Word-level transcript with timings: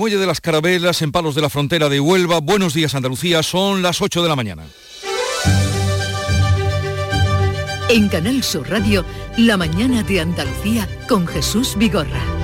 Muelle 0.00 0.16
de 0.16 0.26
las 0.26 0.40
Carabelas, 0.40 1.02
en 1.02 1.12
Palos 1.12 1.34
de 1.34 1.42
la 1.42 1.50
Frontera 1.50 1.90
de 1.90 2.00
Huelva. 2.00 2.40
Buenos 2.40 2.72
días 2.72 2.94
Andalucía, 2.94 3.42
son 3.42 3.82
las 3.82 4.00
8 4.00 4.22
de 4.22 4.28
la 4.30 4.34
mañana. 4.34 4.64
En 7.90 8.08
Canal 8.08 8.42
Sur 8.42 8.70
Radio, 8.70 9.04
La 9.36 9.58
mañana 9.58 10.02
de 10.02 10.22
Andalucía 10.22 10.88
con 11.06 11.26
Jesús 11.26 11.76
Vigorra. 11.76 12.39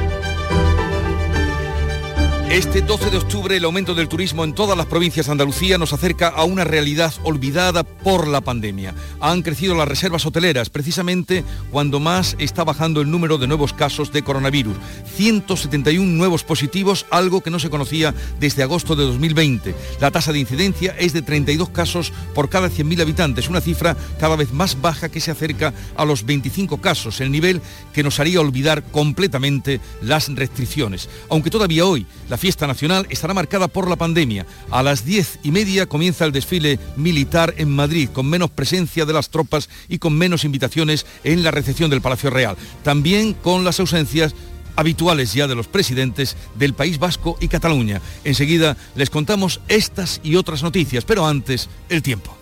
Este 2.50 2.80
12 2.80 3.10
de 3.10 3.16
octubre 3.16 3.56
el 3.56 3.64
aumento 3.64 3.96
del 3.96 4.08
turismo 4.08 4.44
en 4.44 4.54
todas 4.54 4.78
las 4.78 4.86
provincias 4.86 5.26
de 5.26 5.32
Andalucía 5.32 5.78
nos 5.78 5.92
acerca 5.92 6.28
a 6.28 6.44
una 6.44 6.62
realidad 6.62 7.12
olvidada 7.24 7.82
por 7.82 8.28
la 8.28 8.40
pandemia. 8.40 8.94
Han 9.20 9.42
crecido 9.42 9.74
las 9.74 9.88
reservas 9.88 10.24
hoteleras 10.26 10.70
precisamente 10.70 11.42
cuando 11.72 11.98
más 11.98 12.36
está 12.38 12.62
bajando 12.62 13.00
el 13.00 13.10
número 13.10 13.38
de 13.38 13.48
nuevos 13.48 13.72
casos 13.72 14.12
de 14.12 14.22
coronavirus. 14.22 14.76
171 15.16 16.06
nuevos 16.06 16.44
positivos, 16.44 17.04
algo 17.10 17.40
que 17.40 17.50
no 17.50 17.58
se 17.58 17.68
conocía 17.68 18.14
desde 18.38 18.62
agosto 18.62 18.94
de 18.94 19.04
2020. 19.04 19.74
La 20.00 20.12
tasa 20.12 20.32
de 20.32 20.38
incidencia 20.38 20.94
es 21.00 21.12
de 21.12 21.22
32 21.22 21.70
casos 21.70 22.12
por 22.32 22.48
cada 22.48 22.70
100.000 22.70 23.02
habitantes, 23.02 23.48
una 23.48 23.60
cifra 23.60 23.96
cada 24.20 24.36
vez 24.36 24.52
más 24.52 24.80
baja 24.80 25.08
que 25.08 25.20
se 25.20 25.32
acerca 25.32 25.74
a 25.96 26.04
los 26.04 26.24
25 26.24 26.80
casos, 26.80 27.20
el 27.20 27.32
nivel 27.32 27.60
que 27.92 28.04
nos 28.04 28.20
haría 28.20 28.40
olvidar 28.40 28.84
completamente 28.84 29.80
las 30.00 30.32
restricciones. 30.32 31.08
Aunque 31.28 31.50
todavía 31.50 31.84
hoy 31.84 32.06
fiesta 32.36 32.66
nacional 32.66 33.06
estará 33.10 33.34
marcada 33.34 33.68
por 33.68 33.88
la 33.88 33.96
pandemia. 33.96 34.46
A 34.70 34.82
las 34.82 35.04
diez 35.04 35.38
y 35.42 35.50
media 35.50 35.86
comienza 35.86 36.24
el 36.24 36.32
desfile 36.32 36.78
militar 36.96 37.54
en 37.58 37.74
Madrid, 37.74 38.08
con 38.12 38.28
menos 38.28 38.50
presencia 38.50 39.04
de 39.04 39.12
las 39.12 39.30
tropas 39.30 39.68
y 39.88 39.98
con 39.98 40.16
menos 40.16 40.44
invitaciones 40.44 41.06
en 41.24 41.42
la 41.42 41.50
recepción 41.50 41.90
del 41.90 42.00
Palacio 42.00 42.30
Real. 42.30 42.56
También 42.82 43.34
con 43.34 43.64
las 43.64 43.80
ausencias 43.80 44.34
habituales 44.76 45.32
ya 45.32 45.48
de 45.48 45.54
los 45.54 45.66
presidentes 45.66 46.36
del 46.54 46.74
País 46.74 46.98
Vasco 46.98 47.36
y 47.40 47.48
Cataluña. 47.48 48.00
Enseguida 48.24 48.76
les 48.94 49.10
contamos 49.10 49.60
estas 49.68 50.20
y 50.22 50.36
otras 50.36 50.62
noticias, 50.62 51.04
pero 51.04 51.26
antes 51.26 51.68
el 51.88 52.02
tiempo. 52.02 52.36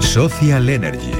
Social 0.00 0.68
Energy. 0.68 1.12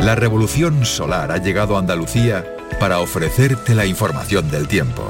La 0.00 0.16
revolución 0.16 0.84
solar 0.84 1.30
ha 1.30 1.38
llegado 1.38 1.76
a 1.76 1.78
Andalucía 1.78 2.44
para 2.80 2.98
ofrecerte 2.98 3.74
la 3.74 3.86
información 3.86 4.50
del 4.50 4.66
tiempo. 4.66 5.04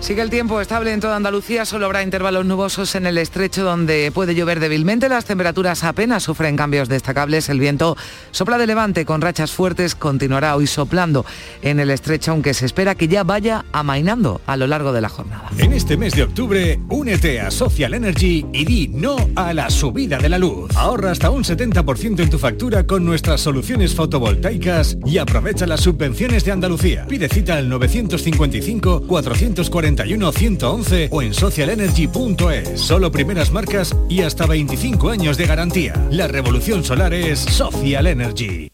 Sigue 0.00 0.22
el 0.22 0.30
tiempo 0.30 0.62
estable 0.62 0.94
en 0.94 1.00
toda 1.00 1.14
Andalucía, 1.14 1.66
solo 1.66 1.84
habrá 1.84 2.02
intervalos 2.02 2.46
nubosos 2.46 2.94
en 2.94 3.04
el 3.04 3.18
estrecho 3.18 3.62
donde 3.62 4.10
puede 4.12 4.34
llover 4.34 4.58
débilmente. 4.58 5.10
Las 5.10 5.26
temperaturas 5.26 5.84
apenas 5.84 6.22
sufren 6.22 6.56
cambios 6.56 6.88
destacables. 6.88 7.50
El 7.50 7.60
viento 7.60 7.98
sopla 8.30 8.56
de 8.56 8.66
levante 8.66 9.04
con 9.04 9.20
rachas 9.20 9.52
fuertes, 9.52 9.94
continuará 9.94 10.56
hoy 10.56 10.66
soplando 10.66 11.26
en 11.60 11.80
el 11.80 11.90
estrecho, 11.90 12.32
aunque 12.32 12.54
se 12.54 12.64
espera 12.64 12.94
que 12.94 13.08
ya 13.08 13.24
vaya 13.24 13.66
amainando 13.72 14.40
a 14.46 14.56
lo 14.56 14.66
largo 14.66 14.92
de 14.94 15.02
la 15.02 15.10
jornada. 15.10 15.50
En 15.58 15.74
este 15.74 15.98
mes 15.98 16.14
de 16.14 16.22
octubre, 16.22 16.80
únete 16.88 17.38
a 17.38 17.50
Social 17.50 17.92
Energy 17.92 18.46
y 18.54 18.64
di 18.64 18.88
no 18.88 19.16
a 19.36 19.52
la 19.52 19.68
subida 19.68 20.18
de 20.18 20.30
la 20.30 20.38
luz. 20.38 20.74
Ahorra 20.76 21.10
hasta 21.10 21.28
un 21.28 21.44
70% 21.44 22.20
en 22.20 22.30
tu 22.30 22.38
factura 22.38 22.86
con 22.86 23.04
nuestras 23.04 23.42
soluciones 23.42 23.94
fotovoltaicas 23.94 24.96
y 25.04 25.18
aprovecha 25.18 25.66
las 25.66 25.82
subvenciones 25.82 26.46
de 26.46 26.52
Andalucía. 26.52 27.06
Pide 27.06 27.28
cita 27.28 27.56
al 27.58 27.68
955 27.68 29.02
440 29.06 29.89
111 29.96 31.08
o 31.10 31.22
en 31.22 31.34
socialenergy.es. 31.34 32.80
Solo 32.80 33.10
primeras 33.10 33.50
marcas 33.50 33.94
y 34.08 34.22
hasta 34.22 34.46
25 34.46 35.10
años 35.10 35.36
de 35.36 35.46
garantía. 35.46 35.94
La 36.10 36.28
revolución 36.28 36.84
solar 36.84 37.14
es 37.14 37.38
Social 37.40 38.06
Energy. 38.06 38.70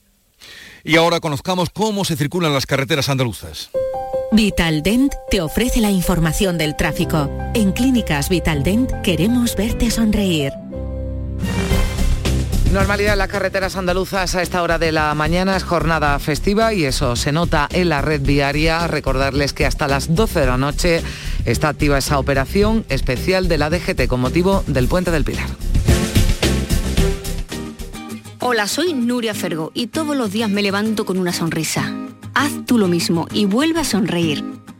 Y 0.85 0.97
ahora 0.97 1.21
conozcamos 1.21 1.71
cómo 1.71 2.05
se 2.05 2.17
circulan 2.17 2.53
las 2.55 2.67
carreteras 2.67 3.09
andaluzas. 3.09 3.71
Vitaldent 4.33 5.13
te 5.31 5.41
ofrece 5.41 5.81
la 5.81 5.91
información 5.91 6.59
del 6.59 6.77
tráfico. 6.77 7.31
En 7.55 7.73
Clínicas 7.73 8.29
Vitaldent 8.29 8.91
queremos 9.03 9.57
verte 9.57 9.91
sonreír. 9.91 10.53
Normalidad 12.77 13.15
en 13.15 13.21
las 13.21 13.29
carreteras 13.29 13.75
andaluzas 13.77 14.35
a 14.35 14.43
esta 14.43 14.63
hora 14.63 14.79
de 14.79 14.93
la 14.93 15.15
mañana 15.15 15.57
es 15.57 15.63
jornada 15.63 16.19
festiva 16.19 16.75
y 16.75 16.85
eso 16.85 17.17
se 17.17 17.33
nota 17.33 17.71
en 17.73 17.89
la 17.89 18.03
red 18.03 18.21
viaria. 18.21 18.87
Recordarles 18.87 19.55
que 19.55 19.65
hasta 19.65 19.89
las 19.89 20.15
12 20.15 20.41
de 20.41 20.47
la 20.47 20.59
noche 20.59 21.03
está 21.47 21.71
activa 21.71 21.97
esa 21.97 22.19
operación 22.19 22.85
especial 22.91 23.49
de 23.49 23.57
la 23.57 23.71
DGT 23.71 24.07
con 24.09 24.21
motivo 24.21 24.63
del 24.67 24.89
Puente 24.89 25.11
del 25.11 25.25
Pilar. 25.25 25.49
Hola, 28.41 28.69
soy 28.69 28.93
Nuria 28.93 29.33
Fergo 29.33 29.71
y 29.73 29.87
todos 29.87 30.15
los 30.15 30.31
días 30.31 30.51
me 30.51 30.61
levanto 30.61 31.07
con 31.07 31.17
una 31.17 31.33
sonrisa. 31.33 31.95
Haz 32.35 32.53
tú 32.67 32.77
lo 32.77 32.89
mismo 32.89 33.27
y 33.33 33.47
vuelve 33.47 33.81
a 33.81 33.85
sonreír. 33.85 34.45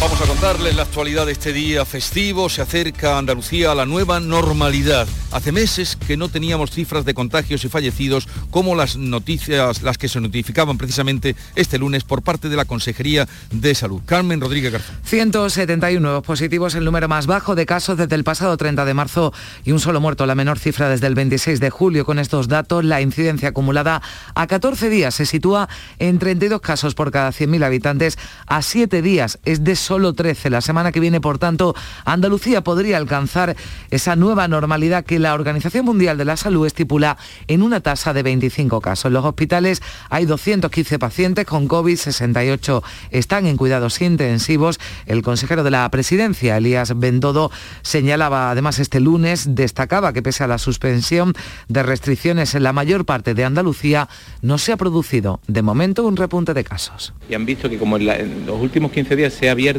Vamos 0.00 0.20
a 0.20 0.26
contarles 0.26 0.76
la 0.76 0.82
actualidad 0.82 1.26
de 1.26 1.32
este 1.32 1.52
día 1.52 1.84
festivo. 1.84 2.48
Se 2.48 2.60
acerca 2.60 3.16
Andalucía 3.18 3.72
a 3.72 3.74
la 3.74 3.86
nueva 3.86 4.20
normalidad. 4.20 5.06
Hace 5.32 5.50
meses 5.50 5.96
que 5.96 6.16
no 6.16 6.28
teníamos 6.28 6.70
cifras 6.70 7.04
de 7.04 7.14
contagios 7.14 7.64
y 7.64 7.68
fallecidos 7.68 8.28
como 8.50 8.74
las 8.74 8.96
noticias, 8.96 9.82
las 9.82 9.98
que 9.98 10.08
se 10.08 10.20
notificaban 10.20 10.78
precisamente 10.78 11.34
este 11.56 11.78
lunes 11.78 12.04
por 12.04 12.22
parte 12.22 12.48
de 12.48 12.56
la 12.56 12.66
Consejería 12.66 13.26
de 13.50 13.74
Salud. 13.74 14.02
Carmen 14.04 14.40
Rodríguez 14.40 14.72
Garzón. 14.72 14.96
171 15.04 16.00
nuevos 16.00 16.22
positivos, 16.22 16.74
el 16.74 16.84
número 16.84 17.08
más 17.08 17.26
bajo 17.26 17.54
de 17.54 17.66
casos 17.66 17.96
desde 17.96 18.14
el 18.14 18.24
pasado 18.24 18.56
30 18.56 18.84
de 18.84 18.94
marzo 18.94 19.32
y 19.64 19.72
un 19.72 19.80
solo 19.80 20.00
muerto, 20.00 20.26
la 20.26 20.34
menor 20.34 20.58
cifra 20.58 20.88
desde 20.88 21.06
el 21.06 21.14
26 21.14 21.60
de 21.60 21.70
julio. 21.70 22.04
Con 22.04 22.18
estos 22.18 22.48
datos, 22.48 22.84
la 22.84 23.00
incidencia 23.00 23.48
acumulada 23.48 24.02
a 24.34 24.46
14 24.46 24.88
días 24.90 25.14
se 25.14 25.26
sitúa 25.26 25.68
en 25.98 26.18
32 26.18 26.60
casos 26.60 26.94
por 26.94 27.10
cada 27.10 27.30
100.000 27.30 27.64
habitantes. 27.64 28.18
A 28.46 28.62
7 28.62 29.02
días 29.02 29.38
es 29.44 29.64
de 29.64 29.74
solo 29.84 30.14
13. 30.14 30.50
La 30.50 30.60
semana 30.60 30.90
que 30.90 31.00
viene, 31.00 31.20
por 31.20 31.38
tanto, 31.38 31.74
Andalucía 32.04 32.64
podría 32.64 32.96
alcanzar 32.96 33.54
esa 33.90 34.16
nueva 34.16 34.48
normalidad 34.48 35.04
que 35.04 35.18
la 35.18 35.34
Organización 35.34 35.84
Mundial 35.84 36.16
de 36.18 36.24
la 36.24 36.36
Salud 36.36 36.66
estipula 36.66 37.18
en 37.46 37.62
una 37.62 37.80
tasa 37.80 38.12
de 38.12 38.22
25 38.22 38.80
casos. 38.80 39.06
En 39.06 39.12
los 39.12 39.24
hospitales 39.24 39.82
hay 40.08 40.24
215 40.24 40.98
pacientes 40.98 41.44
con 41.44 41.68
COVID, 41.68 41.96
68 41.96 42.82
están 43.10 43.46
en 43.46 43.56
cuidados 43.56 44.00
intensivos. 44.00 44.80
El 45.06 45.22
consejero 45.22 45.62
de 45.62 45.70
la 45.70 45.88
presidencia, 45.90 46.56
Elías 46.56 46.98
Bendodo, 46.98 47.50
señalaba 47.82 48.50
además 48.50 48.78
este 48.78 49.00
lunes, 49.00 49.54
destacaba 49.54 50.12
que 50.12 50.22
pese 50.22 50.44
a 50.44 50.46
la 50.46 50.58
suspensión 50.58 51.34
de 51.68 51.82
restricciones 51.82 52.54
en 52.54 52.62
la 52.62 52.72
mayor 52.72 53.04
parte 53.04 53.34
de 53.34 53.44
Andalucía, 53.44 54.08
no 54.40 54.56
se 54.56 54.72
ha 54.72 54.76
producido 54.78 55.40
de 55.46 55.60
momento 55.62 56.04
un 56.04 56.16
repunte 56.16 56.54
de 56.54 56.64
casos. 56.64 57.12
Y 57.28 57.34
han 57.34 57.44
visto 57.44 57.68
que 57.68 57.78
como 57.78 57.96
en, 57.96 58.08
en 58.08 58.46
los 58.46 58.58
últimos 58.60 58.90
15 58.92 59.14
días 59.16 59.34
se 59.34 59.48
ha 59.48 59.52
abierto 59.52 59.73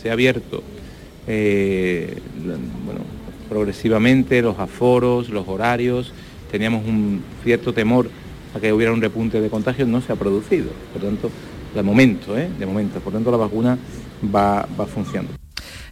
se 0.00 0.10
ha 0.10 0.12
abierto 0.12 0.62
eh, 1.26 2.18
bueno, 2.84 3.00
progresivamente 3.48 4.42
los 4.42 4.58
aforos, 4.58 5.28
los 5.28 5.46
horarios, 5.48 6.12
teníamos 6.50 6.86
un 6.86 7.22
cierto 7.42 7.72
temor 7.72 8.08
a 8.54 8.60
que 8.60 8.72
hubiera 8.72 8.92
un 8.92 9.00
repunte 9.00 9.40
de 9.40 9.48
contagios, 9.48 9.88
no 9.88 10.00
se 10.00 10.12
ha 10.12 10.16
producido. 10.16 10.70
Por 10.92 11.02
tanto, 11.02 11.30
de 11.74 11.82
momento, 11.82 12.36
¿eh? 12.36 12.48
de 12.58 12.66
momento, 12.66 13.00
por 13.00 13.12
tanto 13.12 13.30
la 13.30 13.36
vacuna 13.36 13.78
va, 14.34 14.66
va 14.78 14.86
funcionando. 14.86 15.39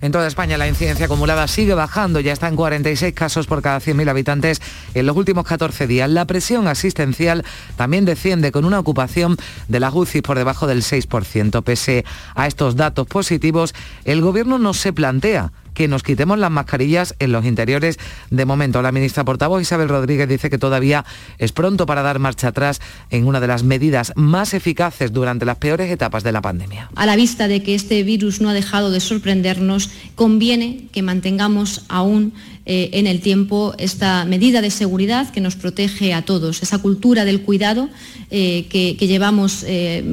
En 0.01 0.13
toda 0.13 0.27
España 0.27 0.57
la 0.59 0.69
incidencia 0.69 1.07
acumulada 1.07 1.49
sigue 1.49 1.75
bajando, 1.75 2.21
ya 2.21 2.33
está 2.33 2.49
en 2.49 2.57
46 2.57 3.13
casos 3.15 3.47
por 3.47 3.63
cada 3.63 3.81
100.000 3.81 4.09
habitantes 4.09 4.61
en 4.95 5.07
los 5.07 5.17
últimos 5.17 5.45
14 5.45 5.87
días. 5.87 6.09
La 6.09 6.25
presión 6.25 6.69
asistencial 6.69 7.45
también 7.77 8.05
desciende 8.05 8.53
con 8.53 8.65
una 8.65 8.79
ocupación 8.79 9.37
de 9.67 9.81
la 9.81 9.91
UCI 9.91 10.23
por 10.23 10.39
debajo 10.39 10.67
del 10.67 10.83
6%. 10.83 11.63
Pese 11.63 12.05
a 12.35 12.47
estos 12.47 12.77
datos 12.77 13.07
positivos, 13.07 13.75
el 14.05 14.21
Gobierno 14.21 14.59
no 14.59 14.73
se 14.75 14.93
plantea 14.93 15.53
que 15.79 15.87
nos 15.87 16.03
quitemos 16.03 16.41
las 16.41 16.51
mascarillas 16.51 17.15
en 17.21 17.31
los 17.31 17.45
interiores 17.45 18.01
de 18.31 18.45
momento. 18.45 18.83
La 18.83 18.91
ministra 18.91 19.25
portavoz 19.25 19.63
Isabel 19.63 19.89
Rodríguez 19.89 20.29
dice 20.29 20.51
que 20.51 20.59
todavía 20.59 21.05
es 21.39 21.53
pronto 21.53 21.87
para 21.87 22.03
dar 22.03 22.19
marcha 22.19 22.49
atrás 22.49 22.81
en 23.11 23.29
una 23.29 23.39
de 23.39 23.47
las 23.47 23.63
medidas 23.63 24.13
más 24.17 24.55
eficaces 24.55 25.13
durante 25.13 25.45
las 25.45 25.59
peores 25.59 25.89
etapas 25.93 26.25
de 26.25 26.33
la 26.33 26.43
pandemia. 26.43 26.91
A 26.97 27.07
la 27.07 27.15
vista 27.15 27.47
de 27.47 27.63
que 27.63 27.77
este 27.77 28.03
virus 28.03 28.41
no 28.41 28.49
ha 28.49 28.55
dejado 28.55 28.91
de 28.91 28.99
sorprendernos, 28.99 29.91
conviene 30.17 30.87
que 30.91 31.03
mantengamos 31.03 31.85
aún 31.89 32.35
eh, 32.71 32.91
en 32.99 33.07
el 33.07 33.23
tiempo 33.23 33.75
esta 33.79 34.27
medida 34.27 34.61
de 34.61 34.71
seguridad 34.71 35.31
que 35.31 35.41
nos 35.41 35.57
protege 35.57 36.13
a 36.13 36.21
todos, 36.21 36.63
esa 36.63 36.77
cultura 36.77 37.25
del 37.25 37.41
cuidado 37.41 37.89
eh, 38.31 38.67
que, 38.69 38.95
llevamos 39.07 39.65
eh, 39.67 40.05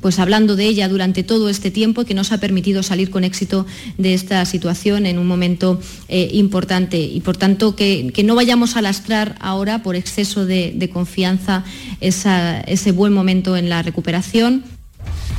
pues 0.00 0.20
hablando 0.20 0.54
de 0.54 0.66
ella 0.66 0.88
durante 0.88 1.24
todo 1.24 1.48
este 1.48 1.72
tiempo 1.72 2.02
y 2.02 2.04
que 2.04 2.14
nos 2.14 2.30
ha 2.30 2.38
permitido 2.38 2.84
salir 2.84 3.10
con 3.10 3.24
éxito 3.24 3.66
de 3.98 4.14
esta 4.14 4.44
situación 4.44 5.04
en 5.04 5.18
un 5.18 5.26
momento 5.26 5.80
importante 6.08 7.00
y 7.00 7.18
por 7.22 7.36
tanto 7.36 7.74
que, 7.74 8.12
no 8.24 8.36
vayamos 8.36 8.76
a 8.76 8.82
lastrar 8.82 9.34
ahora 9.40 9.82
por 9.82 9.96
exceso 9.96 10.46
de, 10.46 10.90
confianza 10.92 11.64
ese 12.00 12.92
buen 12.92 13.12
momento 13.12 13.56
en 13.56 13.68
la 13.68 13.82
recuperación. 13.82 14.62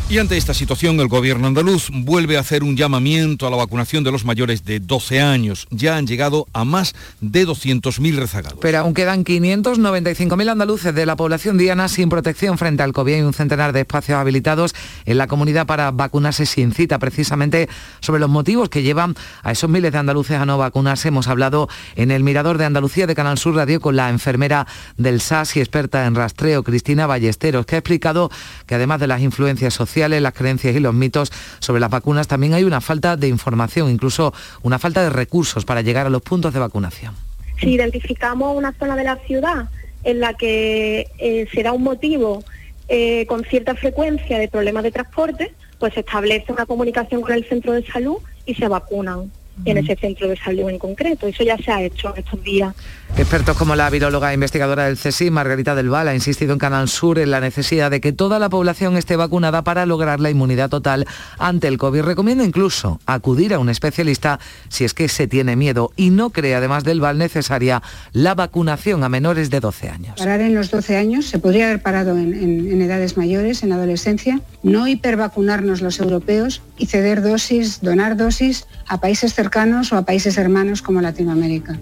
Y 0.09 0.18
ante 0.18 0.36
esta 0.36 0.53
situación, 0.53 1.00
el 1.00 1.07
gobierno 1.07 1.48
andaluz 1.48 1.89
vuelve 1.89 2.36
a 2.36 2.42
hacer 2.42 2.63
un 2.63 2.75
llamamiento 2.75 3.48
a 3.48 3.50
la 3.50 3.56
vacunación 3.56 4.03
de 4.03 4.12
los 4.12 4.25
mayores 4.25 4.65
de 4.65 4.81
12 4.81 5.21
años. 5.21 5.68
Ya 5.69 5.95
han 5.95 6.06
llegado 6.06 6.48
a 6.51 6.65
más 6.65 6.94
de 7.21 7.48
200.000 7.48 8.18
rezagados. 8.18 8.59
Pero 8.62 8.80
aún 8.80 8.94
quedan 8.94 9.24
595.000 9.24 10.51
andaluces 10.51 10.94
de 10.94 11.06
la 11.06 11.15
población 11.15 11.57
diana 11.57 11.88
sin 11.88 12.09
protección 12.09 12.57
frente 12.57 12.83
al 12.83 12.92
COVID 12.92 13.15
y 13.15 13.21
un 13.21 13.33
centenar 13.33 13.71
de 13.71 13.81
espacios 13.81 14.18
habilitados 14.18 14.75
en 15.06 15.18
la 15.18 15.27
comunidad 15.27 15.65
para 15.65 15.92
vacunarse 15.92 16.45
sin 16.45 16.74
cita. 16.74 17.00
Precisamente 17.00 17.69
sobre 18.01 18.19
los 18.19 18.30
motivos 18.30 18.68
que 18.68 18.83
llevan 18.83 19.15
a 19.44 19.53
esos 19.53 19.69
miles 19.69 19.94
de 19.94 20.00
andaluces 20.00 20.36
a 20.38 20.45
no 20.45 20.57
vacunarse, 20.57 21.07
hemos 21.07 21.30
hablado 21.30 21.69
en 21.95 22.12
el 22.12 22.24
Mirador 22.24 22.57
de 22.57 22.65
Andalucía 22.65 23.07
de 23.07 23.15
Canal 23.15 23.38
Sur 23.38 23.56
Radio 23.56 23.80
con 23.80 23.95
la 23.95 24.09
enfermera 24.09 24.68
del 24.98 25.21
SAS 25.21 25.56
y 25.56 25.62
experta 25.62 26.06
en 26.06 26.15
rastreo, 26.15 26.63
Cristina 26.63 27.07
Ballesteros, 27.07 27.65
que 27.65 27.75
ha 27.75 27.80
explicado 27.80 28.30
que 28.65 28.75
además 28.75 29.00
de 29.00 29.07
las 29.07 29.21
influencias 29.21 29.74
sociales, 29.74 30.00
las 30.09 30.33
creencias 30.33 30.75
y 30.75 30.80
los 30.80 30.94
mitos 30.94 31.31
sobre 31.59 31.80
las 31.80 31.89
vacunas, 31.89 32.27
también 32.27 32.53
hay 32.53 32.63
una 32.63 32.81
falta 32.81 33.18
de 33.18 33.27
información, 33.27 33.89
incluso 33.89 34.33
una 34.63 34.80
falta 34.80 35.03
de 35.03 35.09
recursos 35.09 35.65
para 35.65 35.81
llegar 35.81 36.07
a 36.07 36.09
los 36.09 36.21
puntos 36.21 36.53
de 36.53 36.59
vacunación. 36.59 37.15
Si 37.59 37.69
identificamos 37.69 38.57
una 38.57 38.74
zona 38.74 38.95
de 38.95 39.03
la 39.03 39.18
ciudad 39.18 39.69
en 40.03 40.19
la 40.19 40.33
que 40.33 41.07
eh, 41.19 41.48
será 41.53 41.74
un 41.74 41.83
motivo 41.83 42.44
eh, 42.88 43.25
con 43.27 43.44
cierta 43.45 43.75
frecuencia 43.75 44.39
de 44.39 44.48
problemas 44.48 44.83
de 44.83 44.92
transporte, 44.92 45.53
pues 45.80 45.94
se 45.94 46.01
establece 46.01 46.51
una 46.51 46.65
comunicación 46.65 47.21
con 47.21 47.33
el 47.33 47.45
centro 47.45 47.74
de 47.74 47.86
salud 47.86 48.18
y 48.45 48.56
se 48.56 48.68
vacunan 48.68 49.31
en 49.66 49.78
ese 49.78 49.96
centro 49.96 50.28
de 50.28 50.38
salud 50.38 50.69
en 50.69 50.80
concreto. 50.80 51.28
Eso 51.28 51.44
ya 51.44 51.58
se 51.58 51.72
ha 51.72 51.81
hecho 51.81 52.13
estos 52.16 52.42
días. 52.44 52.74
Expertos 53.18 53.58
como 53.58 53.75
la 53.75 53.90
viróloga 53.90 54.31
e 54.31 54.34
investigadora 54.34 54.86
del 54.86 54.98
CSI, 54.98 55.31
Margarita 55.31 55.75
del 55.75 55.90
Val, 55.90 56.08
ha 56.08 56.16
insistido 56.16 56.54
en 56.54 56.60
Canal 56.60 56.88
Sur 56.88 57.19
en 57.19 57.30
la 57.30 57.42
necesidad 57.42 57.92
de 57.92 58.00
que 58.00 58.13
toda 58.13 58.40
la 58.40 58.50
población 58.50 58.96
esté 58.96 59.18
vacunada 59.18 59.63
para 59.63 59.86
lograr 59.86 60.22
la 60.22 60.30
inmunidad 60.30 60.69
total 60.69 61.06
ante 61.38 61.68
el 61.68 61.78
COVID. 61.78 62.02
Recomienda 62.02 62.46
incluso 62.46 63.00
acudir 63.06 63.54
a 63.54 63.60
un 63.60 63.69
especialista 63.69 64.40
si 64.69 64.86
es 64.86 64.94
que 64.94 65.10
se 65.10 65.28
tiene 65.28 65.58
miedo 65.58 65.92
y 65.98 66.10
no 66.10 66.30
cree, 66.30 66.56
además 66.56 66.86
del 66.86 67.02
Val, 67.02 67.18
necesaria 67.18 67.84
la 68.13 68.34
vacunación 68.34 69.04
a 69.04 69.10
menores 69.10 69.50
de 69.50 69.60
12 69.60 69.90
años. 69.90 70.16
Parar 70.18 70.40
en 70.40 70.56
los 70.56 70.72
12 70.72 70.96
años, 70.96 71.25
se 71.25 71.38
podría 71.38 71.66
haber 71.66 71.81
parado 71.81 72.18
en, 72.18 72.34
en 72.34 72.81
edades 72.81 73.18
mayores, 73.18 73.62
en 73.62 73.74
adolescencia, 73.74 74.40
no 74.63 74.88
hipervacunarnos 74.88 75.81
los 75.81 76.00
europeos 76.00 76.62
y 76.78 76.86
ceder 76.86 77.22
dosis, 77.22 77.81
donar 77.81 78.16
dosis 78.16 78.68
a 78.88 79.00
países 79.02 79.34
cercanos 79.34 79.50
o 79.92 79.95
a 80.00 80.07
países 80.07 80.38
hermanos 80.38 80.81
como 80.81 81.01
Latinoamérica. 81.01 81.77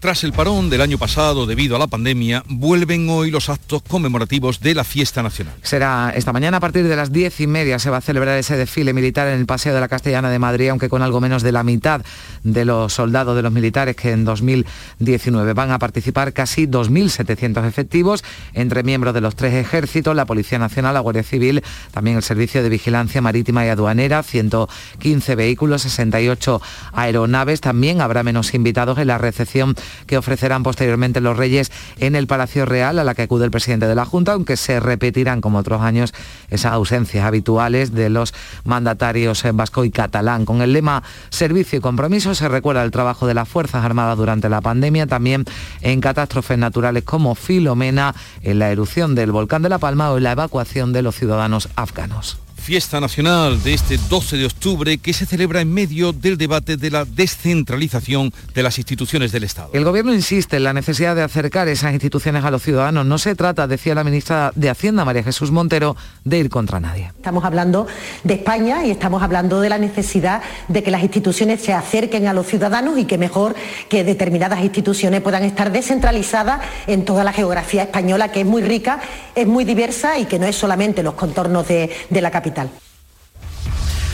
Tras 0.00 0.24
el 0.24 0.32
parón 0.32 0.70
del 0.70 0.80
año 0.80 0.96
pasado 0.96 1.44
debido 1.44 1.76
a 1.76 1.78
la 1.78 1.86
pandemia, 1.86 2.42
vuelven 2.48 3.10
hoy 3.10 3.30
los 3.30 3.50
actos 3.50 3.82
conmemorativos 3.82 4.58
de 4.60 4.74
la 4.74 4.82
fiesta 4.82 5.22
nacional. 5.22 5.52
Será 5.60 6.10
esta 6.16 6.32
mañana 6.32 6.56
a 6.56 6.60
partir 6.60 6.88
de 6.88 6.96
las 6.96 7.12
diez 7.12 7.38
y 7.40 7.46
media 7.46 7.78
se 7.78 7.90
va 7.90 7.98
a 7.98 8.00
celebrar 8.00 8.38
ese 8.38 8.56
desfile 8.56 8.94
militar 8.94 9.28
en 9.28 9.38
el 9.38 9.44
Paseo 9.44 9.74
de 9.74 9.80
la 9.80 9.88
Castellana 9.88 10.30
de 10.30 10.38
Madrid, 10.38 10.70
aunque 10.70 10.88
con 10.88 11.02
algo 11.02 11.20
menos 11.20 11.42
de 11.42 11.52
la 11.52 11.64
mitad 11.64 12.00
de 12.44 12.64
los 12.64 12.94
soldados 12.94 13.36
de 13.36 13.42
los 13.42 13.52
militares 13.52 13.94
que 13.94 14.12
en 14.12 14.24
2019 14.24 15.52
van 15.52 15.70
a 15.70 15.78
participar 15.78 16.32
casi 16.32 16.66
2.700 16.66 17.68
efectivos 17.68 18.24
entre 18.54 18.82
miembros 18.82 19.12
de 19.12 19.20
los 19.20 19.36
tres 19.36 19.52
ejércitos, 19.52 20.16
la 20.16 20.24
Policía 20.24 20.58
Nacional, 20.58 20.94
la 20.94 21.00
Guardia 21.00 21.24
Civil, 21.24 21.62
también 21.90 22.16
el 22.16 22.22
Servicio 22.22 22.62
de 22.62 22.70
Vigilancia 22.70 23.20
Marítima 23.20 23.66
y 23.66 23.68
Aduanera, 23.68 24.22
115 24.22 25.34
vehículos, 25.34 25.82
68 25.82 26.62
aeronaves. 26.94 27.60
También 27.60 28.00
habrá 28.00 28.22
menos 28.22 28.54
invitados 28.54 28.98
en 28.98 29.08
la 29.08 29.18
recepción 29.18 29.76
que 30.06 30.18
ofrecerán 30.18 30.62
posteriormente 30.62 31.20
los 31.20 31.36
Reyes 31.36 31.70
en 31.98 32.16
el 32.16 32.26
Palacio 32.26 32.66
Real, 32.66 32.98
a 32.98 33.04
la 33.04 33.14
que 33.14 33.22
acude 33.22 33.44
el 33.44 33.50
presidente 33.50 33.86
de 33.86 33.94
la 33.94 34.04
Junta, 34.04 34.32
aunque 34.32 34.56
se 34.56 34.80
repetirán 34.80 35.40
como 35.40 35.58
otros 35.58 35.82
años 35.82 36.12
esas 36.50 36.72
ausencias 36.72 37.24
habituales 37.24 37.92
de 37.92 38.10
los 38.10 38.34
mandatarios 38.64 39.44
vasco 39.52 39.84
y 39.84 39.90
catalán. 39.90 40.44
Con 40.44 40.62
el 40.62 40.72
lema 40.72 41.02
Servicio 41.30 41.78
y 41.78 41.82
Compromiso 41.82 42.34
se 42.34 42.48
recuerda 42.48 42.82
el 42.82 42.90
trabajo 42.90 43.26
de 43.26 43.34
las 43.34 43.48
Fuerzas 43.48 43.84
Armadas 43.84 44.16
durante 44.16 44.48
la 44.48 44.60
pandemia, 44.60 45.06
también 45.06 45.44
en 45.80 46.00
catástrofes 46.00 46.58
naturales 46.58 47.04
como 47.04 47.34
Filomena, 47.34 48.14
en 48.42 48.58
la 48.58 48.70
erupción 48.70 49.14
del 49.14 49.32
volcán 49.32 49.62
de 49.62 49.68
La 49.68 49.78
Palma 49.78 50.10
o 50.10 50.16
en 50.16 50.24
la 50.24 50.32
evacuación 50.32 50.92
de 50.92 51.02
los 51.02 51.16
ciudadanos 51.16 51.68
afganos 51.76 52.38
fiesta 52.70 53.00
nacional 53.00 53.60
de 53.64 53.74
este 53.74 53.98
12 54.08 54.36
de 54.36 54.46
octubre 54.46 54.98
que 54.98 55.12
se 55.12 55.26
celebra 55.26 55.60
en 55.60 55.74
medio 55.74 56.12
del 56.12 56.38
debate 56.38 56.76
de 56.76 56.88
la 56.88 57.04
descentralización 57.04 58.32
de 58.54 58.62
las 58.62 58.78
instituciones 58.78 59.32
del 59.32 59.42
Estado. 59.42 59.70
El 59.72 59.82
Gobierno 59.82 60.14
insiste 60.14 60.58
en 60.58 60.62
la 60.62 60.72
necesidad 60.72 61.16
de 61.16 61.24
acercar 61.24 61.66
esas 61.66 61.92
instituciones 61.92 62.44
a 62.44 62.50
los 62.52 62.62
ciudadanos. 62.62 63.06
No 63.06 63.18
se 63.18 63.34
trata, 63.34 63.66
decía 63.66 63.96
la 63.96 64.04
ministra 64.04 64.52
de 64.54 64.70
Hacienda, 64.70 65.04
María 65.04 65.24
Jesús 65.24 65.50
Montero, 65.50 65.96
de 66.22 66.38
ir 66.38 66.48
contra 66.48 66.78
nadie. 66.78 67.10
Estamos 67.16 67.44
hablando 67.44 67.88
de 68.22 68.34
España 68.34 68.86
y 68.86 68.92
estamos 68.92 69.20
hablando 69.20 69.60
de 69.60 69.68
la 69.68 69.78
necesidad 69.78 70.40
de 70.68 70.84
que 70.84 70.92
las 70.92 71.02
instituciones 71.02 71.60
se 71.60 71.72
acerquen 71.72 72.28
a 72.28 72.32
los 72.32 72.46
ciudadanos 72.46 73.00
y 73.00 73.04
que 73.04 73.18
mejor 73.18 73.56
que 73.88 74.04
determinadas 74.04 74.60
instituciones 74.60 75.22
puedan 75.22 75.42
estar 75.42 75.72
descentralizadas 75.72 76.60
en 76.86 77.04
toda 77.04 77.24
la 77.24 77.32
geografía 77.32 77.82
española, 77.82 78.30
que 78.30 78.42
es 78.42 78.46
muy 78.46 78.62
rica, 78.62 79.00
es 79.34 79.48
muy 79.48 79.64
diversa 79.64 80.20
y 80.20 80.26
que 80.26 80.38
no 80.38 80.46
es 80.46 80.54
solamente 80.54 81.02
los 81.02 81.14
contornos 81.14 81.66
de, 81.66 81.90
de 82.08 82.20
la 82.20 82.30
capital. 82.30 82.59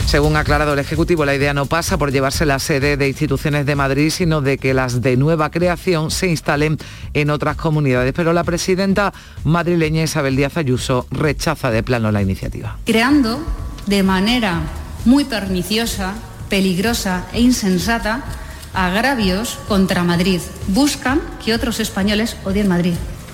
Según 0.07 0.37
ha 0.37 0.39
aclarado 0.39 0.71
el 0.71 0.79
Ejecutivo, 0.79 1.25
la 1.25 1.35
idea 1.35 1.53
no 1.53 1.65
pasa 1.65 1.97
por 1.97 2.13
llevarse 2.13 2.45
la 2.45 2.59
sede 2.59 2.95
de 2.95 3.09
instituciones 3.09 3.65
de 3.65 3.75
Madrid, 3.75 4.09
sino 4.09 4.39
de 4.39 4.57
que 4.57 4.73
las 4.73 5.01
de 5.01 5.17
nueva 5.17 5.51
creación 5.51 6.11
se 6.11 6.27
instalen 6.27 6.77
en 7.13 7.29
otras 7.29 7.57
comunidades. 7.57 8.13
Pero 8.15 8.31
la 8.31 8.45
presidenta 8.45 9.13
madrileña 9.43 10.03
Isabel 10.03 10.37
Díaz 10.37 10.55
Ayuso 10.55 11.07
rechaza 11.11 11.71
de 11.71 11.83
plano 11.83 12.13
la 12.13 12.21
iniciativa. 12.21 12.77
Creando 12.85 13.39
de 13.85 14.01
manera 14.01 14.61
muy 15.03 15.25
perniciosa, 15.25 16.13
peligrosa 16.47 17.25
e 17.33 17.41
insensata 17.41 18.23
agravios 18.73 19.59
contra 19.67 20.05
Madrid. 20.05 20.39
Buscan 20.69 21.19
que 21.43 21.53
otros 21.53 21.81
españoles 21.81 22.37
odien 22.45 22.69
Madrid. 22.69 22.93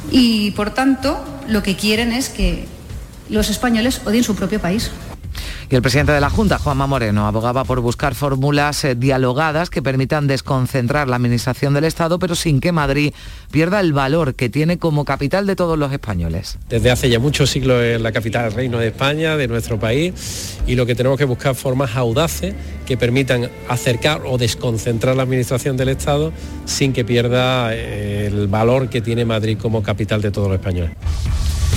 Y 0.09 0.51
por 0.51 0.71
tanto, 0.71 1.23
lo 1.47 1.61
que 1.61 1.75
quieren 1.75 2.13
es 2.13 2.29
que 2.29 2.72
los 3.29 3.49
españoles 3.49 4.01
odien 4.05 4.23
su 4.23 4.35
propio 4.35 4.59
país. 4.59 4.91
Y 5.69 5.75
el 5.75 5.81
presidente 5.81 6.11
de 6.11 6.21
la 6.21 6.29
Junta, 6.29 6.59
Juanma 6.59 6.87
Moreno, 6.87 7.25
abogaba 7.25 7.63
por 7.63 7.79
buscar 7.79 8.15
fórmulas 8.15 8.83
eh, 8.83 8.95
dialogadas 8.95 9.69
que 9.69 9.81
permitan 9.81 10.27
desconcentrar 10.27 11.07
la 11.07 11.15
administración 11.15 11.73
del 11.73 11.85
Estado, 11.85 12.19
pero 12.19 12.35
sin 12.35 12.59
que 12.59 12.71
Madrid 12.71 13.13
pierda 13.51 13.79
el 13.79 13.93
valor 13.93 14.35
que 14.35 14.49
tiene 14.49 14.77
como 14.77 15.05
capital 15.05 15.47
de 15.47 15.55
todos 15.55 15.77
los 15.77 15.91
españoles. 15.91 16.57
Desde 16.69 16.91
hace 16.91 17.09
ya 17.09 17.19
muchos 17.19 17.49
siglos 17.49 17.81
es 17.81 18.01
la 18.01 18.11
capital 18.11 18.43
del 18.43 18.53
reino 18.53 18.77
de 18.77 18.87
España, 18.87 19.37
de 19.37 19.47
nuestro 19.47 19.79
país, 19.79 20.59
y 20.67 20.75
lo 20.75 20.85
que 20.85 20.95
tenemos 20.95 21.17
que 21.17 21.25
buscar 21.25 21.55
formas 21.55 21.95
audaces 21.95 22.53
que 22.85 22.97
permitan 22.97 23.49
acercar 23.69 24.21
o 24.25 24.37
desconcentrar 24.37 25.15
la 25.15 25.23
administración 25.23 25.77
del 25.77 25.89
Estado 25.89 26.33
sin 26.65 26.93
que 26.93 27.05
pierda 27.05 27.73
eh, 27.73 28.27
el 28.27 28.47
valor 28.47 28.89
que 28.89 29.01
tiene 29.01 29.25
Madrid 29.25 29.57
como 29.59 29.81
capital 29.81 30.21
de 30.21 30.31
todos 30.31 30.49
los 30.49 30.57
españoles. 30.57 30.91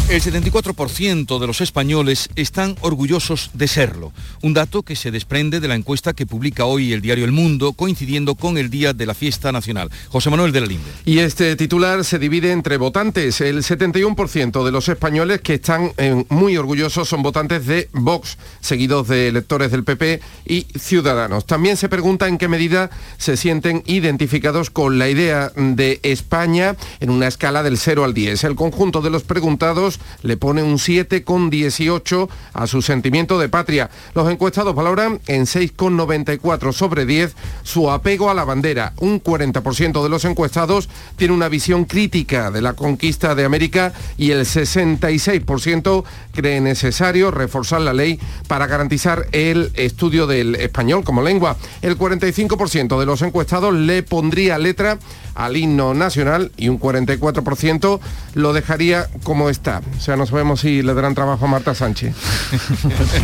El 0.09 0.23
74% 0.23 1.41
de 1.41 1.47
los 1.49 1.61
españoles 1.61 2.29
están 2.37 2.77
orgullosos 2.81 3.51
de 3.55 3.67
serlo, 3.67 4.13
un 4.41 4.55
dato 4.55 4.85
que 4.85 4.95
se 4.95 5.11
desprende 5.11 5.59
de 5.59 5.67
la 5.67 5.75
encuesta 5.75 6.13
que 6.13 6.27
publica 6.27 6.65
hoy 6.65 6.93
el 6.93 7.01
diario 7.01 7.25
El 7.25 7.33
Mundo, 7.33 7.73
coincidiendo 7.73 8.37
con 8.37 8.57
el 8.57 8.71
día 8.71 8.93
de 8.93 9.05
la 9.05 9.15
fiesta 9.15 9.51
nacional. 9.51 9.91
José 10.09 10.31
Manuel 10.31 10.53
de 10.53 10.61
la 10.61 10.69
Linde. 10.69 10.89
Y 11.05 11.19
este 11.19 11.57
titular 11.57 12.05
se 12.05 12.21
divide 12.21 12.53
entre 12.53 12.77
votantes. 12.77 13.41
El 13.41 13.65
71% 13.65 14.65
de 14.65 14.71
los 14.71 14.89
españoles 14.89 15.41
que 15.41 15.55
están 15.55 15.91
muy 16.29 16.57
orgullosos 16.57 17.09
son 17.09 17.25
votantes 17.25 17.67
de 17.67 17.89
Vox, 17.93 18.39
seguidos 18.61 19.09
de 19.09 19.27
electores 19.27 19.73
del 19.73 19.83
PP 19.83 20.21
y 20.47 20.69
Ciudadanos. 20.79 21.47
También 21.47 21.77
se 21.77 21.89
pregunta 21.89 22.29
en 22.29 22.39
qué 22.39 22.47
medida 22.47 22.91
se 23.19 23.37
sienten 23.37 23.83
identificados 23.87 24.71
con 24.71 25.01
la 25.01 25.09
idea 25.09 25.51
de 25.57 25.99
España 26.05 26.77
en 27.01 27.11
una 27.11 27.27
escala 27.27 27.65
del 27.65 27.77
0 27.77 28.05
al 28.05 28.15
10. 28.15 28.45
El 28.45 28.55
conjunto 28.55 29.03
de 29.03 29.11
los 29.11 29.25
preguntados 29.25 29.96
le 30.23 30.37
pone 30.37 30.62
un 30.62 30.79
7,18 30.79 32.29
a 32.53 32.67
su 32.67 32.83
sentimiento 32.83 33.38
de 33.38 33.49
patria. 33.49 33.91
Los 34.15 34.31
encuestados 34.31 34.75
valoran 34.75 35.21
en 35.26 35.43
6,94 35.43 36.73
sobre 36.73 37.07
10 37.07 37.35
su 37.62 37.91
apego 37.91 38.31
a 38.31 38.35
la 38.35 38.45
bandera. 38.45 38.93
Un 38.99 39.23
40% 39.23 40.03
de 40.03 40.09
los 40.09 40.25
encuestados 40.25 40.88
tiene 41.17 41.35
una 41.35 41.49
visión 41.49 41.85
crítica 41.85 42.50
de 42.50 42.62
la 42.62 42.75
conquista 42.75 43.35
de 43.35 43.45
América 43.45 43.93
y 44.17 44.31
el 44.31 44.43
66% 44.43 46.05
cree 46.33 46.61
necesario 46.61 47.31
reforzar 47.31 47.81
la 47.81 47.93
ley 47.93 48.21
para 48.49 48.67
garantizar 48.67 49.26
el 49.33 49.73
estudio 49.75 50.26
del 50.26 50.55
español 50.57 51.05
como 51.05 51.23
lengua. 51.23 51.57
El 51.83 51.99
45% 51.99 52.99
de 52.99 53.07
los 53.07 53.23
encuestados 53.23 53.75
le 53.75 54.03
pondría 54.03 54.59
letra 54.59 54.99
al 55.37 55.57
himno 55.57 55.95
nacional 55.95 56.50
y 56.57 56.69
un 56.69 56.81
44% 56.81 58.00
lo 58.35 58.52
dejaría 58.52 59.09
como 59.23 59.50
está. 59.50 59.83
O 59.97 60.00
sea, 60.00 60.16
no 60.16 60.26
sabemos 60.26 60.61
si 60.61 60.83
le 60.83 60.95
darán 60.95 61.14
trabajo 61.14 61.45
a 61.45 61.49
Marta 61.49 61.75
Sánchez. 61.75 62.14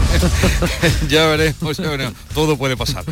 ya 1.09 1.27
veremos, 1.27 1.77
ya 1.77 1.89
veremos. 1.89 2.15
Todo 2.35 2.57
puede 2.57 2.77
pasar. 2.77 3.05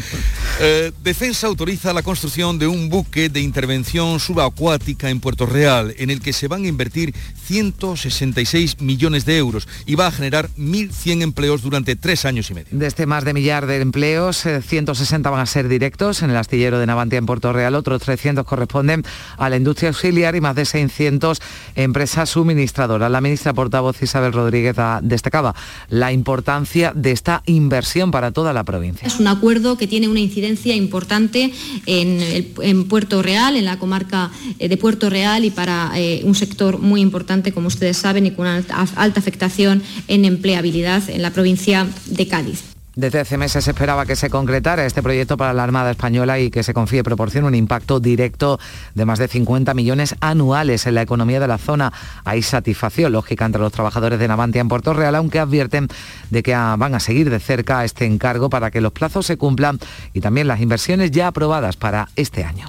Eh, 0.60 0.92
Defensa 1.02 1.46
autoriza 1.46 1.92
la 1.92 2.02
construcción 2.02 2.58
de 2.58 2.66
un 2.66 2.88
buque 2.88 3.28
de 3.28 3.40
intervención 3.40 4.20
subacuática 4.20 5.08
en 5.08 5.20
Puerto 5.20 5.46
Real, 5.46 5.94
en 5.98 6.10
el 6.10 6.20
que 6.20 6.32
se 6.32 6.48
van 6.48 6.64
a 6.64 6.68
invertir 6.68 7.14
166 7.46 8.80
millones 8.80 9.24
de 9.24 9.38
euros 9.38 9.66
y 9.86 9.94
va 9.94 10.08
a 10.08 10.12
generar 10.12 10.50
1.100 10.58 11.22
empleos 11.22 11.62
durante 11.62 11.96
tres 11.96 12.24
años 12.24 12.50
y 12.50 12.54
medio. 12.54 12.68
De 12.70 12.86
este 12.86 13.06
más 13.06 13.24
de 13.24 13.32
millar 13.32 13.66
de 13.66 13.80
empleos, 13.80 14.44
160 14.66 15.28
eh, 15.28 15.32
van 15.32 15.40
a 15.40 15.46
ser 15.46 15.68
directos 15.68 16.22
en 16.22 16.30
el 16.30 16.36
astillero 16.36 16.78
de 16.78 16.86
Navantia 16.86 17.18
en 17.18 17.26
Puerto 17.26 17.52
Real, 17.52 17.74
otros 17.74 18.02
300 18.02 18.44
corresponden 18.44 18.89
a 19.36 19.48
la 19.48 19.56
industria 19.56 19.90
auxiliar 19.90 20.34
y 20.36 20.40
más 20.40 20.56
de 20.56 20.64
600 20.64 21.40
empresas 21.76 22.30
suministradoras. 22.30 23.10
La 23.10 23.20
ministra 23.20 23.52
portavoz 23.52 24.02
Isabel 24.02 24.32
Rodríguez 24.32 24.76
destacaba 25.02 25.54
la 25.88 26.12
importancia 26.12 26.92
de 26.94 27.12
esta 27.12 27.42
inversión 27.46 28.10
para 28.10 28.32
toda 28.32 28.52
la 28.52 28.64
provincia. 28.64 29.06
Es 29.06 29.20
un 29.20 29.28
acuerdo 29.28 29.76
que 29.76 29.86
tiene 29.86 30.08
una 30.08 30.20
incidencia 30.20 30.74
importante 30.74 31.52
en, 31.86 32.84
Puerto 32.88 33.22
Real, 33.22 33.56
en 33.56 33.64
la 33.64 33.78
comarca 33.78 34.30
eh, 34.58 34.68
de 34.68 34.76
Puerto 34.76 35.10
Real 35.10 35.44
y 35.44 35.50
para 35.50 35.92
eh, 35.96 36.22
un 36.24 36.34
sector 36.34 36.78
muy 36.78 37.00
importante, 37.00 37.52
como 37.52 37.68
ustedes 37.68 37.96
saben, 37.96 38.26
y 38.26 38.30
con 38.32 38.46
una 38.46 38.64
alta 38.96 39.20
afectación 39.20 39.82
en 40.08 40.24
empleabilidad 40.24 41.08
en 41.08 41.22
la 41.22 41.30
provincia 41.30 41.86
de 42.06 42.26
Cádiz. 42.26 42.79
Desde 43.00 43.20
hace 43.20 43.38
meses 43.38 43.64
se 43.64 43.70
esperaba 43.70 44.04
que 44.04 44.14
se 44.14 44.28
concretara 44.28 44.84
este 44.84 45.02
proyecto 45.02 45.38
para 45.38 45.54
la 45.54 45.64
Armada 45.64 45.90
Española 45.90 46.38
y 46.38 46.50
que 46.50 46.62
se 46.62 46.74
confíe 46.74 47.02
proporcione 47.02 47.46
un 47.46 47.54
impacto 47.54 47.98
directo 47.98 48.60
de 48.94 49.06
más 49.06 49.18
de 49.18 49.26
50 49.26 49.72
millones 49.72 50.16
anuales 50.20 50.86
en 50.86 50.96
la 50.96 51.00
economía 51.00 51.40
de 51.40 51.48
la 51.48 51.56
zona. 51.56 51.94
Hay 52.26 52.42
satisfacción 52.42 53.12
lógica 53.12 53.46
entre 53.46 53.62
los 53.62 53.72
trabajadores 53.72 54.18
de 54.18 54.28
Navantia 54.28 54.60
en 54.60 54.68
Puerto 54.68 54.92
Real, 54.92 55.14
aunque 55.14 55.38
advierten 55.38 55.88
de 56.28 56.42
que 56.42 56.52
van 56.52 56.94
a 56.94 57.00
seguir 57.00 57.30
de 57.30 57.40
cerca 57.40 57.86
este 57.86 58.04
encargo 58.04 58.50
para 58.50 58.70
que 58.70 58.82
los 58.82 58.92
plazos 58.92 59.24
se 59.24 59.38
cumplan 59.38 59.78
y 60.12 60.20
también 60.20 60.46
las 60.46 60.60
inversiones 60.60 61.10
ya 61.10 61.28
aprobadas 61.28 61.78
para 61.78 62.10
este 62.16 62.44
año. 62.44 62.66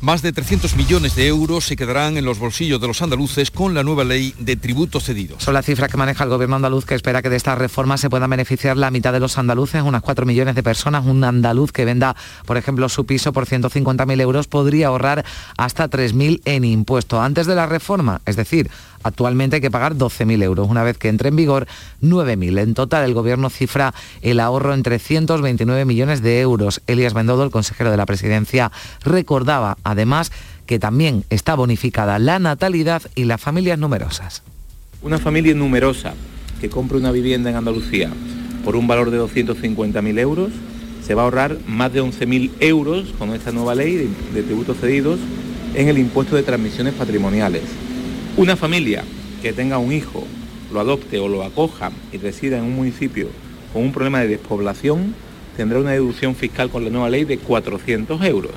Más 0.00 0.22
de 0.22 0.32
300 0.32 0.76
millones 0.76 1.14
de 1.16 1.26
euros 1.26 1.64
se 1.64 1.76
quedarán 1.76 2.16
en 2.16 2.24
los 2.24 2.38
bolsillos 2.38 2.80
de 2.80 2.86
los 2.86 3.00
andaluces 3.00 3.50
con 3.50 3.74
la 3.74 3.82
nueva 3.82 4.04
ley 4.04 4.34
de 4.38 4.56
tributos 4.56 5.04
cedidos. 5.04 5.42
Son 5.42 5.54
las 5.54 5.64
cifras 5.64 5.90
que 5.90 5.96
maneja 5.96 6.24
el 6.24 6.30
gobierno 6.30 6.56
andaluz 6.56 6.84
que 6.84 6.94
espera 6.94 7.22
que 7.22 7.30
de 7.30 7.36
esta 7.36 7.54
reforma 7.54 7.96
se 7.96 8.10
puedan 8.10 8.28
beneficiar 8.28 8.76
la 8.76 8.90
mitad 8.90 9.12
de 9.12 9.20
los 9.20 9.38
andaluces, 9.38 9.82
unas 9.82 10.02
4 10.02 10.26
millones 10.26 10.54
de 10.54 10.62
personas. 10.62 11.06
Un 11.06 11.24
andaluz 11.24 11.72
que 11.72 11.84
venda, 11.84 12.16
por 12.44 12.56
ejemplo, 12.56 12.88
su 12.88 13.06
piso 13.06 13.32
por 13.32 13.46
150.000 13.46 14.20
euros 14.20 14.46
podría 14.46 14.88
ahorrar 14.88 15.24
hasta 15.56 15.88
3.000 15.88 16.42
en 16.44 16.64
impuesto. 16.64 17.20
Antes 17.22 17.46
de 17.46 17.54
la 17.54 17.66
reforma, 17.66 18.20
es 18.26 18.36
decir, 18.36 18.70
Actualmente 19.04 19.56
hay 19.56 19.62
que 19.62 19.70
pagar 19.70 19.94
12.000 19.94 20.42
euros. 20.42 20.68
Una 20.68 20.82
vez 20.82 20.98
que 20.98 21.08
entre 21.08 21.28
en 21.28 21.36
vigor, 21.36 21.68
9.000. 22.02 22.58
En 22.58 22.74
total, 22.74 23.04
el 23.04 23.14
Gobierno 23.14 23.50
cifra 23.50 23.94
el 24.22 24.40
ahorro 24.40 24.74
en 24.74 24.82
329 24.82 25.84
millones 25.84 26.22
de 26.22 26.40
euros. 26.40 26.82
Elías 26.86 27.14
Bendodo, 27.14 27.44
el 27.44 27.50
consejero 27.50 27.90
de 27.90 27.96
la 27.96 28.06
Presidencia, 28.06 28.72
recordaba 29.04 29.76
además 29.84 30.32
que 30.66 30.78
también 30.78 31.24
está 31.30 31.54
bonificada 31.54 32.18
la 32.18 32.38
natalidad 32.38 33.02
y 33.14 33.24
las 33.24 33.40
familias 33.40 33.78
numerosas. 33.78 34.42
Una 35.02 35.18
familia 35.18 35.54
numerosa 35.54 36.14
que 36.60 36.70
compre 36.70 36.96
una 36.96 37.12
vivienda 37.12 37.50
en 37.50 37.56
Andalucía 37.56 38.10
por 38.64 38.76
un 38.76 38.86
valor 38.86 39.10
de 39.10 39.20
250.000 39.20 40.18
euros 40.18 40.50
se 41.06 41.14
va 41.14 41.22
a 41.22 41.24
ahorrar 41.26 41.58
más 41.66 41.92
de 41.92 42.02
11.000 42.02 42.50
euros 42.60 43.12
con 43.18 43.34
esta 43.34 43.52
nueva 43.52 43.74
ley 43.74 44.10
de 44.32 44.42
tributos 44.42 44.78
cedidos 44.78 45.20
en 45.74 45.88
el 45.88 45.98
impuesto 45.98 46.36
de 46.36 46.42
transmisiones 46.42 46.94
patrimoniales. 46.94 47.62
Una 48.36 48.56
familia 48.56 49.04
que 49.42 49.52
tenga 49.52 49.78
un 49.78 49.92
hijo, 49.92 50.24
lo 50.72 50.80
adopte 50.80 51.20
o 51.20 51.28
lo 51.28 51.44
acoja 51.44 51.92
y 52.12 52.18
resida 52.18 52.58
en 52.58 52.64
un 52.64 52.74
municipio 52.74 53.28
con 53.72 53.82
un 53.82 53.92
problema 53.92 54.20
de 54.20 54.26
despoblación, 54.26 55.14
tendrá 55.56 55.78
una 55.78 55.92
deducción 55.92 56.34
fiscal 56.34 56.68
con 56.68 56.82
la 56.82 56.90
nueva 56.90 57.10
ley 57.10 57.24
de 57.24 57.38
400 57.38 58.24
euros. 58.24 58.52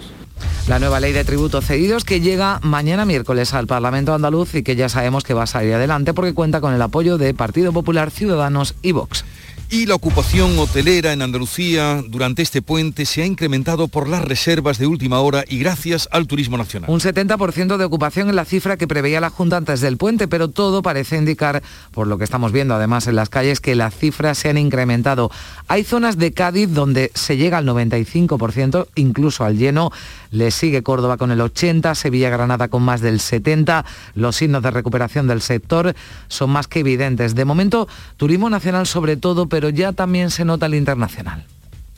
La 0.67 0.79
nueva 0.79 0.99
ley 0.99 1.13
de 1.13 1.23
tributos 1.23 1.63
cedidos 1.63 2.05
que 2.05 2.21
llega 2.21 2.59
mañana 2.63 3.05
miércoles 3.05 3.53
al 3.53 3.67
Parlamento 3.67 4.15
andaluz 4.15 4.55
y 4.55 4.63
que 4.63 4.75
ya 4.75 4.89
sabemos 4.89 5.23
que 5.23 5.35
va 5.35 5.43
a 5.43 5.47
salir 5.47 5.75
adelante 5.75 6.11
porque 6.15 6.33
cuenta 6.33 6.59
con 6.59 6.73
el 6.73 6.81
apoyo 6.81 7.19
de 7.19 7.35
Partido 7.35 7.71
Popular, 7.71 8.09
Ciudadanos 8.09 8.73
y 8.81 8.93
Vox. 8.93 9.25
Y 9.69 9.85
la 9.85 9.95
ocupación 9.95 10.57
hotelera 10.59 11.11
en 11.11 11.21
Andalucía 11.21 12.01
durante 12.07 12.41
este 12.41 12.61
puente 12.61 13.05
se 13.05 13.21
ha 13.21 13.25
incrementado 13.25 13.89
por 13.89 14.07
las 14.07 14.23
reservas 14.23 14.77
de 14.77 14.87
última 14.87 15.19
hora 15.19 15.43
y 15.45 15.59
gracias 15.59 16.07
al 16.13 16.25
turismo 16.25 16.57
nacional. 16.57 16.89
Un 16.89 17.01
70% 17.01 17.75
de 17.75 17.83
ocupación 17.83 18.29
en 18.29 18.37
la 18.37 18.45
cifra 18.45 18.77
que 18.77 18.87
preveía 18.87 19.19
la 19.19 19.29
Junta 19.29 19.57
antes 19.57 19.81
del 19.81 19.97
puente, 19.97 20.29
pero 20.29 20.47
todo 20.47 20.81
parece 20.81 21.17
indicar, 21.17 21.61
por 21.91 22.07
lo 22.07 22.17
que 22.17 22.23
estamos 22.23 22.53
viendo 22.53 22.75
además 22.75 23.07
en 23.07 23.17
las 23.17 23.27
calles, 23.27 23.59
que 23.59 23.75
las 23.75 23.93
cifras 23.93 24.37
se 24.37 24.47
han 24.47 24.57
incrementado. 24.57 25.31
Hay 25.67 25.83
zonas 25.83 26.17
de 26.17 26.31
Cádiz 26.31 26.69
donde 26.71 27.11
se 27.13 27.35
llega 27.35 27.57
al 27.57 27.67
95%, 27.67 28.87
incluso 28.95 29.43
al 29.43 29.57
lleno. 29.57 29.91
Le 30.31 30.51
sigue 30.51 30.83
Córdoba 30.83 31.17
con 31.17 31.31
el 31.31 31.39
80%, 31.39 31.95
Sevilla 31.95 32.29
Granada 32.29 32.67
con 32.67 32.83
más 32.83 33.01
del 33.01 33.19
70%. 33.19 33.85
Los 34.15 34.35
signos 34.35 34.63
de 34.63 34.71
recuperación 34.71 35.27
del 35.27 35.41
sector 35.41 35.95
son 36.27 36.49
más 36.49 36.67
que 36.67 36.79
evidentes. 36.79 37.35
De 37.35 37.45
momento, 37.45 37.87
turismo 38.17 38.49
nacional 38.49 38.87
sobre 38.87 39.17
todo, 39.17 39.47
pero 39.47 39.69
ya 39.69 39.93
también 39.93 40.31
se 40.31 40.45
nota 40.45 40.65
el 40.65 40.75
internacional. 40.75 41.45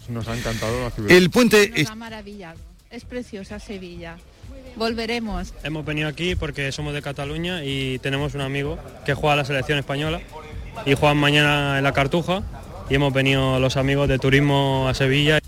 Nos 0.08 0.28
ha 0.28 0.38
encantado 0.38 0.84
la 0.84 0.90
ciudad. 0.90 1.12
El 1.12 1.30
puente 1.30 1.72
es... 1.76 1.96
maravillado. 1.96 2.58
Es 2.90 3.06
preciosa 3.06 3.60
Sevilla. 3.60 4.18
Volveremos. 4.76 5.54
Hemos 5.64 5.86
venido 5.86 6.08
aquí 6.08 6.36
porque 6.36 6.72
somos 6.72 6.94
de 6.94 7.02
Cataluña 7.02 7.64
y 7.64 8.00
tenemos 8.00 8.34
un 8.34 8.42
amigo 8.42 8.80
que 9.06 9.14
juega 9.14 9.34
a 9.34 9.36
la 9.36 9.46
selección 9.46 9.78
española 9.78 10.22
y 10.86 10.96
juegan 10.96 11.18
mañana 11.18 11.78
en 11.78 11.84
la 11.84 11.94
Cartuja 11.94 12.42
y 12.90 12.96
hemos 12.96 13.14
venido 13.14 13.60
los 13.60 13.78
amigos 13.78 14.08
de 14.08 14.18
turismo 14.18 14.88
a 14.88 14.94
Sevilla. 14.94 15.39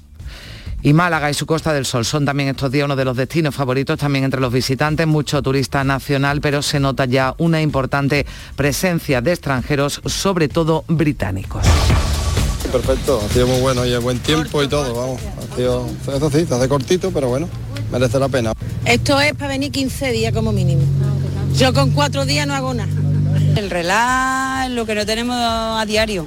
Y 0.83 0.93
Málaga 0.93 1.29
y 1.29 1.35
su 1.35 1.45
Costa 1.45 1.73
del 1.73 1.85
Sol 1.85 2.05
son 2.05 2.25
también 2.25 2.49
estos 2.49 2.71
días 2.71 2.85
uno 2.85 2.95
de 2.95 3.05
los 3.05 3.15
destinos 3.15 3.53
favoritos 3.53 3.99
también 3.99 4.25
entre 4.25 4.41
los 4.41 4.51
visitantes, 4.51 5.05
mucho 5.05 5.41
turista 5.43 5.83
nacional, 5.83 6.41
pero 6.41 6.63
se 6.63 6.79
nota 6.79 7.05
ya 7.05 7.35
una 7.37 7.61
importante 7.61 8.25
presencia 8.55 9.21
de 9.21 9.31
extranjeros, 9.31 10.01
sobre 10.05 10.47
todo 10.47 10.83
británicos. 10.87 11.63
Perfecto, 12.71 13.21
ha 13.23 13.31
sido 13.31 13.45
muy 13.47 13.61
bueno 13.61 13.85
y 13.85 13.91
el 13.91 13.99
buen 13.99 14.17
tiempo 14.19 14.63
y 14.63 14.67
todo, 14.67 14.95
vamos. 14.95 15.21
Ha 15.37 15.55
sido, 15.55 15.87
eso 16.07 16.29
sí, 16.31 16.45
de 16.45 16.67
cortito, 16.67 17.11
pero 17.11 17.27
bueno, 17.27 17.47
merece 17.91 18.17
la 18.17 18.29
pena. 18.29 18.53
Esto 18.85 19.21
es 19.21 19.33
para 19.35 19.49
venir 19.49 19.71
15 19.71 20.11
días 20.11 20.33
como 20.33 20.51
mínimo. 20.51 20.81
Yo 21.57 21.73
con 21.73 21.91
cuatro 21.91 22.25
días 22.25 22.47
no 22.47 22.55
hago 22.55 22.73
nada. 22.73 22.89
El 23.55 23.69
relax, 23.69 24.71
lo 24.71 24.87
que 24.87 24.95
no 24.95 25.05
tenemos 25.05 25.35
a 25.37 25.83
diario. 25.85 26.25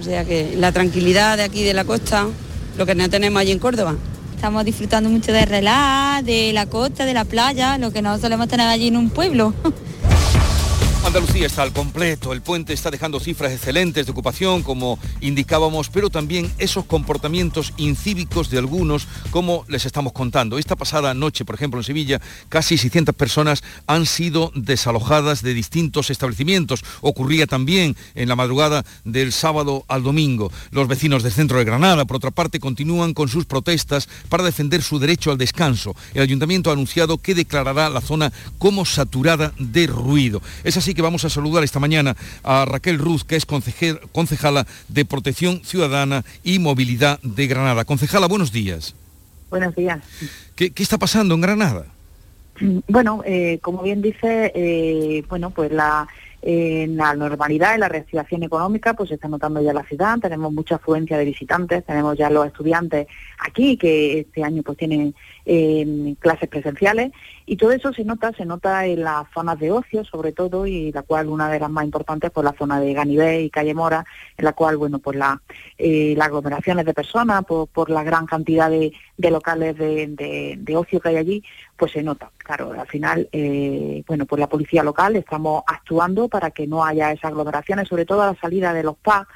O 0.00 0.02
sea 0.02 0.24
que 0.24 0.56
la 0.56 0.72
tranquilidad 0.72 1.36
de 1.36 1.44
aquí 1.44 1.62
de 1.62 1.74
la 1.74 1.84
costa 1.84 2.26
lo 2.76 2.86
que 2.86 2.94
no 2.94 3.08
tenemos 3.08 3.40
allí 3.40 3.52
en 3.52 3.58
Córdoba. 3.58 3.96
Estamos 4.34 4.64
disfrutando 4.64 5.08
mucho 5.08 5.32
de 5.32 5.46
relax, 5.46 6.24
de 6.26 6.52
la 6.52 6.66
costa, 6.66 7.06
de 7.06 7.14
la 7.14 7.24
playa, 7.24 7.78
lo 7.78 7.92
que 7.92 8.02
no 8.02 8.18
solemos 8.18 8.48
tener 8.48 8.66
allí 8.66 8.88
en 8.88 8.96
un 8.96 9.10
pueblo. 9.10 9.54
Andalucía 11.14 11.46
está 11.46 11.62
al 11.62 11.72
completo, 11.72 12.32
el 12.32 12.42
puente 12.42 12.72
está 12.72 12.90
dejando 12.90 13.20
cifras 13.20 13.52
excelentes 13.52 14.04
de 14.04 14.10
ocupación, 14.10 14.64
como 14.64 14.98
indicábamos, 15.20 15.88
pero 15.88 16.10
también 16.10 16.50
esos 16.58 16.86
comportamientos 16.86 17.72
incívicos 17.76 18.50
de 18.50 18.58
algunos, 18.58 19.06
como 19.30 19.64
les 19.68 19.86
estamos 19.86 20.12
contando. 20.12 20.58
Esta 20.58 20.74
pasada 20.74 21.14
noche, 21.14 21.44
por 21.44 21.54
ejemplo, 21.54 21.78
en 21.78 21.84
Sevilla, 21.84 22.20
casi 22.48 22.76
600 22.76 23.14
personas 23.14 23.62
han 23.86 24.06
sido 24.06 24.50
desalojadas 24.56 25.42
de 25.42 25.54
distintos 25.54 26.10
establecimientos. 26.10 26.84
Ocurría 27.00 27.46
también 27.46 27.94
en 28.16 28.28
la 28.28 28.34
madrugada 28.34 28.84
del 29.04 29.32
sábado 29.32 29.84
al 29.86 30.02
domingo. 30.02 30.50
Los 30.72 30.88
vecinos 30.88 31.22
del 31.22 31.30
centro 31.30 31.58
de 31.58 31.64
Granada, 31.64 32.06
por 32.06 32.16
otra 32.16 32.32
parte, 32.32 32.58
continúan 32.58 33.14
con 33.14 33.28
sus 33.28 33.44
protestas 33.44 34.08
para 34.28 34.42
defender 34.42 34.82
su 34.82 34.98
derecho 34.98 35.30
al 35.30 35.38
descanso. 35.38 35.94
El 36.12 36.22
ayuntamiento 36.22 36.70
ha 36.70 36.72
anunciado 36.72 37.18
que 37.18 37.36
declarará 37.36 37.88
la 37.88 38.00
zona 38.00 38.32
como 38.58 38.84
saturada 38.84 39.52
de 39.60 39.86
ruido. 39.86 40.42
Es 40.64 40.76
así 40.76 40.92
que 40.92 41.03
vamos 41.04 41.24
a 41.24 41.30
saludar 41.30 41.62
esta 41.62 41.78
mañana 41.78 42.16
a 42.42 42.64
Raquel 42.64 42.98
Ruz, 42.98 43.24
que 43.24 43.36
es 43.36 43.46
concejala 43.46 44.66
de 44.88 45.04
Protección 45.04 45.60
Ciudadana 45.64 46.24
y 46.42 46.58
Movilidad 46.58 47.20
de 47.22 47.46
Granada. 47.46 47.84
Concejala, 47.84 48.26
buenos 48.26 48.50
días. 48.52 48.94
Buenos 49.50 49.74
días. 49.76 50.00
¿Qué, 50.56 50.72
está 50.76 50.98
pasando 50.98 51.34
en 51.34 51.42
Granada? 51.42 51.86
Bueno, 52.88 53.22
eh, 53.24 53.58
como 53.60 53.82
bien 53.82 54.00
dice, 54.00 54.50
eh, 54.54 55.24
bueno, 55.28 55.50
pues 55.50 55.70
la, 55.70 56.08
en 56.40 56.96
la 56.96 57.14
normalidad, 57.14 57.74
en 57.74 57.80
la 57.80 57.88
reactivación 57.88 58.42
económica, 58.42 58.94
pues 58.94 59.08
se 59.08 59.14
está 59.16 59.28
notando 59.28 59.62
ya 59.62 59.72
la 59.72 59.84
ciudad, 59.84 60.18
tenemos 60.20 60.52
mucha 60.52 60.76
afluencia 60.76 61.18
de 61.18 61.24
visitantes, 61.24 61.84
tenemos 61.84 62.16
ya 62.16 62.30
los 62.30 62.46
estudiantes 62.46 63.06
aquí 63.38 63.76
que 63.76 64.20
este 64.20 64.42
año 64.42 64.62
pues 64.62 64.78
tienen 64.78 65.14
eh, 65.46 66.14
clases 66.18 66.48
presenciales 66.48 67.12
Y 67.46 67.56
todo 67.56 67.72
eso 67.72 67.92
se 67.92 68.04
nota, 68.04 68.32
se 68.32 68.46
nota 68.46 68.86
en 68.86 69.04
las 69.04 69.26
zonas 69.34 69.58
de 69.58 69.70
ocio, 69.70 70.04
sobre 70.04 70.32
todo, 70.32 70.66
y 70.66 70.90
la 70.92 71.02
cual 71.02 71.28
una 71.28 71.50
de 71.50 71.60
las 71.60 71.70
más 71.70 71.84
importantes, 71.84 72.30
pues 72.30 72.44
la 72.44 72.54
zona 72.54 72.80
de 72.80 72.94
Ganivé 72.94 73.42
y 73.42 73.50
Calle 73.50 73.74
Mora, 73.74 74.04
en 74.36 74.44
la 74.44 74.52
cual, 74.52 74.78
bueno, 74.78 74.98
pues 74.98 75.16
la, 75.18 75.40
eh, 75.76 76.14
las 76.16 76.28
aglomeraciones 76.28 76.86
de 76.86 76.94
personas, 76.94 77.44
por, 77.44 77.68
por 77.68 77.90
la 77.90 78.02
gran 78.02 78.24
cantidad 78.26 78.70
de, 78.70 78.92
de 79.18 79.30
locales 79.30 79.76
de, 79.76 80.06
de, 80.06 80.56
de 80.58 80.76
ocio 80.76 81.00
que 81.00 81.10
hay 81.10 81.16
allí, 81.16 81.44
pues 81.76 81.92
se 81.92 82.02
nota. 82.02 82.30
Claro, 82.38 82.72
al 82.72 82.86
final, 82.86 83.28
eh, 83.32 84.02
bueno, 84.06 84.24
pues 84.26 84.40
la 84.40 84.48
policía 84.48 84.82
local 84.82 85.16
estamos 85.16 85.62
actuando 85.66 86.28
para 86.28 86.50
que 86.50 86.66
no 86.66 86.84
haya 86.84 87.12
esas 87.12 87.30
aglomeraciones, 87.30 87.88
sobre 87.88 88.06
todo 88.06 88.22
a 88.22 88.32
la 88.32 88.40
salida 88.40 88.72
de 88.72 88.82
los 88.82 88.96
PAC, 88.96 89.28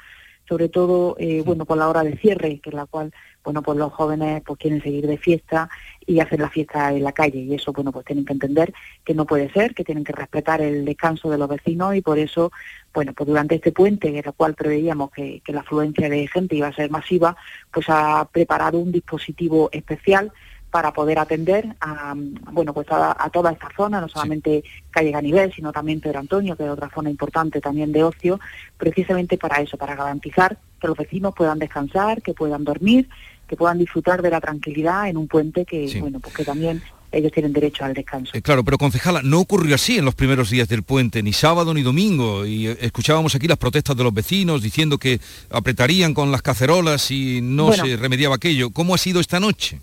sobre 0.47 0.69
todo, 0.69 1.15
eh, 1.19 1.43
bueno, 1.45 1.65
por 1.65 1.77
la 1.77 1.87
hora 1.87 2.03
de 2.03 2.17
cierre, 2.17 2.59
que 2.59 2.71
es 2.71 2.75
la 2.75 2.87
cual, 2.87 3.13
bueno, 3.49 3.63
pues 3.63 3.79
los 3.79 3.91
jóvenes 3.91 4.43
pues 4.45 4.59
quieren 4.59 4.79
seguir 4.79 5.07
de 5.07 5.17
fiesta 5.17 5.71
y 6.05 6.19
hacer 6.19 6.39
la 6.39 6.51
fiesta 6.51 6.93
en 6.93 7.03
la 7.03 7.13
calle. 7.13 7.39
Y 7.39 7.55
eso, 7.55 7.73
bueno, 7.73 7.91
pues 7.91 8.05
tienen 8.05 8.23
que 8.23 8.33
entender 8.33 8.71
que 9.03 9.15
no 9.15 9.25
puede 9.25 9.51
ser, 9.51 9.73
que 9.73 9.83
tienen 9.83 10.03
que 10.03 10.13
respetar 10.13 10.61
el 10.61 10.85
descanso 10.85 11.31
de 11.31 11.39
los 11.39 11.49
vecinos 11.49 11.95
y 11.95 12.01
por 12.01 12.19
eso, 12.19 12.51
bueno, 12.93 13.11
pues 13.13 13.27
durante 13.27 13.55
este 13.55 13.71
puente, 13.71 14.07
en 14.07 14.17
el 14.17 14.33
cual 14.33 14.53
preveíamos 14.53 15.09
que, 15.09 15.41
que 15.43 15.51
la 15.51 15.61
afluencia 15.61 16.07
de 16.09 16.27
gente 16.27 16.57
iba 16.57 16.67
a 16.67 16.75
ser 16.75 16.91
masiva, 16.91 17.35
pues 17.71 17.87
ha 17.89 18.29
preparado 18.31 18.77
un 18.77 18.91
dispositivo 18.91 19.69
especial 19.71 20.31
para 20.69 20.93
poder 20.93 21.17
atender 21.17 21.75
a, 21.81 22.13
bueno, 22.51 22.71
pues 22.73 22.87
a, 22.91 23.17
a 23.19 23.29
toda 23.31 23.51
esta 23.51 23.69
zona, 23.75 23.99
no 23.99 24.07
solamente 24.07 24.63
calle 24.91 25.09
Ganivel, 25.09 25.51
sino 25.51 25.71
también 25.71 26.01
Pedro 26.01 26.19
Antonio, 26.19 26.55
que 26.55 26.65
es 26.65 26.69
otra 26.69 26.91
zona 26.93 27.09
importante 27.09 27.59
también 27.59 27.91
de 27.91 28.03
ocio, 28.03 28.39
precisamente 28.77 29.39
para 29.39 29.59
eso, 29.61 29.77
para 29.77 29.95
garantizar 29.95 30.59
que 30.79 30.87
los 30.87 30.95
vecinos 30.95 31.33
puedan 31.35 31.57
descansar, 31.59 32.21
que 32.21 32.33
puedan 32.33 32.63
dormir, 32.63 33.09
que 33.49 33.57
puedan 33.57 33.79
disfrutar 33.79 34.21
de 34.21 34.29
la 34.29 34.39
tranquilidad 34.39 35.09
en 35.09 35.17
un 35.17 35.27
puente 35.27 35.65
que, 35.65 35.99
bueno, 35.99 36.19
pues 36.19 36.33
que 36.35 36.45
también 36.45 36.81
ellos 37.11 37.31
tienen 37.31 37.51
derecho 37.51 37.83
al 37.83 37.95
descanso. 37.95 38.31
Eh, 38.35 38.41
claro, 38.41 38.63
pero 38.63 38.77
concejala, 38.77 39.21
no 39.23 39.39
ocurrió 39.39 39.73
así 39.73 39.97
en 39.97 40.05
los 40.05 40.13
primeros 40.13 40.51
días 40.51 40.67
del 40.69 40.83
puente, 40.83 41.23
ni 41.23 41.33
sábado 41.33 41.73
ni 41.73 41.81
domingo, 41.81 42.45
y 42.45 42.67
eh, 42.67 42.77
escuchábamos 42.81 43.33
aquí 43.33 43.47
las 43.47 43.57
protestas 43.57 43.97
de 43.97 44.03
los 44.03 44.13
vecinos 44.13 44.61
diciendo 44.61 44.99
que 44.99 45.19
apretarían 45.49 46.13
con 46.13 46.31
las 46.31 46.43
cacerolas 46.43 47.09
y 47.09 47.41
no 47.41 47.65
Bueno. 47.67 47.83
se 47.83 47.97
remediaba 47.97 48.35
aquello. 48.35 48.69
¿Cómo 48.69 48.93
ha 48.93 48.99
sido 48.99 49.19
esta 49.19 49.39
noche? 49.39 49.81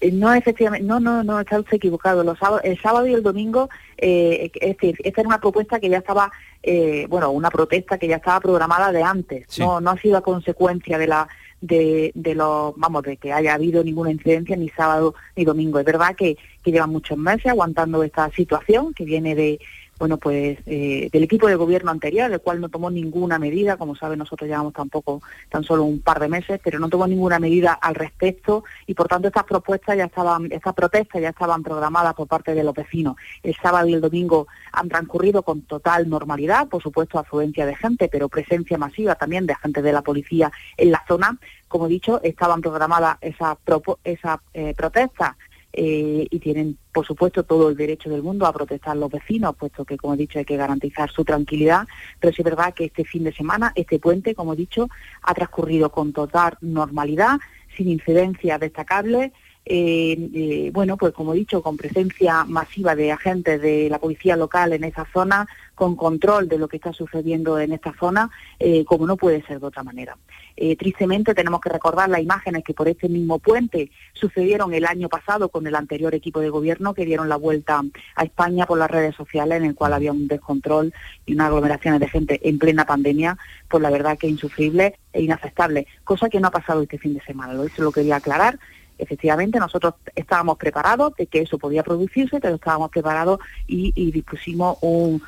Eh, 0.00 0.10
No, 0.10 0.34
efectivamente, 0.34 0.84
no, 0.86 0.98
no, 0.98 1.22
no, 1.22 1.38
está 1.38 1.60
usted 1.60 1.76
equivocado. 1.76 2.24
Los 2.24 2.38
sábados, 2.38 2.62
el 2.64 2.76
sábado 2.82 3.06
y 3.06 3.14
el 3.14 3.22
domingo, 3.22 3.70
eh, 3.96 4.50
es 4.60 4.76
decir, 4.76 4.96
esta 5.04 5.20
era 5.20 5.28
una 5.28 5.40
propuesta 5.40 5.78
que 5.78 5.88
ya 5.88 5.98
estaba, 5.98 6.32
eh, 6.62 7.06
bueno, 7.08 7.30
una 7.30 7.50
protesta 7.50 7.98
que 7.98 8.08
ya 8.08 8.16
estaba 8.16 8.40
programada 8.40 8.90
de 8.90 9.02
antes. 9.04 9.46
No, 9.60 9.80
no 9.80 9.90
ha 9.90 9.98
sido 9.98 10.16
a 10.18 10.22
consecuencia 10.22 10.98
de 10.98 11.06
la, 11.06 11.28
de, 11.64 12.12
de 12.14 12.34
los, 12.34 12.74
vamos, 12.76 13.02
de 13.04 13.16
que 13.16 13.32
haya 13.32 13.54
habido 13.54 13.82
ninguna 13.82 14.10
incidencia 14.10 14.54
ni 14.54 14.68
sábado 14.68 15.14
ni 15.34 15.44
domingo. 15.44 15.78
Es 15.78 15.86
verdad 15.86 16.14
que, 16.14 16.36
que 16.62 16.70
llevan 16.70 16.90
muchos 16.90 17.16
meses 17.16 17.46
aguantando 17.46 18.02
esta 18.02 18.30
situación 18.30 18.92
que 18.92 19.04
viene 19.06 19.34
de, 19.34 19.58
bueno, 19.98 20.18
pues 20.18 20.58
eh, 20.66 21.08
del 21.12 21.22
equipo 21.22 21.46
de 21.46 21.54
gobierno 21.54 21.90
anterior, 21.90 22.30
el 22.30 22.40
cual 22.40 22.60
no 22.60 22.68
tomó 22.68 22.90
ninguna 22.90 23.38
medida, 23.38 23.76
como 23.76 23.94
saben 23.94 24.18
nosotros 24.18 24.48
llevamos 24.48 24.72
tampoco 24.72 25.22
tan 25.48 25.62
solo 25.62 25.84
un 25.84 26.00
par 26.00 26.20
de 26.20 26.28
meses, 26.28 26.60
pero 26.62 26.78
no 26.78 26.88
tomó 26.88 27.06
ninguna 27.06 27.38
medida 27.38 27.72
al 27.72 27.94
respecto 27.94 28.64
y 28.86 28.94
por 28.94 29.08
tanto 29.08 29.28
estas 29.28 29.44
propuestas 29.44 29.96
ya 29.96 30.06
estaban, 30.06 30.50
estas 30.50 30.74
protestas 30.74 31.22
ya 31.22 31.28
estaban 31.28 31.62
programadas 31.62 32.14
por 32.14 32.26
parte 32.26 32.54
de 32.54 32.64
los 32.64 32.74
vecinos. 32.74 33.16
El 33.42 33.54
sábado 33.54 33.86
y 33.86 33.94
el 33.94 34.00
domingo 34.00 34.48
han 34.72 34.88
transcurrido 34.88 35.42
con 35.42 35.62
total 35.62 36.08
normalidad, 36.08 36.68
por 36.68 36.82
supuesto 36.82 37.18
afluencia 37.18 37.66
de 37.66 37.76
gente, 37.76 38.08
pero 38.08 38.28
presencia 38.28 38.78
masiva 38.78 39.14
también 39.14 39.46
de 39.46 39.52
agentes 39.52 39.84
de 39.84 39.92
la 39.92 40.02
policía 40.02 40.50
en 40.76 40.90
la 40.90 41.04
zona. 41.06 41.38
Como 41.68 41.86
he 41.86 41.88
dicho, 41.88 42.20
estaban 42.22 42.60
programadas 42.60 43.18
esas 43.20 43.56
esas, 44.04 44.38
eh, 44.52 44.74
protestas 44.76 45.36
eh, 45.76 46.26
y 46.30 46.38
tienen, 46.38 46.78
por 46.92 47.04
supuesto, 47.04 47.42
todo 47.42 47.68
el 47.68 47.76
derecho 47.76 48.08
del 48.08 48.22
mundo 48.22 48.46
a 48.46 48.52
protestar 48.52 48.96
los 48.96 49.10
vecinos, 49.10 49.56
puesto 49.56 49.84
que, 49.84 49.96
como 49.96 50.14
he 50.14 50.16
dicho, 50.16 50.38
hay 50.38 50.44
que 50.44 50.56
garantizar 50.56 51.10
su 51.10 51.24
tranquilidad. 51.24 51.86
Pero 52.20 52.32
sí 52.32 52.42
es 52.42 52.44
verdad 52.44 52.72
que 52.72 52.84
este 52.84 53.04
fin 53.04 53.24
de 53.24 53.32
semana, 53.32 53.72
este 53.74 53.98
puente, 53.98 54.36
como 54.36 54.52
he 54.52 54.56
dicho, 54.56 54.88
ha 55.22 55.34
transcurrido 55.34 55.90
con 55.90 56.12
total 56.12 56.56
normalidad, 56.60 57.38
sin 57.76 57.88
incidencias 57.88 58.60
destacables. 58.60 59.32
eh, 59.66 60.30
eh, 60.34 60.70
bueno, 60.72 60.96
pues 60.96 61.12
como 61.14 61.32
he 61.32 61.38
dicho, 61.38 61.62
con 61.62 61.76
presencia 61.76 62.44
masiva 62.44 62.94
de 62.94 63.10
agentes 63.12 63.60
de 63.60 63.88
la 63.88 63.98
policía 63.98 64.36
local 64.36 64.74
en 64.74 64.84
esa 64.84 65.06
zona, 65.12 65.46
con 65.74 65.96
control 65.96 66.48
de 66.48 66.58
lo 66.58 66.68
que 66.68 66.76
está 66.76 66.92
sucediendo 66.92 67.58
en 67.58 67.72
esta 67.72 67.92
zona, 67.98 68.30
eh, 68.58 68.84
como 68.84 69.06
no 69.06 69.16
puede 69.16 69.42
ser 69.42 69.60
de 69.60 69.66
otra 69.66 69.82
manera. 69.82 70.16
Eh, 70.56 70.76
tristemente 70.76 71.34
tenemos 71.34 71.60
que 71.60 71.68
recordar 71.68 72.08
las 72.08 72.20
imágenes 72.20 72.62
que 72.62 72.74
por 72.74 72.86
este 72.88 73.08
mismo 73.08 73.38
puente 73.40 73.90
sucedieron 74.12 74.72
el 74.72 74.86
año 74.86 75.08
pasado 75.08 75.48
con 75.48 75.66
el 75.66 75.74
anterior 75.74 76.14
equipo 76.14 76.40
de 76.40 76.48
gobierno 76.48 76.94
que 76.94 77.04
dieron 77.04 77.28
la 77.28 77.36
vuelta 77.36 77.82
a 78.14 78.24
España 78.24 78.66
por 78.66 78.78
las 78.78 78.90
redes 78.90 79.16
sociales 79.16 79.58
en 79.58 79.64
el 79.64 79.74
cual 79.74 79.92
había 79.92 80.12
un 80.12 80.28
descontrol 80.28 80.92
y 81.26 81.34
unas 81.34 81.48
aglomeraciones 81.48 82.00
de 82.00 82.08
gente 82.08 82.40
en 82.48 82.58
plena 82.58 82.84
pandemia, 82.84 83.36
pues 83.68 83.82
la 83.82 83.90
verdad 83.90 84.16
que 84.16 84.28
insufrible 84.28 84.98
e 85.12 85.22
inaceptable, 85.22 85.86
cosa 86.04 86.28
que 86.28 86.40
no 86.40 86.48
ha 86.48 86.52
pasado 86.52 86.82
este 86.82 86.98
fin 86.98 87.14
de 87.14 87.20
semana, 87.22 87.52
eso 87.64 87.82
lo 87.82 87.92
quería 87.92 88.16
aclarar. 88.16 88.58
Efectivamente, 88.98 89.58
nosotros 89.58 89.94
estábamos 90.14 90.56
preparados 90.56 91.14
de 91.16 91.26
que 91.26 91.40
eso 91.40 91.58
podía 91.58 91.82
producirse, 91.82 92.40
pero 92.40 92.54
estábamos 92.56 92.90
preparados 92.90 93.40
y, 93.66 93.92
dispusimos 94.12 94.78
un, 94.80 95.20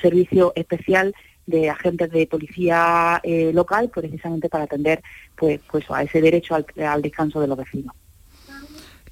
servicio 0.00 0.52
especial 0.56 1.14
de 1.46 1.70
agentes 1.70 2.10
de 2.10 2.26
policía 2.26 3.20
eh, 3.22 3.52
local 3.52 3.90
precisamente 3.90 4.48
para 4.48 4.64
atender 4.64 5.02
pues, 5.36 5.60
pues 5.70 5.84
a 5.90 6.02
ese 6.02 6.20
derecho 6.20 6.54
al 6.54 7.02
descanso 7.02 7.40
de 7.40 7.48
los 7.48 7.58
vecinos. 7.58 7.94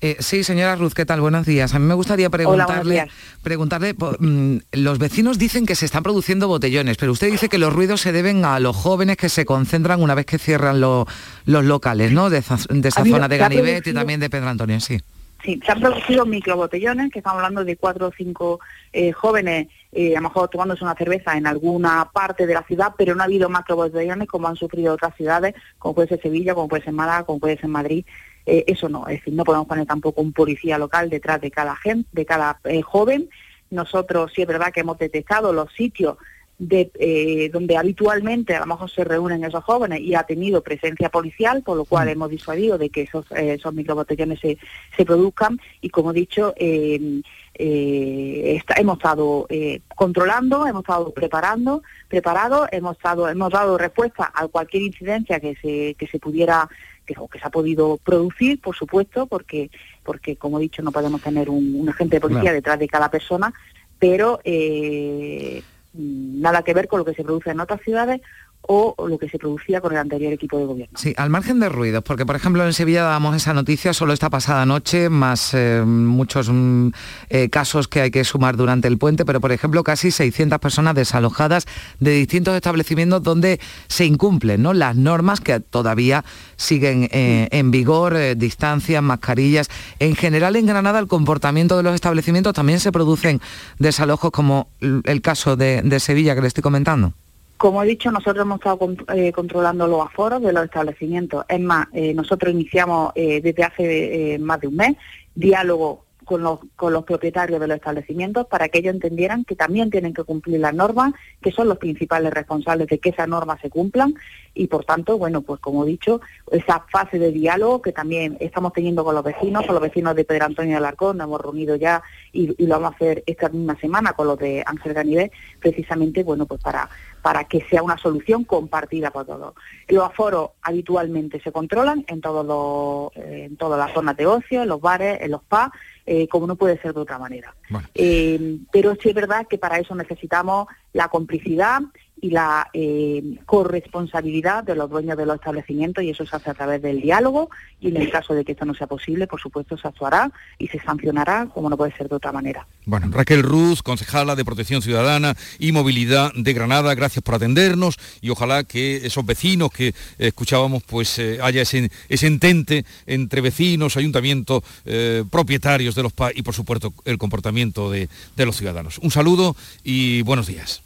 Eh, 0.05 0.17
sí, 0.19 0.43
señora 0.43 0.75
Ruz, 0.75 0.95
¿qué 0.95 1.07
tal? 1.07 1.21
Buenos 1.21 1.47
días. 1.47 1.75
A 1.75 1.79
mí 1.79 1.87
me 1.87 1.95
gustaría 1.95 2.29
preguntarle, 2.29 3.07
preguntarle 3.41 3.95
mm, 3.95 4.57
los 4.73 4.99
vecinos 4.99 5.38
dicen 5.38 5.65
que 5.65 5.77
se 5.77 5.85
están 5.87 6.03
produciendo 6.03 6.49
botellones, 6.49 6.97
pero 6.97 7.12
usted 7.12 7.31
dice 7.31 7.49
que 7.49 7.57
los 7.57 7.73
ruidos 7.73 8.01
se 8.01 8.11
deben 8.11 8.45
a 8.45 8.59
los 8.59 8.75
jóvenes 8.75 9.17
que 9.17 9.29
se 9.29 9.45
concentran 9.45 10.03
una 10.03 10.17
vez 10.17 10.27
que 10.27 10.38
cierran 10.38 10.81
lo- 10.81 11.07
los 11.47 11.65
locales, 11.65 12.11
¿no? 12.11 12.31
De 12.31 12.38
esa, 12.38 12.57
de 12.69 12.91
zona 12.91 13.29
de 13.29 13.38
Ganivet 13.38 13.87
y 13.87 13.93
también 13.95 14.19
de 14.19 14.29
Pedro 14.29 14.49
Antonio, 14.49 14.81
sí. 14.81 14.99
Sí, 15.45 15.61
se 15.65 15.71
han 15.73 15.81
producido 15.81 16.27
microbotellones, 16.27 17.11
que 17.12 17.19
estamos 17.21 17.37
hablando 17.38 17.65
de 17.65 17.77
cuatro 17.77 18.09
o 18.09 18.12
cinco 18.17 18.59
eh, 18.93 19.12
jóvenes, 19.12 19.69
eh, 19.93 20.17
a 20.17 20.21
lo 20.21 20.29
mejor 20.29 20.49
tomándose 20.49 20.83
una 20.85 20.95
cerveza 20.95 21.37
en 21.37 21.47
alguna 21.47 22.09
parte 22.12 22.47
de 22.47 22.55
la 22.55 22.62
ciudad, 22.65 22.93
pero 22.99 23.15
no 23.15 23.23
ha 23.23 23.27
habido 23.27 23.49
macrobotellones 23.49 24.27
como 24.29 24.49
han 24.49 24.57
sufrido 24.57 24.95
otras 24.95 25.15
ciudades, 25.17 25.55
como 25.79 25.95
puede 25.95 26.09
ser 26.09 26.23
Sevilla, 26.23 26.55
como 26.55 26.69
puede 26.69 26.83
ser 26.85 26.93
Málaga, 26.93 27.25
como 27.25 27.38
puede 27.41 27.57
ser 27.59 27.69
Madrid. 27.69 28.05
Eh, 28.46 28.64
eso 28.66 28.88
no, 28.88 29.07
es 29.09 29.18
decir, 29.20 29.35
no 29.35 29.44
podemos 29.44 29.66
poner 29.68 29.87
tampoco 29.87 30.20
un 30.20 30.33
policía 30.33 30.78
local 30.78 31.09
detrás 31.11 31.40
de 31.40 31.50
cada 31.50 31.76
gente, 31.76 32.09
de 32.12 32.24
cada 32.26 32.59
eh, 32.64 32.83
joven. 32.83 33.28
Nosotros 33.70 34.33
sí 34.35 34.42
es 34.42 34.48
verdad 34.48 34.72
que 34.72 34.81
hemos 34.81 34.98
detectado 34.98 35.52
los 35.52 35.72
sitios 35.72 36.16
de, 36.59 36.90
eh, 36.98 37.48
donde 37.52 37.76
habitualmente 37.76 38.55
a 38.55 38.61
lo 38.61 38.66
mejor 38.66 38.88
se 38.90 39.02
reúnen 39.02 39.42
esos 39.42 39.64
jóvenes 39.64 40.00
y 40.00 40.14
ha 40.14 40.22
tenido 40.24 40.62
presencia 40.62 41.09
policial, 41.09 41.62
por 41.64 41.76
lo 41.76 41.85
cual 41.85 42.09
hemos 42.09 42.31
disuadido 42.31 42.78
de 42.78 42.88
que 42.90 43.02
esos, 43.02 43.24
eh, 43.33 43.55
esos 43.55 43.74
microbotellones 43.74 44.38
se, 44.38 44.59
se 44.96 45.05
produzcan 45.05 45.59
y 45.81 45.88
como 45.88 46.11
he 46.12 46.14
dicho, 46.14 46.52
eh, 46.57 47.22
está- 47.55 48.74
hemos 48.78 48.98
estado 48.98 49.46
eh, 49.48 49.81
controlando, 49.96 50.66
hemos 50.66 50.83
estado 50.83 51.11
preparando, 51.12 51.83
preparados, 52.09 52.68
hemos 52.72 52.96
estado, 52.96 53.28
hemos 53.28 53.50
dado 53.50 53.76
respuesta 53.78 54.31
a 54.35 54.46
cualquier 54.48 54.83
incidencia 54.85 55.40
que 55.40 55.57
se, 55.57 55.94
que 55.98 56.07
se 56.07 56.18
pudiera 56.18 56.68
que, 57.07 57.15
o 57.19 57.29
que 57.29 57.38
se 57.38 57.47
ha 57.47 57.51
podido 57.51 57.99
producir, 57.99 58.61
por 58.61 58.77
supuesto, 58.77 59.27
porque, 59.27 59.71
porque 60.03 60.37
como 60.37 60.59
he 60.59 60.62
dicho, 60.62 60.83
no 60.83 60.93
podemos 60.93 61.23
tener 61.23 61.51
un, 61.51 61.75
un 61.77 61.88
agente 61.88 62.17
de 62.17 62.21
policía 62.21 62.53
detrás 62.53 62.79
de 62.79 62.88
cada 62.88 63.11
persona, 63.11 63.53
pero 63.99 64.41
eh, 64.45 65.62
nada 65.95 66.62
que 66.62 66.75
ver 66.75 66.88
con 66.88 66.99
lo 66.99 67.05
que 67.05 67.15
se 67.15 67.25
produce 67.25 67.51
en 67.51 67.61
otras 67.61 67.81
ciudades 67.83 68.21
o, 68.62 68.94
lo 69.09 69.18
que 69.18 69.29
se 69.29 69.38
producía 69.38 69.81
con 69.81 69.92
el 69.92 69.98
anterior 69.98 70.33
equipo 70.33 70.59
de 70.59 70.66
gobierno. 70.66 70.98
Sí, 70.98 71.14
al 71.16 71.31
margen 71.31 71.59
de 71.61 71.68
ruidos, 71.68 72.03
porque 72.05 72.25
por 72.25 72.37
ejemplo 72.37 72.64
en 72.64 72.72
Sevilla 72.72 73.03
dábamos 73.03 73.37
esa 73.37 73.53
noticia 73.55 73.92
solo 73.92 74.12
esta 74.12 74.31
pasada 74.31 74.64
noche, 74.66 75.09
más 75.09 75.53
eh, 75.55 75.83
muchos 75.85 76.48
mm, 76.51 76.88
eh, 77.29 77.48
casos 77.48 77.88
que 77.88 78.01
hay 78.03 78.11
que 78.11 78.25
sumar 78.25 78.57
durante 78.57 78.88
el 78.88 78.98
puente, 78.98 79.25
pero 79.25 79.40
por 79.40 79.53
ejemplo 79.53 79.83
casi 79.83 80.11
600 80.11 80.59
personas 80.61 80.94
desalojadas 80.94 81.66
de 81.98 82.12
distintos 82.12 82.55
establecimientos 82.55 83.22
donde 83.22 83.61
se 83.88 84.05
incumplen 84.05 84.62
¿no? 84.62 84.72
las 84.72 84.96
normas 84.96 85.40
que 85.40 85.59
todavía 85.61 86.25
siguen 86.57 87.09
eh, 87.12 87.48
en 87.51 87.70
vigor, 87.70 88.16
distancias, 88.37 89.03
mascarillas. 89.03 89.68
En 89.98 90.14
general 90.14 90.57
en 90.57 90.66
Granada 90.66 90.98
el 91.01 91.09
comportamiento 91.09 91.77
de 91.77 91.83
los 91.83 91.94
establecimientos 91.94 92.55
también 92.55 92.79
se 92.79 92.92
producen 92.92 93.40
desalojos 93.79 94.31
como 94.31 94.68
el 94.81 95.20
caso 95.20 95.57
de 95.57 96.01
Sevilla 96.01 96.35
que 96.35 96.42
le 96.42 96.48
estoy 96.48 96.62
comentando. 96.62 97.14
Como 97.62 97.81
he 97.81 97.87
dicho, 97.87 98.11
nosotros 98.11 98.44
hemos 98.44 98.59
estado 98.59 98.92
eh, 99.14 99.31
controlando 99.31 99.87
los 99.87 100.05
aforos 100.05 100.42
de 100.42 100.53
los 100.53 100.64
establecimientos. 100.64 101.44
Es 101.48 101.61
más, 101.61 101.87
eh, 101.92 102.12
nosotros 102.12 102.53
iniciamos 102.53 103.12
eh, 103.14 103.40
desde 103.40 103.62
hace 103.62 104.35
eh, 104.35 104.38
más 104.40 104.61
de 104.61 104.66
un 104.66 104.75
mes 104.75 104.96
diálogo 105.33 106.05
con 106.25 106.42
los, 106.42 106.59
con 106.75 106.92
los 106.92 107.05
propietarios 107.05 107.61
de 107.61 107.68
los 107.68 107.77
establecimientos 107.77 108.48
para 108.48 108.68
que 108.68 108.79
ellos 108.79 108.94
entendieran 108.94 109.44
que 109.44 109.55
también 109.55 109.92
tienen 109.92 110.12
que 110.12 110.25
cumplir 110.25 110.59
las 110.59 110.75
normas, 110.75 111.12
que 111.40 111.53
son 111.53 111.68
los 111.68 111.79
principales 111.79 112.33
responsables 112.33 112.88
de 112.88 112.98
que 112.98 113.11
esas 113.11 113.29
normas 113.29 113.61
se 113.61 113.70
cumplan 113.70 114.14
y 114.55 114.66
por 114.66 114.85
tanto, 114.85 115.16
bueno, 115.16 115.42
pues 115.42 115.61
como 115.61 115.85
he 115.85 115.88
dicho, 115.88 116.20
esa 116.51 116.85
fase 116.90 117.20
de 117.20 117.31
diálogo 117.31 117.81
que 117.81 117.92
también 117.92 118.37
estamos 118.40 118.72
teniendo 118.72 119.05
con 119.05 119.14
los 119.14 119.22
vecinos, 119.22 119.64
con 119.66 119.75
los 119.75 119.83
vecinos 119.83 120.16
de 120.16 120.25
Pedro 120.25 120.46
Antonio 120.46 120.72
de 120.72 120.79
Alarcón, 120.79 121.18
nos 121.18 121.27
hemos 121.27 121.40
reunido 121.40 121.77
ya 121.77 122.03
y, 122.33 122.61
y 122.61 122.66
lo 122.66 122.75
vamos 122.75 122.92
a 122.92 122.96
hacer 122.96 123.22
esta 123.27 123.48
misma 123.51 123.79
semana 123.79 124.14
con 124.14 124.27
los 124.27 124.38
de 124.38 124.64
Ángel 124.66 124.94
Ganivet, 124.94 125.33
precisamente, 125.61 126.25
bueno, 126.25 126.46
pues 126.46 126.61
para 126.61 126.88
para 127.22 127.44
que 127.44 127.64
sea 127.70 127.82
una 127.82 127.96
solución 127.96 128.44
compartida 128.44 129.11
por 129.12 129.24
todos. 129.24 129.54
Los 129.88 130.04
aforos 130.04 130.50
habitualmente 130.61 131.40
se 131.40 131.52
controlan 131.52 132.04
en 132.08 132.20
todos 132.20 132.44
los, 132.44 133.24
eh, 133.24 133.44
en 133.44 133.56
todas 133.56 133.78
las 133.78 133.94
zonas 133.94 134.16
de 134.16 134.26
ocio, 134.26 134.62
en 134.62 134.68
los 134.68 134.80
bares, 134.80 135.20
en 135.22 135.30
los 135.30 135.42
pubs, 135.42 135.70
eh, 136.04 136.26
como 136.26 136.48
no 136.48 136.56
puede 136.56 136.80
ser 136.82 136.92
de 136.92 137.00
otra 137.00 137.18
manera. 137.18 137.54
Eh, 137.94 138.58
pero 138.72 138.96
sí 138.96 139.11
es 139.11 139.14
verdad 139.14 139.46
que 139.48 139.56
para 139.56 139.78
eso 139.78 139.94
necesitamos 139.94 140.66
la 140.92 141.08
complicidad 141.08 141.80
y 142.22 142.30
la 142.30 142.70
eh, 142.72 143.20
corresponsabilidad 143.46 144.62
de 144.62 144.76
los 144.76 144.88
dueños 144.88 145.18
de 145.18 145.26
los 145.26 145.35
establecimientos 145.35 146.04
y 146.04 146.11
eso 146.11 146.24
se 146.24 146.37
hace 146.37 146.50
a 146.50 146.54
través 146.54 146.80
del 146.80 147.00
diálogo 147.00 147.50
y 147.80 147.88
en 147.88 147.96
el 147.96 148.12
caso 148.12 148.32
de 148.32 148.44
que 148.44 148.52
esto 148.52 148.64
no 148.64 148.74
sea 148.74 148.87
posible, 148.87 149.26
por 149.26 149.40
supuesto, 149.40 149.76
se 149.76 149.88
actuará 149.88 150.30
y 150.56 150.68
se 150.68 150.78
sancionará 150.78 151.48
como 151.52 151.68
no 151.68 151.76
puede 151.76 151.90
ser 151.96 152.08
de 152.08 152.14
otra 152.14 152.30
manera. 152.30 152.64
Bueno, 152.87 153.08
Raquel 153.11 153.42
Ruz, 153.42 153.82
concejala 153.82 154.37
de 154.37 154.44
Protección 154.44 154.82
Ciudadana 154.82 155.35
y 155.58 155.72
Movilidad 155.72 156.32
de 156.37 156.52
Granada, 156.52 156.94
gracias 156.94 157.24
por 157.24 157.35
atendernos 157.35 157.96
y 158.20 158.30
ojalá 158.30 158.62
que 158.62 159.04
esos 159.04 159.26
vecinos 159.26 159.72
que 159.72 159.92
escuchábamos 160.18 160.85
pues 160.85 161.18
eh, 161.18 161.40
haya 161.42 161.62
ese, 161.62 161.90
ese, 162.08 162.28
entente 162.28 162.85
entre 163.06 163.40
vecinos, 163.40 163.96
ayuntamientos, 163.96 164.62
eh, 164.85 165.24
propietarios 165.28 165.96
de 165.96 166.04
los 166.04 166.12
PA 166.12 166.30
y 166.32 166.42
por 166.42 166.54
supuesto 166.54 166.94
el 167.04 167.18
comportamiento 167.18 167.90
de, 167.90 168.08
de 168.37 168.46
los 168.46 168.56
ciudadanos. 168.56 168.98
Un 168.98 169.11
saludo 169.11 169.56
y 169.82 170.22
buenos 170.22 170.46
días. 170.46 170.82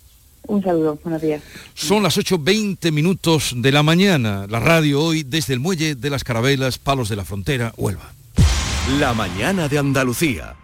Un 0.49 0.63
saludo, 0.63 0.99
buenos 1.03 1.23
días. 1.23 1.43
Son 1.75 2.03
las 2.03 2.17
8.20 2.19 2.93
minutos 2.93 3.53
de 3.57 3.73
la 3.73 3.83
mañana. 3.83 4.47
La 4.49 4.61
radio 4.61 5.03
hoy 5.03 5.23
desde 5.23 5.55
el 5.55 5.61
muelle 5.61 5.95
de 5.95 6.11
las 6.11 6.25
Carabelas, 6.25 6.79
Palos 6.79 7.09
de 7.09 7.17
la 7.17 7.25
Frontera, 7.25 7.73
Huelva. 7.77 8.13
La 8.99 9.13
mañana 9.15 9.69
de 9.69 9.79
Andalucía. 9.79 10.55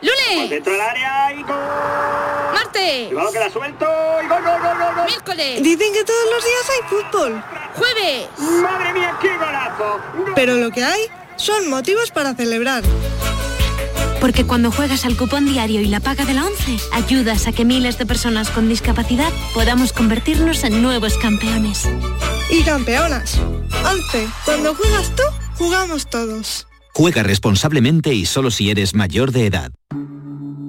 ¡Lunes! 0.00 0.50
Dentro 0.50 0.72
del 0.72 0.80
área 0.80 1.32
y 1.32 1.42
gol. 1.42 1.54
¡Martes! 2.54 3.08
Que 3.32 3.38
la 3.38 3.50
suelto 3.50 3.86
y 4.24 4.28
gol, 4.28 4.42
gol, 4.42 4.60
gol, 4.60 4.78
gol, 4.78 4.94
gol. 4.96 5.06
¡Miércoles! 5.06 5.62
Dicen 5.62 5.92
que 5.92 6.04
todos 6.04 6.24
los 6.34 6.44
días 6.44 6.70
hay 6.70 6.88
fútbol. 6.88 7.44
¡Jueves! 7.74 8.28
¡Madre 8.62 8.92
mía, 8.94 9.16
qué 9.20 9.36
golazo! 9.36 10.00
Pero 10.34 10.54
lo 10.54 10.70
que 10.70 10.82
hay 10.82 11.02
son 11.36 11.68
motivos 11.70 12.10
para 12.10 12.34
celebrar. 12.34 12.82
Porque 14.22 14.44
cuando 14.46 14.70
juegas 14.70 15.04
al 15.04 15.16
cupón 15.16 15.46
diario 15.46 15.80
y 15.80 15.86
la 15.86 15.98
paga 15.98 16.24
de 16.24 16.32
la 16.32 16.46
11, 16.46 16.76
ayudas 16.92 17.48
a 17.48 17.52
que 17.52 17.64
miles 17.64 17.98
de 17.98 18.06
personas 18.06 18.50
con 18.50 18.68
discapacidad 18.68 19.32
podamos 19.52 19.92
convertirnos 19.92 20.62
en 20.62 20.80
nuevos 20.80 21.18
campeones. 21.18 21.90
Y 22.48 22.62
campeonas. 22.62 23.40
11. 23.84 24.28
Cuando 24.44 24.76
juegas 24.76 25.12
tú, 25.16 25.24
jugamos 25.56 26.08
todos. 26.08 26.68
Juega 26.94 27.24
responsablemente 27.24 28.14
y 28.14 28.24
solo 28.26 28.52
si 28.52 28.70
eres 28.70 28.94
mayor 28.94 29.32
de 29.32 29.46
edad. 29.46 29.72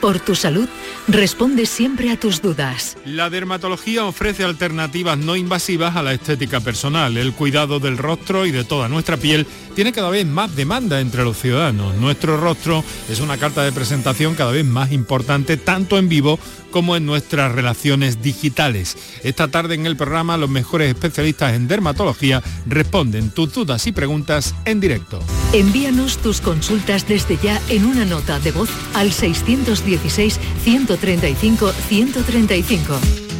por 0.00 0.20
tu 0.20 0.34
salud, 0.34 0.68
responde 1.06 1.66
siempre 1.66 2.10
a 2.10 2.18
tus 2.18 2.42
dudas. 2.42 2.96
La 3.04 3.30
dermatología 3.30 4.04
ofrece 4.04 4.44
alternativas 4.44 5.18
no 5.18 5.36
invasivas 5.36 5.96
a 5.96 6.02
la 6.02 6.12
estética 6.12 6.60
personal. 6.60 7.16
El 7.16 7.32
cuidado 7.32 7.80
del 7.80 7.98
rostro 7.98 8.46
y 8.46 8.50
de 8.50 8.64
toda 8.64 8.88
nuestra 8.88 9.16
piel 9.16 9.46
tiene 9.74 9.92
cada 9.92 10.10
vez 10.10 10.26
más 10.26 10.54
demanda 10.56 11.00
entre 11.00 11.24
los 11.24 11.38
ciudadanos. 11.38 11.94
Nuestro 11.96 12.36
rostro 12.36 12.84
es 13.08 13.20
una 13.20 13.38
carta 13.38 13.62
de 13.62 13.72
presentación 13.72 14.34
cada 14.34 14.52
vez 14.52 14.64
más 14.64 14.92
importante 14.92 15.56
tanto 15.56 15.98
en 15.98 16.08
vivo 16.08 16.38
como 16.70 16.96
en 16.96 17.06
nuestras 17.06 17.52
relaciones 17.52 18.22
digitales. 18.22 18.96
Esta 19.22 19.48
tarde 19.48 19.74
en 19.74 19.86
el 19.86 19.96
programa 19.96 20.36
los 20.36 20.50
mejores 20.50 20.88
especialistas 20.88 21.54
en 21.54 21.68
dermatología 21.68 22.42
responden 22.66 23.30
tus 23.30 23.52
dudas 23.52 23.86
y 23.86 23.92
preguntas 23.92 24.54
en 24.64 24.80
directo. 24.80 25.20
Envíanos 25.52 26.18
tus 26.18 26.40
consultas 26.40 27.06
desde 27.06 27.36
ya 27.38 27.60
en 27.68 27.84
una 27.84 28.04
nota 28.04 28.38
de 28.40 28.52
voz 28.52 28.70
al 28.94 29.12
616 29.12 30.38
135 30.64 31.72
135. 31.72 32.98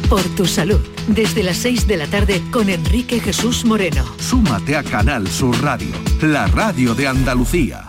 Por 0.09 0.23
tu 0.35 0.45
salud, 0.45 0.79
desde 1.07 1.43
las 1.43 1.57
6 1.57 1.87
de 1.87 1.97
la 1.97 2.07
tarde 2.07 2.41
con 2.51 2.69
Enrique 2.69 3.19
Jesús 3.19 3.63
Moreno. 3.63 4.03
Súmate 4.19 4.75
a 4.75 4.83
Canal 4.83 5.27
Sur 5.27 5.61
Radio, 5.61 5.95
la 6.21 6.47
radio 6.47 6.95
de 6.95 7.07
Andalucía. 7.07 7.88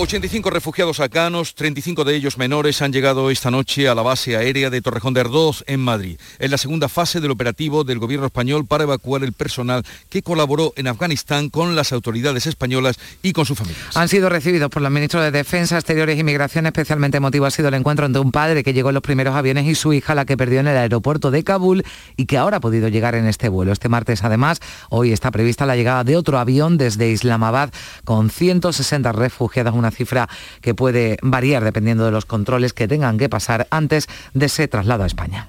85 0.00 0.48
refugiados 0.48 0.98
afganos, 0.98 1.54
35 1.54 2.04
de 2.04 2.16
ellos 2.16 2.38
menores, 2.38 2.80
han 2.80 2.90
llegado 2.90 3.30
esta 3.30 3.50
noche 3.50 3.86
a 3.86 3.94
la 3.94 4.00
base 4.00 4.34
aérea 4.34 4.70
de 4.70 4.80
Torrejón 4.80 5.12
de 5.12 5.20
Ardoz, 5.20 5.62
en 5.66 5.78
Madrid. 5.80 6.18
Es 6.38 6.50
la 6.50 6.56
segunda 6.56 6.88
fase 6.88 7.20
del 7.20 7.30
operativo 7.30 7.84
del 7.84 7.98
gobierno 7.98 8.24
español 8.24 8.64
para 8.64 8.84
evacuar 8.84 9.22
el 9.24 9.34
personal 9.34 9.84
que 10.08 10.22
colaboró 10.22 10.72
en 10.76 10.86
Afganistán 10.86 11.50
con 11.50 11.76
las 11.76 11.92
autoridades 11.92 12.46
españolas 12.46 12.98
y 13.22 13.34
con 13.34 13.44
sus 13.44 13.58
familias. 13.58 13.94
Han 13.94 14.08
sido 14.08 14.30
recibidos 14.30 14.70
por 14.70 14.80
los 14.80 14.90
ministros 14.90 15.22
de 15.22 15.32
Defensa, 15.32 15.76
Exteriores 15.76 16.18
y 16.18 16.24
Migración. 16.24 16.64
Especialmente 16.64 17.18
emotivo 17.18 17.44
ha 17.44 17.50
sido 17.50 17.68
el 17.68 17.74
encuentro 17.74 18.06
entre 18.06 18.22
un 18.22 18.32
padre 18.32 18.64
que 18.64 18.72
llegó 18.72 18.88
en 18.88 18.94
los 18.94 19.02
primeros 19.02 19.34
aviones 19.34 19.66
y 19.66 19.74
su 19.74 19.92
hija, 19.92 20.14
la 20.14 20.24
que 20.24 20.38
perdió 20.38 20.60
en 20.60 20.68
el 20.68 20.78
aeropuerto 20.78 21.30
de 21.30 21.44
Kabul 21.44 21.84
y 22.16 22.24
que 22.24 22.38
ahora 22.38 22.56
ha 22.56 22.60
podido 22.60 22.88
llegar 22.88 23.16
en 23.16 23.26
este 23.26 23.50
vuelo. 23.50 23.70
Este 23.70 23.90
martes, 23.90 24.24
además, 24.24 24.60
hoy 24.88 25.12
está 25.12 25.30
prevista 25.30 25.66
la 25.66 25.76
llegada 25.76 26.04
de 26.04 26.16
otro 26.16 26.38
avión 26.38 26.78
desde 26.78 27.10
Islamabad 27.10 27.70
con 28.04 28.30
160 28.30 29.12
refugiados, 29.12 29.74
una 29.74 29.89
cifra 29.90 30.28
que 30.60 30.74
puede 30.74 31.18
variar 31.22 31.64
dependiendo 31.64 32.04
de 32.04 32.10
los 32.10 32.26
controles 32.26 32.72
que 32.72 32.88
tengan 32.88 33.18
que 33.18 33.28
pasar 33.28 33.66
antes 33.70 34.08
de 34.34 34.46
ese 34.46 34.68
traslado 34.68 35.04
a 35.04 35.06
España. 35.06 35.48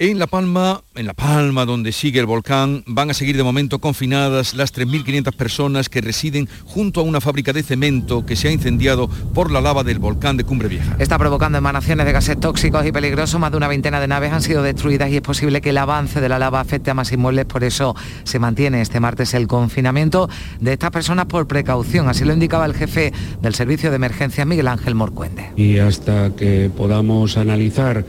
En 0.00 0.20
La 0.20 0.28
Palma, 0.28 0.84
en 0.94 1.08
La 1.08 1.12
Palma, 1.12 1.64
donde 1.64 1.90
sigue 1.90 2.20
el 2.20 2.26
volcán, 2.26 2.84
van 2.86 3.10
a 3.10 3.14
seguir 3.14 3.36
de 3.36 3.42
momento 3.42 3.80
confinadas 3.80 4.54
las 4.54 4.72
3.500 4.72 5.34
personas 5.34 5.88
que 5.88 6.00
residen 6.00 6.48
junto 6.66 7.00
a 7.00 7.02
una 7.02 7.20
fábrica 7.20 7.52
de 7.52 7.64
cemento 7.64 8.24
que 8.24 8.36
se 8.36 8.46
ha 8.46 8.52
incendiado 8.52 9.08
por 9.08 9.50
la 9.50 9.60
lava 9.60 9.82
del 9.82 9.98
volcán 9.98 10.36
de 10.36 10.44
Cumbre 10.44 10.68
Vieja. 10.68 10.94
Está 11.00 11.18
provocando 11.18 11.58
emanaciones 11.58 12.06
de 12.06 12.12
gases 12.12 12.38
tóxicos 12.38 12.86
y 12.86 12.92
peligrosos. 12.92 13.40
Más 13.40 13.50
de 13.50 13.56
una 13.56 13.66
veintena 13.66 13.98
de 13.98 14.06
naves 14.06 14.32
han 14.32 14.42
sido 14.42 14.62
destruidas 14.62 15.10
y 15.10 15.16
es 15.16 15.20
posible 15.20 15.60
que 15.60 15.70
el 15.70 15.78
avance 15.78 16.20
de 16.20 16.28
la 16.28 16.38
lava 16.38 16.60
afecte 16.60 16.92
a 16.92 16.94
más 16.94 17.10
inmuebles. 17.10 17.46
Por 17.46 17.64
eso 17.64 17.96
se 18.22 18.38
mantiene 18.38 18.80
este 18.80 19.00
martes 19.00 19.34
el 19.34 19.48
confinamiento 19.48 20.30
de 20.60 20.74
estas 20.74 20.92
personas 20.92 21.26
por 21.26 21.48
precaución. 21.48 22.08
Así 22.08 22.24
lo 22.24 22.32
indicaba 22.32 22.66
el 22.66 22.74
jefe 22.74 23.12
del 23.42 23.52
Servicio 23.52 23.90
de 23.90 23.96
Emergencias, 23.96 24.46
Miguel 24.46 24.68
Ángel 24.68 24.94
Morcuende. 24.94 25.50
Y 25.56 25.78
hasta 25.78 26.36
que 26.36 26.70
podamos 26.76 27.36
analizar 27.36 28.04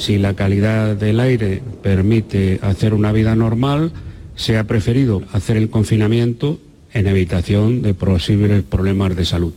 si 0.00 0.16
la 0.16 0.34
calidad 0.34 0.96
del 0.96 1.20
aire 1.20 1.62
permite 1.82 2.58
hacer 2.62 2.94
una 2.94 3.12
vida 3.12 3.36
normal, 3.36 3.92
se 4.34 4.56
ha 4.56 4.64
preferido 4.64 5.22
hacer 5.32 5.58
el 5.58 5.68
confinamiento 5.68 6.58
en 6.94 7.06
evitación 7.06 7.82
de 7.82 7.92
posibles 7.92 8.62
problemas 8.62 9.14
de 9.14 9.26
salud. 9.26 9.52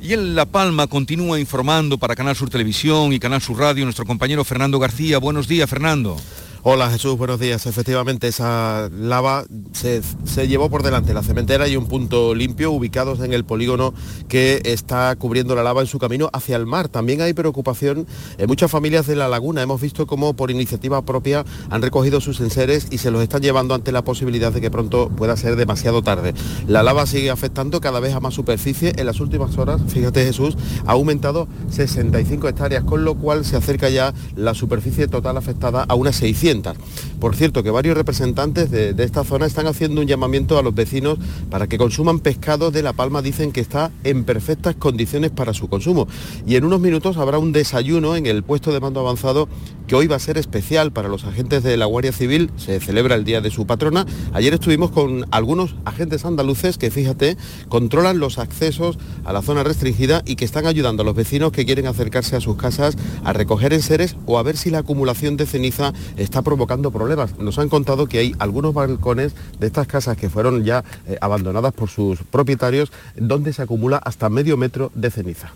Y 0.00 0.14
en 0.14 0.34
La 0.34 0.46
Palma 0.46 0.86
continúa 0.86 1.38
informando 1.38 1.98
para 1.98 2.16
Canal 2.16 2.34
Sur 2.34 2.48
Televisión 2.48 3.12
y 3.12 3.20
Canal 3.20 3.42
Sur 3.42 3.58
Radio 3.58 3.84
nuestro 3.84 4.06
compañero 4.06 4.44
Fernando 4.44 4.78
García. 4.78 5.18
Buenos 5.18 5.46
días, 5.46 5.68
Fernando. 5.68 6.16
Hola 6.62 6.90
Jesús, 6.90 7.16
buenos 7.16 7.40
días. 7.40 7.64
Efectivamente, 7.64 8.28
esa 8.28 8.90
lava 8.92 9.44
se, 9.72 10.02
se, 10.26 10.46
llevó 10.46 10.68
por 10.68 10.82
delante 10.82 11.14
la 11.14 11.22
cementera 11.22 11.66
y 11.68 11.74
un 11.74 11.86
punto 11.86 12.34
limpio 12.34 12.70
ubicados 12.70 13.20
en 13.20 13.32
el 13.32 13.44
polígono 13.44 13.94
que 14.28 14.60
está 14.66 15.16
cubriendo 15.16 15.54
la 15.54 15.62
lava 15.62 15.80
en 15.80 15.86
su 15.86 15.98
camino 15.98 16.28
hacia 16.34 16.56
el 16.56 16.66
mar. 16.66 16.90
También 16.90 17.22
hay 17.22 17.32
preocupación 17.32 18.06
en 18.36 18.46
muchas 18.46 18.70
familias 18.70 19.06
de 19.06 19.16
la 19.16 19.26
laguna. 19.26 19.62
Hemos 19.62 19.80
visto 19.80 20.06
cómo 20.06 20.34
por 20.34 20.50
iniciativa 20.50 21.00
propia 21.00 21.46
han 21.70 21.80
recogido 21.80 22.20
sus 22.20 22.40
enseres 22.40 22.88
y 22.90 22.98
se 22.98 23.10
los 23.10 23.22
están 23.22 23.40
llevando 23.40 23.74
ante 23.74 23.90
la 23.90 24.04
posibilidad 24.04 24.52
de 24.52 24.60
que 24.60 24.70
pronto 24.70 25.08
pueda 25.08 25.38
ser 25.38 25.56
demasiado 25.56 26.02
tarde. 26.02 26.34
La 26.68 26.82
lava 26.82 27.06
sigue 27.06 27.30
afectando 27.30 27.80
cada 27.80 28.00
vez 28.00 28.12
a 28.12 28.20
más 28.20 28.34
superficie. 28.34 28.92
En 28.98 29.06
las 29.06 29.20
últimas 29.20 29.56
horas, 29.56 29.80
fíjate 29.88 30.26
Jesús, 30.26 30.58
ha 30.84 30.92
aumentado 30.92 31.48
65 31.70 32.48
hectáreas, 32.48 32.84
con 32.84 33.06
lo 33.06 33.14
cual 33.14 33.46
se 33.46 33.56
acerca 33.56 33.88
ya 33.88 34.12
la 34.36 34.52
superficie 34.52 35.08
total 35.08 35.38
afectada 35.38 35.86
a 35.88 35.94
unas 35.94 36.16
600 36.16 36.49
600. 36.50 36.76
Por 37.20 37.36
cierto, 37.36 37.62
que 37.62 37.70
varios 37.70 37.96
representantes 37.96 38.70
de, 38.70 38.94
de 38.94 39.04
esta 39.04 39.24
zona 39.24 39.46
están 39.46 39.66
haciendo 39.66 40.00
un 40.00 40.06
llamamiento 40.06 40.58
a 40.58 40.62
los 40.62 40.74
vecinos 40.74 41.18
para 41.50 41.66
que 41.66 41.78
consuman 41.78 42.18
pescado 42.18 42.70
de 42.70 42.82
La 42.82 42.92
Palma. 42.92 43.22
Dicen 43.22 43.52
que 43.52 43.60
está 43.60 43.90
en 44.04 44.24
perfectas 44.24 44.74
condiciones 44.74 45.30
para 45.30 45.52
su 45.52 45.68
consumo. 45.68 46.08
Y 46.46 46.56
en 46.56 46.64
unos 46.64 46.80
minutos 46.80 47.18
habrá 47.18 47.38
un 47.38 47.52
desayuno 47.52 48.16
en 48.16 48.26
el 48.26 48.42
puesto 48.42 48.72
de 48.72 48.80
mando 48.80 49.00
avanzado 49.00 49.48
que 49.86 49.96
hoy 49.96 50.06
va 50.06 50.16
a 50.16 50.20
ser 50.20 50.38
especial 50.38 50.92
para 50.92 51.08
los 51.08 51.24
agentes 51.24 51.62
de 51.62 51.76
la 51.76 51.84
Guardia 51.84 52.12
Civil. 52.12 52.50
Se 52.56 52.80
celebra 52.80 53.16
el 53.16 53.24
día 53.24 53.40
de 53.40 53.50
su 53.50 53.66
patrona. 53.66 54.06
Ayer 54.32 54.54
estuvimos 54.54 54.90
con 54.90 55.26
algunos 55.30 55.74
agentes 55.84 56.24
andaluces 56.24 56.78
que, 56.78 56.90
fíjate, 56.90 57.36
controlan 57.68 58.18
los 58.18 58.38
accesos 58.38 58.98
a 59.24 59.32
la 59.32 59.42
zona 59.42 59.62
restringida 59.62 60.22
y 60.24 60.36
que 60.36 60.44
están 60.44 60.66
ayudando 60.66 61.02
a 61.02 61.06
los 61.06 61.16
vecinos 61.16 61.52
que 61.52 61.66
quieren 61.66 61.86
acercarse 61.86 62.36
a 62.36 62.40
sus 62.40 62.56
casas 62.56 62.96
a 63.24 63.32
recoger 63.32 63.72
enseres 63.72 64.16
o 64.26 64.38
a 64.38 64.42
ver 64.42 64.56
si 64.56 64.70
la 64.70 64.78
acumulación 64.78 65.36
de 65.36 65.46
ceniza 65.46 65.92
está 66.16 66.39
provocando 66.42 66.90
problemas. 66.90 67.38
Nos 67.38 67.58
han 67.58 67.68
contado 67.68 68.06
que 68.06 68.18
hay 68.18 68.34
algunos 68.38 68.74
balcones 68.74 69.34
de 69.58 69.66
estas 69.66 69.86
casas 69.86 70.16
que 70.16 70.30
fueron 70.30 70.64
ya 70.64 70.84
eh, 71.06 71.16
abandonadas 71.20 71.72
por 71.72 71.88
sus 71.88 72.20
propietarios 72.22 72.92
donde 73.16 73.52
se 73.52 73.62
acumula 73.62 73.98
hasta 73.98 74.28
medio 74.28 74.56
metro 74.56 74.90
de 74.94 75.10
ceniza. 75.10 75.52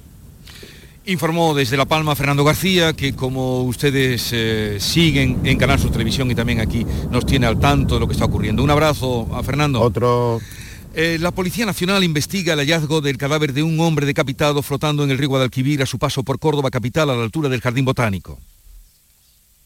Informó 1.07 1.55
desde 1.55 1.77
La 1.77 1.85
Palma 1.85 2.17
Fernando 2.17 2.45
García 2.45 2.95
que 2.95 3.15
como 3.15 3.63
ustedes 3.65 4.31
eh, 4.33 4.79
siguen 4.81 5.41
en 5.45 5.59
Canal 5.59 5.79
Sur 5.79 5.91
Televisión 5.91 6.31
y 6.31 6.35
también 6.35 6.61
aquí 6.61 6.87
nos 7.11 7.27
tiene 7.27 7.47
al 7.47 7.61
tanto 7.61 7.95
de 7.95 8.01
lo 8.01 8.07
que 8.07 8.15
está 8.15 8.25
ocurriendo. 8.25 8.63
Un 8.63 8.71
abrazo 8.71 9.29
a 9.35 9.43
Fernando. 9.43 9.83
Otro. 9.83 10.41
Eh, 10.95 11.19
la 11.21 11.31
Policía 11.31 11.67
Nacional 11.67 12.05
investiga 12.05 12.55
el 12.55 12.61
hallazgo 12.61 13.01
del 13.03 13.19
cadáver 13.19 13.53
de 13.53 13.63
un 13.63 13.79
hombre 13.81 14.07
decapitado 14.07 14.63
flotando 14.63 15.05
en 15.05 15.11
el 15.11 15.19
río 15.19 15.29
Guadalquivir 15.29 15.83
a 15.83 15.87
su 15.87 15.99
paso 15.99 16.23
por 16.23 16.39
Córdoba 16.39 16.71
capital 16.71 17.11
a 17.11 17.17
la 17.17 17.25
altura 17.25 17.51
del 17.51 17.61
Jardín 17.61 17.85
Botánico. 17.85 18.39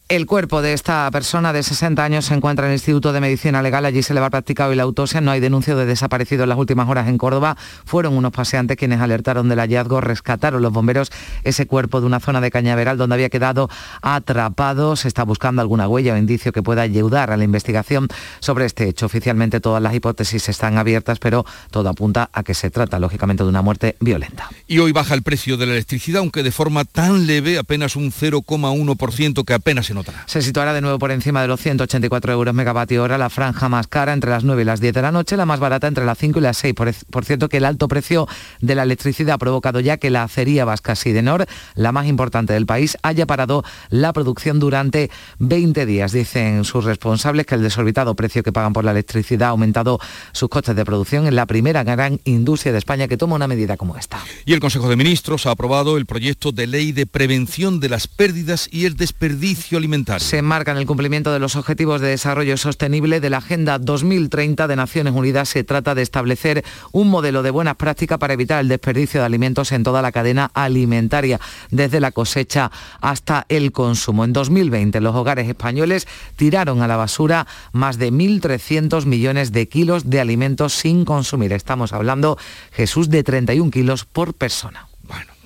El 0.08 0.24
cuerpo 0.24 0.62
de 0.62 0.72
esta 0.72 1.10
persona 1.10 1.52
de 1.52 1.62
60 1.62 2.02
años 2.02 2.24
se 2.24 2.32
encuentra 2.32 2.64
en 2.64 2.70
el 2.70 2.76
Instituto 2.76 3.12
de 3.12 3.20
Medicina 3.20 3.60
Legal. 3.60 3.84
Allí 3.84 4.02
se 4.02 4.14
le 4.14 4.20
va 4.20 4.30
practicado 4.30 4.74
la 4.74 4.84
autopsia. 4.84 5.20
No 5.20 5.32
hay 5.32 5.40
denuncio 5.40 5.76
de 5.76 5.84
desaparecido 5.84 6.44
en 6.44 6.48
las 6.48 6.56
últimas 6.56 6.88
horas 6.88 7.08
en 7.08 7.18
Córdoba. 7.18 7.58
Fueron 7.84 8.16
unos 8.16 8.32
paseantes 8.32 8.78
quienes 8.78 9.02
alertaron 9.02 9.50
del 9.50 9.58
hallazgo. 9.58 10.00
Rescataron 10.00 10.62
los 10.62 10.72
bomberos 10.72 11.12
ese 11.44 11.66
cuerpo 11.66 12.00
de 12.00 12.06
una 12.06 12.20
zona 12.20 12.40
de 12.40 12.50
Cañaveral 12.50 12.96
donde 12.96 13.16
había 13.16 13.28
quedado 13.28 13.68
atrapado. 14.00 14.96
Se 14.96 15.08
está 15.08 15.24
buscando 15.24 15.60
alguna 15.60 15.86
huella 15.86 16.14
o 16.14 16.16
indicio 16.16 16.52
que 16.52 16.62
pueda 16.62 16.80
ayudar 16.80 17.30
a 17.30 17.36
la 17.36 17.44
investigación 17.44 18.08
sobre 18.40 18.64
este 18.64 18.88
hecho. 18.88 19.04
Oficialmente 19.04 19.60
todas 19.60 19.82
las 19.82 19.94
hipótesis 19.94 20.48
están 20.48 20.78
abiertas, 20.78 21.18
pero 21.18 21.44
todo 21.70 21.90
apunta 21.90 22.30
a 22.32 22.44
que 22.44 22.54
se 22.54 22.70
trata, 22.70 22.98
lógicamente, 22.98 23.42
de 23.42 23.50
una 23.50 23.60
muerte 23.60 23.96
violenta. 24.00 24.48
Y 24.66 24.78
hoy 24.78 24.92
baja 24.92 25.12
el 25.12 25.22
precio 25.22 25.58
de 25.58 25.66
la 25.66 25.72
electricidad, 25.72 26.20
aunque 26.20 26.42
de 26.42 26.50
forma 26.50 26.86
tan 26.86 27.26
leve, 27.26 27.58
apenas 27.58 27.94
un 27.94 28.10
0,1% 28.10 29.44
que 29.44 29.52
apenas 29.52 29.84
se 29.84 29.97
Se 30.26 30.42
situará 30.42 30.72
de 30.72 30.80
nuevo 30.80 30.98
por 30.98 31.10
encima 31.10 31.42
de 31.42 31.48
los 31.48 31.60
184 31.60 32.32
euros 32.32 32.54
megavatio 32.54 33.02
hora, 33.02 33.18
la 33.18 33.30
franja 33.30 33.68
más 33.68 33.86
cara 33.86 34.12
entre 34.12 34.30
las 34.30 34.44
9 34.44 34.62
y 34.62 34.64
las 34.64 34.80
10 34.80 34.94
de 34.94 35.02
la 35.02 35.12
noche, 35.12 35.36
la 35.36 35.46
más 35.46 35.60
barata 35.60 35.86
entre 35.86 36.04
las 36.04 36.18
5 36.18 36.38
y 36.38 36.42
las 36.42 36.56
6. 36.58 36.74
Por, 36.74 36.92
por 37.10 37.24
cierto, 37.24 37.48
que 37.48 37.58
el 37.58 37.64
alto 37.64 37.88
precio 37.88 38.28
de 38.60 38.74
la 38.74 38.82
electricidad 38.82 39.34
ha 39.34 39.38
provocado 39.38 39.80
ya 39.80 39.96
que 39.96 40.10
la 40.10 40.22
acería 40.24 40.64
vasca 40.64 40.94
Sidenor, 40.94 41.46
la 41.74 41.92
más 41.92 42.06
importante 42.06 42.52
del 42.52 42.66
país, 42.66 42.96
haya 43.02 43.26
parado 43.26 43.64
la 43.90 44.12
producción 44.12 44.58
durante 44.58 45.10
20 45.38 45.86
días. 45.86 46.12
Dicen 46.12 46.64
sus 46.64 46.84
responsables 46.84 47.46
que 47.46 47.54
el 47.54 47.62
desorbitado 47.62 48.14
precio 48.14 48.42
que 48.42 48.52
pagan 48.52 48.72
por 48.72 48.84
la 48.84 48.92
electricidad 48.92 49.48
ha 49.48 49.50
aumentado 49.50 49.98
sus 50.32 50.48
costes 50.48 50.76
de 50.76 50.84
producción 50.84 51.26
en 51.26 51.36
la 51.36 51.46
primera 51.46 51.84
gran 51.84 52.20
industria 52.24 52.72
de 52.72 52.78
España 52.78 53.08
que 53.08 53.16
toma 53.16 53.36
una 53.36 53.48
medida 53.48 53.76
como 53.76 53.96
esta. 53.96 54.18
Y 54.44 54.52
el 54.52 54.60
Consejo 54.60 54.88
de 54.88 54.96
Ministros 54.96 55.46
ha 55.46 55.52
aprobado 55.52 55.96
el 55.96 56.06
proyecto 56.06 56.52
de 56.52 56.66
ley 56.66 56.92
de 56.92 57.06
prevención 57.06 57.80
de 57.80 57.88
las 57.88 58.06
pérdidas 58.06 58.68
y 58.70 58.84
el 58.84 58.96
desperdicio 58.96 59.78
alimentario. 59.78 59.87
Se 60.18 60.36
enmarca 60.36 60.72
en 60.72 60.76
el 60.76 60.86
cumplimiento 60.86 61.32
de 61.32 61.38
los 61.38 61.56
Objetivos 61.56 62.02
de 62.02 62.08
Desarrollo 62.08 62.58
Sostenible 62.58 63.20
de 63.20 63.30
la 63.30 63.38
Agenda 63.38 63.78
2030 63.78 64.68
de 64.68 64.76
Naciones 64.76 65.14
Unidas. 65.14 65.48
Se 65.48 65.64
trata 65.64 65.94
de 65.94 66.02
establecer 66.02 66.62
un 66.92 67.08
modelo 67.08 67.42
de 67.42 67.50
buenas 67.50 67.76
prácticas 67.76 68.18
para 68.18 68.34
evitar 68.34 68.60
el 68.60 68.68
desperdicio 68.68 69.20
de 69.20 69.26
alimentos 69.26 69.72
en 69.72 69.84
toda 69.84 70.02
la 70.02 70.12
cadena 70.12 70.50
alimentaria, 70.52 71.40
desde 71.70 72.00
la 72.00 72.12
cosecha 72.12 72.70
hasta 73.00 73.46
el 73.48 73.72
consumo. 73.72 74.24
En 74.24 74.34
2020 74.34 75.00
los 75.00 75.14
hogares 75.14 75.48
españoles 75.48 76.06
tiraron 76.36 76.82
a 76.82 76.86
la 76.86 76.96
basura 76.96 77.46
más 77.72 77.96
de 77.96 78.12
1.300 78.12 79.06
millones 79.06 79.52
de 79.52 79.68
kilos 79.68 80.10
de 80.10 80.20
alimentos 80.20 80.74
sin 80.74 81.06
consumir. 81.06 81.54
Estamos 81.54 81.94
hablando, 81.94 82.36
Jesús, 82.72 83.08
de 83.08 83.22
31 83.22 83.70
kilos 83.70 84.04
por 84.04 84.34
persona 84.34 84.87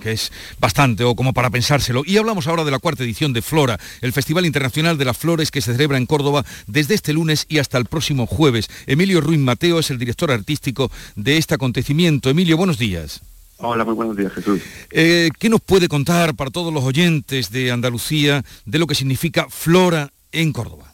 que 0.03 0.13
es 0.13 0.33
bastante 0.59 1.05
o 1.05 1.15
como 1.15 1.33
para 1.33 1.51
pensárselo. 1.51 2.03
Y 2.05 2.17
hablamos 2.17 2.49
ahora 2.49 2.65
de 2.65 2.71
la 2.71 2.81
cuarta 2.81 3.05
edición 3.05 3.33
de 3.33 3.41
Flora, 3.41 3.79
el 4.01 4.13
Festival 4.13 4.45
Internacional 4.45 4.99
de 4.99 5.05
las 5.05 5.17
Flores 5.17 5.51
que 5.51 5.61
se 5.61 5.73
celebra 5.73 5.97
en 5.97 6.07
Córdoba 6.07 6.45
desde 6.67 6.95
este 6.95 7.13
lunes 7.13 7.47
y 7.49 7.59
hasta 7.59 7.79
el 7.79 7.87
próximo 7.87 8.27
jueves. 8.27 8.69
Emilio 8.87 9.21
Ruiz 9.21 9.39
Mateo 9.39 9.79
es 9.79 9.91
el 9.91 9.99
director 9.99 10.31
artístico 10.31 10.91
de 11.15 11.39
este 11.39 11.55
acontecimiento. 11.55 12.29
Emilio, 12.29 12.57
buenos 12.57 12.79
días. 12.79 13.23
Hola, 13.59 13.85
muy 13.85 13.95
buenos 13.95 14.17
días, 14.17 14.33
Jesús. 14.33 14.61
Eh, 14.91 15.31
¿Qué 15.39 15.49
nos 15.49 15.61
puede 15.61 15.87
contar 15.87 16.35
para 16.35 16.51
todos 16.51 16.75
los 16.75 16.83
oyentes 16.83 17.53
de 17.53 17.71
Andalucía 17.71 18.43
de 18.67 18.79
lo 18.81 18.89
que 18.89 18.97
significa 18.97 19.47
Flora 19.49 20.11
en 20.33 20.53
Córdoba? 20.53 20.93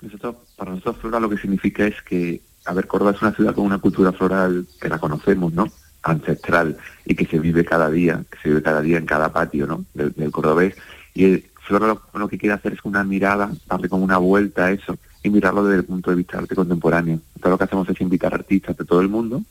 Nosotros, 0.00 0.36
para 0.56 0.70
nosotros 0.70 0.98
Flora 1.00 1.18
lo 1.18 1.28
que 1.28 1.38
significa 1.38 1.84
es 1.84 2.00
que, 2.02 2.40
a 2.66 2.72
ver, 2.72 2.86
Córdoba 2.86 3.10
es 3.10 3.22
una 3.22 3.34
ciudad 3.34 3.52
con 3.52 3.64
una 3.64 3.78
cultura 3.78 4.12
floral 4.12 4.64
que 4.80 4.88
la 4.88 5.00
conocemos, 5.00 5.52
¿no? 5.52 5.66
Ancestral 6.06 6.76
y 7.04 7.14
que 7.14 7.26
se 7.26 7.38
vive 7.38 7.64
cada 7.64 7.90
día, 7.90 8.22
que 8.30 8.38
se 8.38 8.48
vive 8.48 8.62
cada 8.62 8.80
día 8.80 8.98
en 8.98 9.06
cada 9.06 9.32
patio 9.32 9.66
¿no? 9.66 9.84
del, 9.94 10.30
cordobés. 10.30 10.74
Y 11.14 11.24
el 11.24 11.44
Flora 11.62 11.98
lo, 12.14 12.28
que 12.28 12.38
quiere 12.38 12.54
hacer 12.54 12.74
es 12.74 12.78
una 12.84 13.02
mirada, 13.02 13.50
darle 13.68 13.88
como 13.88 14.04
una 14.04 14.18
vuelta 14.18 14.66
a 14.66 14.70
eso 14.70 14.96
y 15.24 15.30
mirarlo 15.30 15.64
desde 15.64 15.80
el 15.80 15.84
punto 15.84 16.10
de 16.10 16.16
vista 16.16 16.38
arte 16.38 16.54
contemporáneo. 16.54 17.18
Todo 17.40 17.50
lo 17.50 17.58
que 17.58 17.64
hacemos 17.64 17.88
es 17.88 18.00
invitar 18.00 18.32
artistas 18.32 18.76
de 18.76 18.84
todo 18.84 19.00
el 19.00 19.08
mundo 19.08 19.42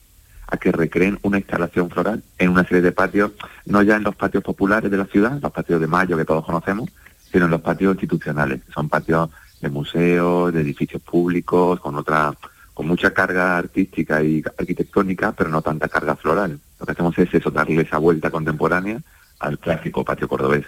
a 0.48 0.56
que 0.56 0.72
recreen 0.72 1.20
una 1.24 1.40
instalación 1.40 1.90
floral 1.90 2.24
en 2.38 2.50
una 2.52 2.64
serie 2.64 2.82
de 2.82 2.94
patios, 2.94 3.32
no 3.66 3.82
ya 3.82 3.98
en 3.98 4.04
los 4.04 4.16
patios 4.16 4.44
populares 4.44 4.90
de 4.90 4.98
la 4.98 5.06
ciudad, 5.06 5.40
los 5.42 5.52
patios 5.52 5.82
de 5.82 5.88
Mayo 5.88 6.16
que 6.16 6.24
todos 6.24 6.46
conocemos, 6.46 6.90
sino 7.30 7.46
en 7.46 7.52
los 7.52 7.62
patios 7.62 7.96
institucionales. 7.96 8.62
Son 8.74 8.88
patios 8.88 9.30
de 9.60 9.70
museos, 9.70 10.54
de 10.54 10.62
edificios 10.62 11.02
públicos, 11.02 11.82
con 11.82 11.96
otra 11.96 12.34
con 12.76 12.88
mucha 12.88 13.12
carga 13.12 13.58
artística 13.58 14.22
y 14.22 14.44
arquitectónica, 14.58 15.32
pero 15.32 15.50
no 15.50 15.62
tanta 15.62 15.88
carga 15.88 16.18
floral. 16.18 16.60
Lo 16.78 16.86
que 16.86 16.92
hacemos 16.92 17.18
es 17.18 17.34
eso, 17.34 17.50
darle 17.50 17.82
esa 17.82 17.98
vuelta 17.98 18.30
contemporánea 18.30 19.00
al 19.40 19.58
clásico 19.58 20.04
patio 20.04 20.28
cordobés. 20.28 20.66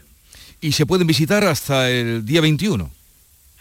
¿Y 0.62 0.72
se 0.72 0.86
pueden 0.86 1.06
visitar 1.06 1.44
hasta 1.44 1.90
el 1.90 2.26
día 2.26 2.40
21? 2.40 2.90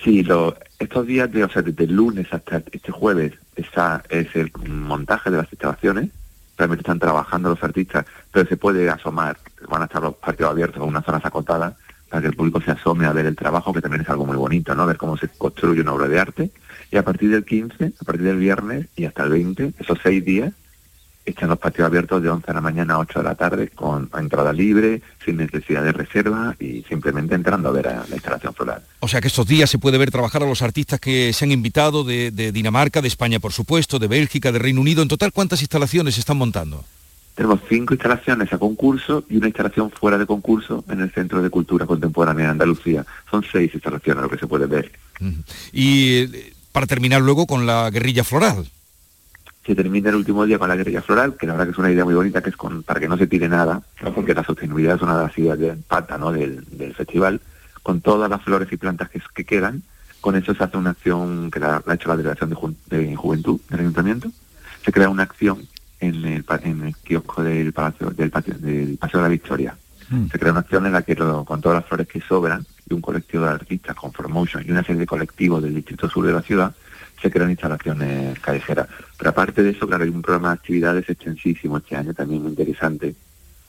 Sí, 0.02 0.22
lo, 0.22 0.56
estos 0.78 1.06
días, 1.08 1.30
de, 1.32 1.42
o 1.42 1.50
sea, 1.50 1.62
desde 1.62 1.84
el 1.84 1.94
lunes 1.94 2.28
hasta 2.30 2.62
este 2.70 2.92
jueves, 2.92 3.32
esa 3.56 4.04
es 4.08 4.28
el 4.36 4.52
montaje 4.68 5.28
de 5.28 5.38
las 5.38 5.52
instalaciones. 5.52 6.10
Realmente 6.56 6.82
están 6.82 7.00
trabajando 7.00 7.50
los 7.50 7.62
artistas, 7.64 8.06
pero 8.30 8.48
se 8.48 8.56
puede 8.56 8.88
asomar, 8.88 9.38
van 9.68 9.82
a 9.82 9.86
estar 9.86 10.00
los 10.00 10.14
patios 10.14 10.48
abiertos 10.48 10.78
con 10.78 10.88
unas 10.88 11.04
zonas 11.04 11.24
acotadas 11.24 11.74
para 12.08 12.22
que 12.22 12.28
el 12.28 12.36
público 12.36 12.60
se 12.60 12.70
asome 12.70 13.06
a 13.06 13.12
ver 13.12 13.26
el 13.26 13.34
trabajo, 13.34 13.72
que 13.72 13.82
también 13.82 14.02
es 14.02 14.08
algo 14.08 14.24
muy 14.24 14.36
bonito, 14.36 14.72
¿no? 14.76 14.86
Ver 14.86 14.96
cómo 14.96 15.16
se 15.16 15.26
construye 15.28 15.80
una 15.80 15.94
obra 15.94 16.06
de 16.06 16.20
arte 16.20 16.50
y 16.90 16.96
a 16.96 17.04
partir 17.04 17.30
del 17.30 17.44
15, 17.44 17.92
a 18.00 18.04
partir 18.04 18.24
del 18.24 18.38
viernes 18.38 18.86
y 18.96 19.04
hasta 19.04 19.24
el 19.24 19.30
20, 19.30 19.72
esos 19.78 19.98
seis 20.02 20.24
días, 20.24 20.52
están 21.26 21.48
los 21.48 21.58
patios 21.58 21.86
abiertos 21.86 22.22
de 22.22 22.30
11 22.30 22.46
de 22.46 22.54
la 22.54 22.60
mañana 22.60 22.94
a 22.94 22.98
8 22.98 23.18
de 23.18 23.24
la 23.24 23.34
tarde 23.34 23.68
con 23.68 24.08
entrada 24.16 24.52
libre, 24.52 25.02
sin 25.24 25.36
necesidad 25.38 25.82
de 25.82 25.92
reserva 25.92 26.54
y 26.60 26.82
simplemente 26.88 27.34
entrando 27.34 27.68
a 27.68 27.72
ver 27.72 27.88
a 27.88 28.06
la 28.08 28.14
instalación 28.14 28.54
floral. 28.54 28.82
O 29.00 29.08
sea 29.08 29.20
que 29.20 29.26
estos 29.26 29.46
días 29.46 29.68
se 29.68 29.78
puede 29.78 29.98
ver 29.98 30.12
trabajar 30.12 30.44
a 30.44 30.46
los 30.46 30.62
artistas 30.62 31.00
que 31.00 31.32
se 31.32 31.44
han 31.44 31.52
invitado 31.52 32.04
de, 32.04 32.30
de 32.30 32.52
Dinamarca, 32.52 33.02
de 33.02 33.08
España 33.08 33.40
por 33.40 33.52
supuesto, 33.52 33.98
de 33.98 34.06
Bélgica, 34.06 34.52
de 34.52 34.60
Reino 34.60 34.80
Unido. 34.80 35.02
En 35.02 35.08
total, 35.08 35.32
¿cuántas 35.32 35.60
instalaciones 35.60 36.14
se 36.14 36.20
están 36.20 36.36
montando? 36.36 36.84
Tenemos 37.34 37.60
cinco 37.68 37.92
instalaciones 37.92 38.50
a 38.52 38.58
concurso 38.58 39.24
y 39.28 39.36
una 39.36 39.48
instalación 39.48 39.90
fuera 39.90 40.16
de 40.16 40.24
concurso 40.24 40.84
en 40.88 41.00
el 41.00 41.10
Centro 41.10 41.42
de 41.42 41.50
Cultura 41.50 41.84
Contemporánea 41.84 42.46
de 42.46 42.50
Andalucía. 42.52 43.04
Son 43.30 43.44
seis 43.52 43.74
instalaciones 43.74 44.22
lo 44.22 44.30
que 44.30 44.38
se 44.38 44.46
puede 44.46 44.64
ver. 44.64 44.90
Y 45.70 46.26
para 46.76 46.86
terminar 46.86 47.22
luego 47.22 47.46
con 47.46 47.64
la 47.64 47.88
guerrilla 47.88 48.22
floral. 48.22 48.68
Se 49.64 49.74
termina 49.74 50.10
el 50.10 50.16
último 50.16 50.44
día 50.44 50.58
con 50.58 50.68
la 50.68 50.76
guerrilla 50.76 51.00
floral, 51.00 51.34
que 51.34 51.46
la 51.46 51.54
verdad 51.54 51.64
que 51.64 51.70
es 51.70 51.78
una 51.78 51.90
idea 51.90 52.04
muy 52.04 52.12
bonita, 52.12 52.42
que 52.42 52.50
es 52.50 52.56
con, 52.58 52.82
para 52.82 53.00
que 53.00 53.08
no 53.08 53.16
se 53.16 53.26
tire 53.26 53.48
nada, 53.48 53.80
porque 54.14 54.34
la 54.34 54.44
sostenibilidad 54.44 54.96
es 54.96 55.00
una 55.00 55.16
de 55.16 55.22
las 55.26 55.38
ideas 55.38 55.58
de 55.58 55.72
pata 55.72 56.18
¿no? 56.18 56.32
del, 56.32 56.66
festival, 56.94 57.40
con 57.82 58.02
todas 58.02 58.28
las 58.28 58.42
flores 58.42 58.70
y 58.70 58.76
plantas 58.76 59.08
que, 59.08 59.22
que, 59.34 59.44
quedan, 59.46 59.84
con 60.20 60.36
eso 60.36 60.54
se 60.54 60.64
hace 60.64 60.76
una 60.76 60.90
acción 60.90 61.50
que 61.50 61.60
la, 61.60 61.82
la 61.86 61.92
ha 61.92 61.94
hecho 61.94 62.10
la 62.10 62.18
Delegación 62.18 62.50
de, 62.50 62.56
Ju 62.56 62.74
de, 62.90 63.16
Juventud 63.16 63.58
del 63.70 63.80
Ayuntamiento, 63.80 64.30
se 64.84 64.92
crea 64.92 65.08
una 65.08 65.22
acción 65.22 65.66
en 66.00 66.26
el, 66.26 66.44
en 66.62 66.82
el 66.88 66.96
kiosco 66.96 67.42
del 67.42 67.72
Palacio, 67.72 68.10
del, 68.10 68.30
patio, 68.30 68.52
del 68.52 68.98
Paseo 68.98 69.20
de 69.20 69.24
la 69.24 69.30
Victoria. 69.30 69.78
Mm. 70.10 70.26
Se 70.28 70.38
crea 70.38 70.52
una 70.52 70.60
acción 70.60 70.86
en 70.86 70.92
la 70.92 71.02
que 71.02 71.16
con 71.16 71.60
todas 71.60 71.80
las 71.80 71.86
flores 71.86 72.08
que 72.08 72.20
sobran, 72.20 72.64
y 72.88 72.94
un 72.94 73.00
colectivo 73.00 73.44
de 73.44 73.50
artistas 73.50 73.96
con 73.96 74.12
Formotion 74.12 74.64
y 74.66 74.70
una 74.70 74.82
serie 74.82 75.00
de 75.00 75.06
colectivos 75.06 75.62
del 75.62 75.74
Distrito 75.74 76.08
Sur 76.08 76.26
de 76.26 76.32
la 76.32 76.42
ciudad, 76.42 76.74
se 77.20 77.30
crean 77.30 77.50
instalaciones 77.50 78.38
callejeras. 78.40 78.88
Pero 79.16 79.30
aparte 79.30 79.62
de 79.62 79.70
eso, 79.70 79.86
claro, 79.86 80.04
hay 80.04 80.10
un 80.10 80.22
programa 80.22 80.48
de 80.50 80.54
actividades 80.54 81.08
extensísimo 81.08 81.78
este 81.78 81.96
año, 81.96 82.14
también 82.14 82.42
muy 82.42 82.50
interesante, 82.50 83.14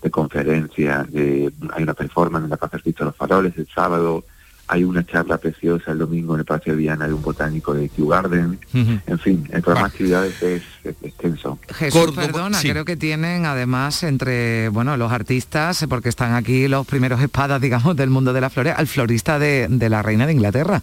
de 0.02 0.12
conferencias, 0.12 1.12
de, 1.12 1.52
hay 1.74 1.84
una 1.84 1.94
performance 1.94 2.44
en 2.44 2.50
la 2.50 2.58
Plaza 2.58 2.78
de 2.78 2.94
los 3.00 3.16
Faroles 3.16 3.58
el 3.58 3.68
sábado, 3.68 4.26
hay 4.68 4.84
una 4.84 5.06
charla 5.06 5.38
preciosa 5.38 5.92
el 5.92 6.00
domingo 6.00 6.34
en 6.34 6.40
el 6.40 6.46
Palacio 6.46 6.74
de 6.74 6.80
Viana 6.80 7.08
de 7.08 7.14
un 7.14 7.22
botánico 7.22 7.74
de 7.74 7.90
Kew 7.90 8.08
Garden. 8.08 8.60
En 8.74 9.20
fin, 9.20 9.48
el 9.52 9.62
programa 9.62 9.88
de 9.88 9.94
actividades 9.94 10.44
es, 10.44 10.64
extenso. 10.84 11.58
Jesús, 11.70 12.12
perdona, 12.12 12.60
creo 12.62 12.84
que 12.84 12.98
tienen 12.98 13.46
además 13.46 14.04
entre 14.04 14.70
bueno 14.70 14.98
los 14.98 15.12
artistas, 15.12 15.86
porque 15.88 16.10
están 16.10 16.34
aquí 16.34 16.68
los 16.68 16.86
primeros 16.86 17.22
espadas, 17.22 17.62
digamos, 17.62 17.96
del 17.96 18.10
mundo 18.10 18.34
de 18.34 18.42
la 18.42 18.50
flores, 18.50 18.74
al 18.78 18.88
florista 18.88 19.40
de, 19.40 19.68
de 19.70 19.90
la 19.90 20.02
reina 20.02 20.26
de 20.26 20.34
Inglaterra. 20.34 20.82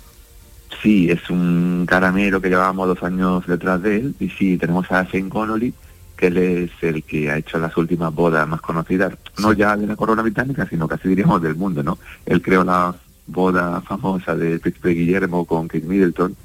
Sí, 0.83 1.11
es 1.11 1.31
un 1.31 1.87
caramelo 1.87 2.41
que 2.41 2.49
llevábamos 2.49 2.89
dos 2.89 3.03
años 3.03 3.47
detrás 3.47 3.83
de 3.83 3.97
él. 3.97 4.15
Y 4.19 4.29
sí, 4.31 4.59
tenemos 4.59 4.91
a 4.91 5.05
Shane 5.05 5.29
Connolly, 5.29 5.73
que 6.17 6.29
él 6.29 6.37
es 6.37 6.71
el 6.83 7.03
que 7.03 7.31
ha 7.31 7.39
hecho 7.39 7.59
las 7.59 7.77
últimas 7.77 8.15
bodas 8.15 8.47
más 8.49 8.61
conocidas, 8.61 9.15
no 9.39 9.53
ya 9.53 9.77
de 9.77 9.87
la 9.87 9.97
corona 9.97 10.23
británica, 10.23 10.67
sino 10.69 10.89
casi 10.89 11.09
diríamos 11.09 11.41
del 11.43 11.55
mundo, 11.55 11.83
¿no? 11.83 11.99
Él 12.27 12.43
creó 12.43 12.65
la 12.65 12.95
boda 13.27 13.81
famosa 13.83 14.35
del 14.35 14.61
príncipe 14.61 14.91
Guillermo 14.91 15.45
con 15.45 15.69
Kate 15.69 15.87
Middleton, 15.87 16.37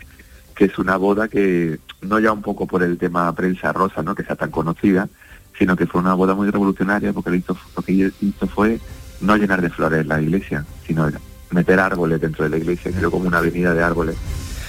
que 0.56 0.65
es 0.65 0.78
una 0.78 0.98
boda 0.98 1.28
que 1.28 1.80
no 2.02 2.20
ya 2.20 2.32
un 2.32 2.42
poco 2.42 2.68
por 2.68 2.84
el 2.84 2.98
tema 2.98 3.34
prensa 3.34 3.74
rosa, 3.74 4.02
¿no? 4.04 4.15
Que 4.15 4.24
sea 4.24 4.36
tan 4.36 4.52
conocida, 4.52 5.10
sino 5.58 5.76
que 5.76 5.88
fue 5.88 6.02
una 6.02 6.13
boda 6.13 6.36
muy 6.36 6.50
revolucionaria 6.50 7.13
porque 7.13 7.32
lo, 7.32 7.84
que 7.84 7.92
hizo 7.92 8.48
fue 8.48 8.80
no 9.22 9.36
llenar 9.36 9.62
de 9.62 9.70
flores 9.70 10.06
la 10.06 10.22
iglesia, 10.22 10.65
sino 10.86 11.10
meter 11.52 11.80
árboles 11.80 12.22
dentro 12.22 12.44
de 12.44 12.50
la 12.50 12.58
iglesia, 12.58 12.92
como 13.10 13.28
una 13.28 13.39
avenida 13.39 13.74
de 13.74 13.84
árboles 13.84 14.15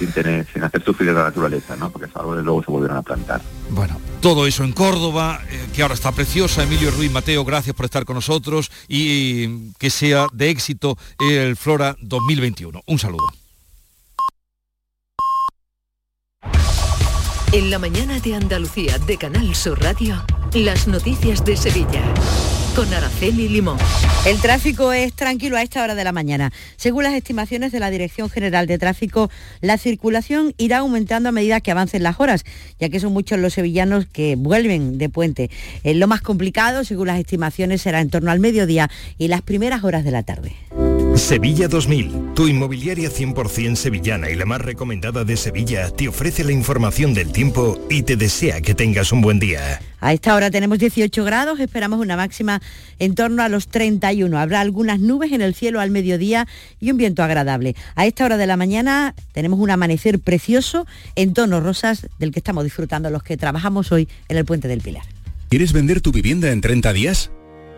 sin 0.01 0.13
tener, 0.13 0.47
sin 0.51 0.65
hacer 0.65 0.83
sufrir 0.83 1.11
a 1.11 1.13
la 1.13 1.23
naturaleza, 1.25 1.77
¿no? 1.77 1.91
Porque 1.91 2.07
esos 2.07 2.17
árboles 2.17 2.43
luego 2.43 2.65
se 2.65 2.71
volvieron 2.73 2.97
a 2.97 3.03
plantar. 3.03 3.43
Bueno, 3.69 4.01
todo 4.21 4.47
eso 4.47 4.65
en 4.65 4.73
Córdoba, 4.73 5.41
eh, 5.51 5.69
que 5.75 5.83
ahora 5.83 5.95
está 5.95 6.11
preciosa. 6.11 6.63
Emilio 6.63 6.91
Ruiz 6.91 7.13
Mateo, 7.13 7.45
gracias 7.45 7.77
por 7.77 7.85
estar 7.85 8.07
con 8.07 8.15
nosotros 8.15 8.71
y 8.89 9.73
que 9.75 9.91
sea 9.91 10.27
de 10.33 10.49
éxito 10.49 10.97
el 11.19 11.57
Flora 11.57 11.97
2021. 12.01 12.83
Un 12.87 12.99
saludo. 12.99 13.27
En 17.53 17.71
la 17.71 17.79
mañana 17.79 18.21
de 18.21 18.37
Andalucía 18.37 18.99
de 18.99 19.19
Canal 19.19 19.55
Sur 19.55 19.83
Radio, 19.83 20.25
las 20.55 20.87
noticias 20.87 21.45
de 21.45 21.57
Sevilla. 21.57 22.03
Con 22.81 22.95
Araceli 22.95 23.47
Limón. 23.47 23.77
El 24.25 24.41
tráfico 24.41 24.95
es 24.95 25.13
tranquilo 25.13 25.59
a 25.59 25.63
esta 25.63 25.83
hora 25.83 25.95
de 25.95 26.03
la 26.03 26.13
mañana. 26.13 26.51
Según 26.77 27.05
las 27.05 27.13
estimaciones 27.13 27.73
de 27.73 27.79
la 27.79 27.91
Dirección 27.91 28.31
General 28.31 28.67
de 28.67 28.79
Tráfico, 28.79 29.31
la 29.61 29.77
circulación 29.77 30.55
irá 30.57 30.79
aumentando 30.79 31.29
a 31.29 31.33
medida 31.33 31.61
que 31.61 31.73
avancen 31.73 32.03
las 32.03 32.19
horas, 32.21 32.43
ya 32.79 32.89
que 32.89 32.99
son 32.99 33.13
muchos 33.13 33.39
los 33.39 33.53
sevillanos 33.53 34.07
que 34.07 34.35
vuelven 34.35 34.97
de 34.97 35.11
puente. 35.11 35.51
Eh, 35.85 35.93
lo 35.93 36.09
más 36.09 36.23
complicado, 36.23 36.83
según 36.85 37.09
las 37.09 37.19
estimaciones, 37.19 37.83
será 37.83 38.01
en 38.01 38.09
torno 38.09 38.31
al 38.31 38.41
mediodía 38.41 38.89
y 39.19 39.29
las 39.29 39.43
primeras 39.43 39.85
horas 39.85 40.03
de 40.03 40.13
la 40.13 40.23
tarde. 40.23 40.57
Sevilla 41.21 41.69
2000, 41.69 42.35
tu 42.35 42.49
inmobiliaria 42.49 43.11
100% 43.11 43.77
sevillana 43.77 44.31
y 44.31 44.37
la 44.37 44.47
más 44.47 44.61
recomendada 44.63 45.23
de 45.23 45.37
Sevilla, 45.37 45.91
te 45.91 46.09
ofrece 46.09 46.43
la 46.43 46.51
información 46.51 47.15
del 47.15 47.31
tiempo 47.31 47.79
y 47.89 48.03
te 48.03 48.17
desea 48.17 48.63
que 48.63 48.75
tengas 48.75 49.13
un 49.13 49.21
buen 49.21 49.39
día. 49.39 49.81
A 50.01 50.13
esta 50.15 50.35
hora 50.35 50.51
tenemos 50.51 50.79
18 50.79 51.23
grados, 51.23 51.61
esperamos 51.61 52.01
una 52.01 52.17
máxima 52.17 52.61
en 52.99 53.15
torno 53.15 53.43
a 53.43 53.49
los 53.49 53.69
31. 53.69 54.37
Habrá 54.39 54.61
algunas 54.61 54.99
nubes 54.99 55.31
en 55.31 55.43
el 55.43 55.55
cielo 55.55 55.79
al 55.79 55.91
mediodía 55.91 56.49
y 56.81 56.91
un 56.91 56.97
viento 56.97 57.23
agradable. 57.23 57.77
A 57.95 58.07
esta 58.07 58.25
hora 58.25 58.39
de 58.39 58.47
la 58.47 58.57
mañana 58.57 59.15
tenemos 59.33 59.61
un 59.61 59.71
amanecer 59.71 60.19
precioso 60.19 60.87
en 61.15 61.35
tonos 61.35 61.63
rosas 61.63 62.09
del 62.19 62.33
que 62.33 62.41
estamos 62.41 62.65
disfrutando 62.65 63.11
los 63.11 63.23
que 63.23 63.37
trabajamos 63.37 63.93
hoy 63.93 64.09
en 64.29 64.39
el 64.39 64.47
Puente 64.47 64.69
del 64.69 64.81
Pilar. 64.81 65.05
¿Quieres 65.51 65.73
vender 65.75 66.01
tu 66.01 66.13
vivienda 66.13 66.51
en 66.51 66.61
30 66.61 66.93
días? 66.93 67.31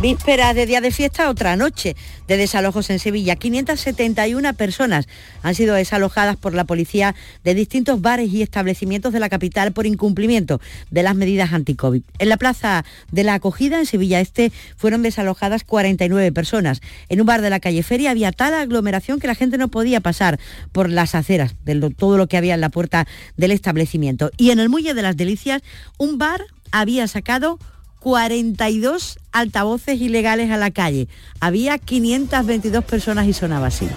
Víspera 0.00 0.54
de 0.54 0.64
día 0.64 0.80
de 0.80 0.92
fiesta, 0.92 1.28
otra 1.28 1.56
noche 1.56 1.94
de 2.26 2.38
desalojos 2.38 2.88
en 2.88 2.98
Sevilla. 2.98 3.36
571 3.36 4.54
personas 4.54 5.06
han 5.42 5.54
sido 5.54 5.74
desalojadas 5.74 6.38
por 6.38 6.54
la 6.54 6.64
policía 6.64 7.14
de 7.44 7.52
distintos 7.52 8.00
bares 8.00 8.32
y 8.32 8.40
establecimientos 8.40 9.12
de 9.12 9.20
la 9.20 9.28
capital 9.28 9.72
por 9.72 9.84
incumplimiento 9.84 10.58
de 10.90 11.02
las 11.02 11.14
medidas 11.14 11.52
anti-COVID. 11.52 12.02
En 12.18 12.28
la 12.30 12.38
plaza 12.38 12.86
de 13.12 13.24
la 13.24 13.34
acogida 13.34 13.78
en 13.78 13.84
Sevilla 13.84 14.20
Este 14.20 14.52
fueron 14.74 15.02
desalojadas 15.02 15.64
49 15.64 16.32
personas. 16.32 16.80
En 17.10 17.20
un 17.20 17.26
bar 17.26 17.42
de 17.42 17.50
la 17.50 17.60
calle 17.60 17.82
Feria 17.82 18.12
había 18.12 18.32
tal 18.32 18.54
aglomeración 18.54 19.20
que 19.20 19.26
la 19.26 19.34
gente 19.34 19.58
no 19.58 19.68
podía 19.68 20.00
pasar 20.00 20.40
por 20.72 20.88
las 20.88 21.14
aceras 21.14 21.56
de 21.66 21.78
todo 21.90 22.16
lo 22.16 22.26
que 22.26 22.38
había 22.38 22.54
en 22.54 22.62
la 22.62 22.70
puerta 22.70 23.06
del 23.36 23.50
establecimiento. 23.50 24.30
Y 24.38 24.50
en 24.50 24.60
el 24.60 24.70
Muelle 24.70 24.94
de 24.94 25.02
las 25.02 25.18
Delicias, 25.18 25.60
un 25.98 26.16
bar 26.16 26.42
había 26.72 27.06
sacado 27.06 27.58
42 28.00 29.18
altavoces 29.32 30.00
ilegales 30.00 30.50
a 30.50 30.56
la 30.56 30.70
calle. 30.70 31.08
Había 31.38 31.78
522 31.78 32.84
personas 32.84 33.26
y 33.28 33.32
sonaba 33.32 33.68
así. 33.68 33.88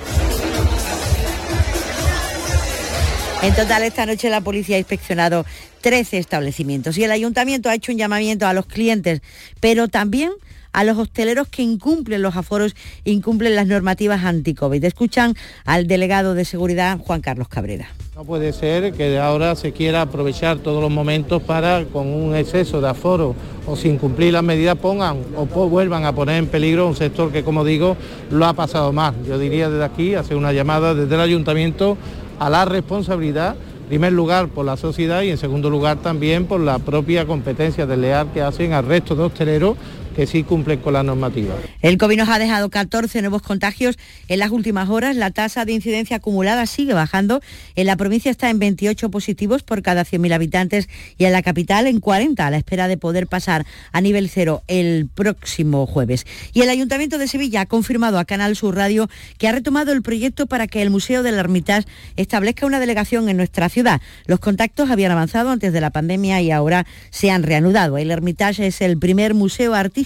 En 3.42 3.54
total, 3.56 3.84
esta 3.84 4.06
noche 4.06 4.30
la 4.30 4.40
policía 4.40 4.78
ha 4.78 4.80
inspeccionado 4.80 5.46
13 5.82 6.18
establecimientos 6.18 6.98
y 6.98 7.04
el 7.04 7.12
ayuntamiento 7.12 7.70
ha 7.70 7.76
hecho 7.76 7.92
un 7.92 7.98
llamamiento 7.98 8.48
a 8.48 8.54
los 8.54 8.66
clientes, 8.66 9.22
pero 9.60 9.90
también 9.90 10.32
a 10.74 10.84
los 10.84 10.98
hosteleros 10.98 11.48
que 11.48 11.62
incumplen 11.62 12.22
los 12.22 12.36
aforos, 12.36 12.76
incumplen 13.06 13.56
las 13.56 13.68
normativas 13.68 14.24
anti-COVID. 14.24 14.84
Escuchan 14.84 15.36
al 15.66 15.88
delegado 15.88 16.34
de 16.34 16.46
seguridad, 16.46 17.00
Juan 17.00 17.22
Carlos 17.22 17.48
Cabrera. 17.48 17.88
No 18.16 18.26
puede 18.26 18.54
ser 18.54 18.94
que 18.94 19.18
ahora 19.18 19.56
se 19.56 19.72
quiera 19.72 20.02
aprovechar 20.02 20.60
todos 20.60 20.82
los 20.82 20.92
momentos 20.92 21.42
para, 21.42 21.86
con 21.86 22.08
un 22.08 22.36
exceso 22.36 22.80
de 22.80 22.90
aforo 22.90 23.36
o 23.66 23.76
sin 23.76 23.98
cumplir 23.98 24.34
las 24.34 24.44
medidas, 24.44 24.78
pongan 24.78 25.18
o 25.36 25.46
vuelvan 25.46 26.06
a 26.06 26.14
poner 26.14 26.38
en 26.38 26.48
peligro 26.48 26.88
un 26.88 26.96
sector 26.96 27.32
que, 27.32 27.44
como 27.44 27.64
digo, 27.64 27.98
lo 28.30 28.46
ha 28.46 28.54
pasado 28.54 28.92
mal. 28.92 29.16
Yo 29.28 29.40
diría 29.40 29.70
desde 29.70 29.86
aquí, 29.86 30.16
hacer 30.16 30.38
una 30.38 30.54
llamada 30.54 30.94
desde 30.94 31.16
el 31.16 31.22
ayuntamiento 31.22 31.98
a 32.40 32.50
la 32.50 32.66
responsabilidad 32.66 33.56
en 33.84 33.90
primer 33.90 34.14
lugar 34.14 34.48
por 34.48 34.66
la 34.66 34.78
sociedad 34.78 35.22
y 35.22 35.30
en 35.30 35.38
segundo 35.38 35.70
lugar 35.70 35.98
también 35.98 36.46
por 36.46 36.60
la 36.60 36.80
propia 36.80 37.26
competencia 37.26 37.86
desleal 37.86 38.32
que 38.34 38.42
hacen 38.42 38.74
al 38.74 38.86
resto 38.86 39.16
de 39.16 39.24
hosteleros 39.24 39.78
que 40.14 40.28
sí 40.28 40.44
cumplen 40.44 40.80
con 40.80 40.94
la 40.94 41.04
normativa. 41.04 41.56
El 41.82 41.98
COVID 41.98 42.18
nos 42.18 42.30
ha 42.30 42.40
dejado 42.40 42.70
14 42.70 43.22
nuevos 43.22 43.42
contagios 43.42 43.98
en 44.28 44.40
las 44.40 44.52
últimas 44.52 44.90
horas. 44.90 45.16
La 45.16 45.32
tasa 45.32 45.66
de 45.66 45.74
incidencia 45.74 46.18
acumulada 46.18 46.66
sigue 46.66 46.94
bajando. 46.94 47.42
En 47.76 47.88
la 47.88 47.98
provincia 47.98 48.32
está 48.32 48.50
en 48.50 48.60
28 48.60 49.10
positivos 49.10 49.64
por 49.64 49.82
cada 49.82 50.04
100.000 50.04 50.34
habitantes 50.34 50.88
y 51.18 51.26
en 51.26 51.32
la 51.32 51.42
capital 51.42 51.88
en 51.88 52.00
40, 52.00 52.46
a 52.46 52.52
la 52.52 52.58
espera 52.58 52.88
de 52.88 52.98
poder 52.98 53.28
pasar 53.28 53.66
a 53.92 54.02
nivel 54.02 54.30
cero 54.30 54.64
el 54.68 55.10
próximo 55.14 55.86
jueves. 55.88 56.26
Y 56.54 56.62
el 56.62 56.70
Ayuntamiento 56.70 57.18
de 57.18 57.28
Sevilla 57.28 57.62
ha 57.62 57.66
confirmado 57.66 58.20
a 58.20 58.26
Canal 58.26 58.56
Sur 58.56 58.76
Radio 58.76 59.10
que 59.38 59.48
ha 59.48 59.52
retomado 59.52 59.92
el 59.92 60.02
proyecto 60.02 60.46
para 60.46 60.68
que 60.68 60.82
el 60.82 60.90
Museo 60.90 61.24
del 61.24 61.36
Ermitage 61.36 61.88
establezca 62.16 62.66
una 62.66 62.80
delegación 62.80 63.30
en 63.30 63.38
nuestra 63.38 63.70
ciudad. 63.70 64.02
Los 64.28 64.40
contactos 64.40 64.90
habían 64.90 65.12
avanzado 65.12 65.50
antes 65.50 65.74
de 65.74 65.82
la 65.82 65.90
pandemia 65.90 66.42
y 66.42 66.52
ahora 66.52 66.86
se 67.10 67.32
han 67.32 67.44
reanudado. 67.44 67.98
El 67.98 68.12
Hermitage 68.12 68.68
es 68.68 68.82
el 68.82 68.98
primer 68.98 69.34
museo 69.34 69.74
artístico 69.74 70.03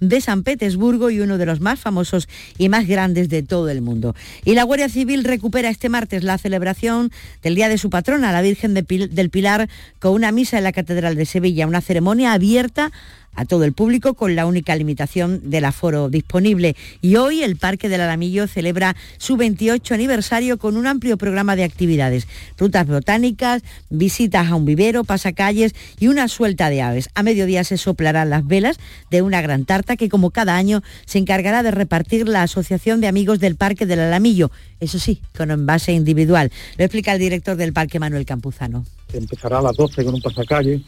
de 0.00 0.20
San 0.20 0.42
Petersburgo 0.42 1.10
y 1.10 1.20
uno 1.20 1.38
de 1.38 1.46
los 1.46 1.60
más 1.60 1.78
famosos 1.78 2.28
y 2.58 2.68
más 2.68 2.86
grandes 2.86 3.28
de 3.28 3.42
todo 3.42 3.68
el 3.68 3.80
mundo. 3.80 4.14
Y 4.44 4.54
la 4.54 4.64
Guardia 4.64 4.88
Civil 4.88 5.24
recupera 5.24 5.68
este 5.68 5.88
martes 5.88 6.24
la 6.24 6.38
celebración 6.38 7.10
del 7.42 7.54
Día 7.54 7.68
de 7.68 7.78
su 7.78 7.90
patrona, 7.90 8.32
la 8.32 8.42
Virgen 8.42 8.74
del 8.74 9.30
Pilar, 9.30 9.68
con 9.98 10.12
una 10.12 10.32
misa 10.32 10.58
en 10.58 10.64
la 10.64 10.72
Catedral 10.72 11.16
de 11.16 11.26
Sevilla, 11.26 11.66
una 11.66 11.80
ceremonia 11.80 12.32
abierta 12.32 12.92
a 13.34 13.44
todo 13.44 13.64
el 13.64 13.72
público 13.72 14.14
con 14.14 14.36
la 14.36 14.46
única 14.46 14.76
limitación 14.76 15.50
del 15.50 15.64
aforo 15.64 16.08
disponible. 16.08 16.76
Y 17.00 17.16
hoy 17.16 17.42
el 17.42 17.56
Parque 17.56 17.88
del 17.88 18.00
Alamillo 18.00 18.46
celebra 18.46 18.96
su 19.18 19.36
28 19.36 19.94
aniversario 19.94 20.58
con 20.58 20.76
un 20.76 20.86
amplio 20.86 21.16
programa 21.16 21.56
de 21.56 21.64
actividades, 21.64 22.26
rutas 22.58 22.86
botánicas, 22.86 23.62
visitas 23.88 24.48
a 24.48 24.54
un 24.54 24.64
vivero, 24.64 25.04
pasacalles 25.04 25.74
y 25.98 26.08
una 26.08 26.28
suelta 26.28 26.70
de 26.70 26.82
aves. 26.82 27.08
A 27.14 27.22
mediodía 27.22 27.64
se 27.64 27.78
soplarán 27.78 28.30
las 28.30 28.46
velas 28.46 28.78
de 29.10 29.22
una 29.22 29.40
gran 29.40 29.64
tarta 29.64 29.96
que 29.96 30.08
como 30.08 30.30
cada 30.30 30.56
año 30.56 30.82
se 31.06 31.18
encargará 31.18 31.62
de 31.62 31.70
repartir 31.70 32.28
la 32.28 32.42
Asociación 32.42 33.00
de 33.00 33.08
Amigos 33.08 33.40
del 33.40 33.56
Parque 33.56 33.86
del 33.86 34.00
Alamillo, 34.00 34.50
eso 34.80 34.98
sí, 34.98 35.20
con 35.36 35.50
envase 35.50 35.92
individual. 35.92 36.50
Lo 36.76 36.84
explica 36.84 37.12
el 37.12 37.18
director 37.18 37.56
del 37.56 37.72
Parque 37.72 37.98
Manuel 37.98 38.24
Campuzano. 38.24 38.84
Empezará 39.12 39.58
a 39.58 39.62
las 39.62 39.76
12 39.76 40.04
con 40.04 40.14
un 40.14 40.22
pasacalle 40.22 40.82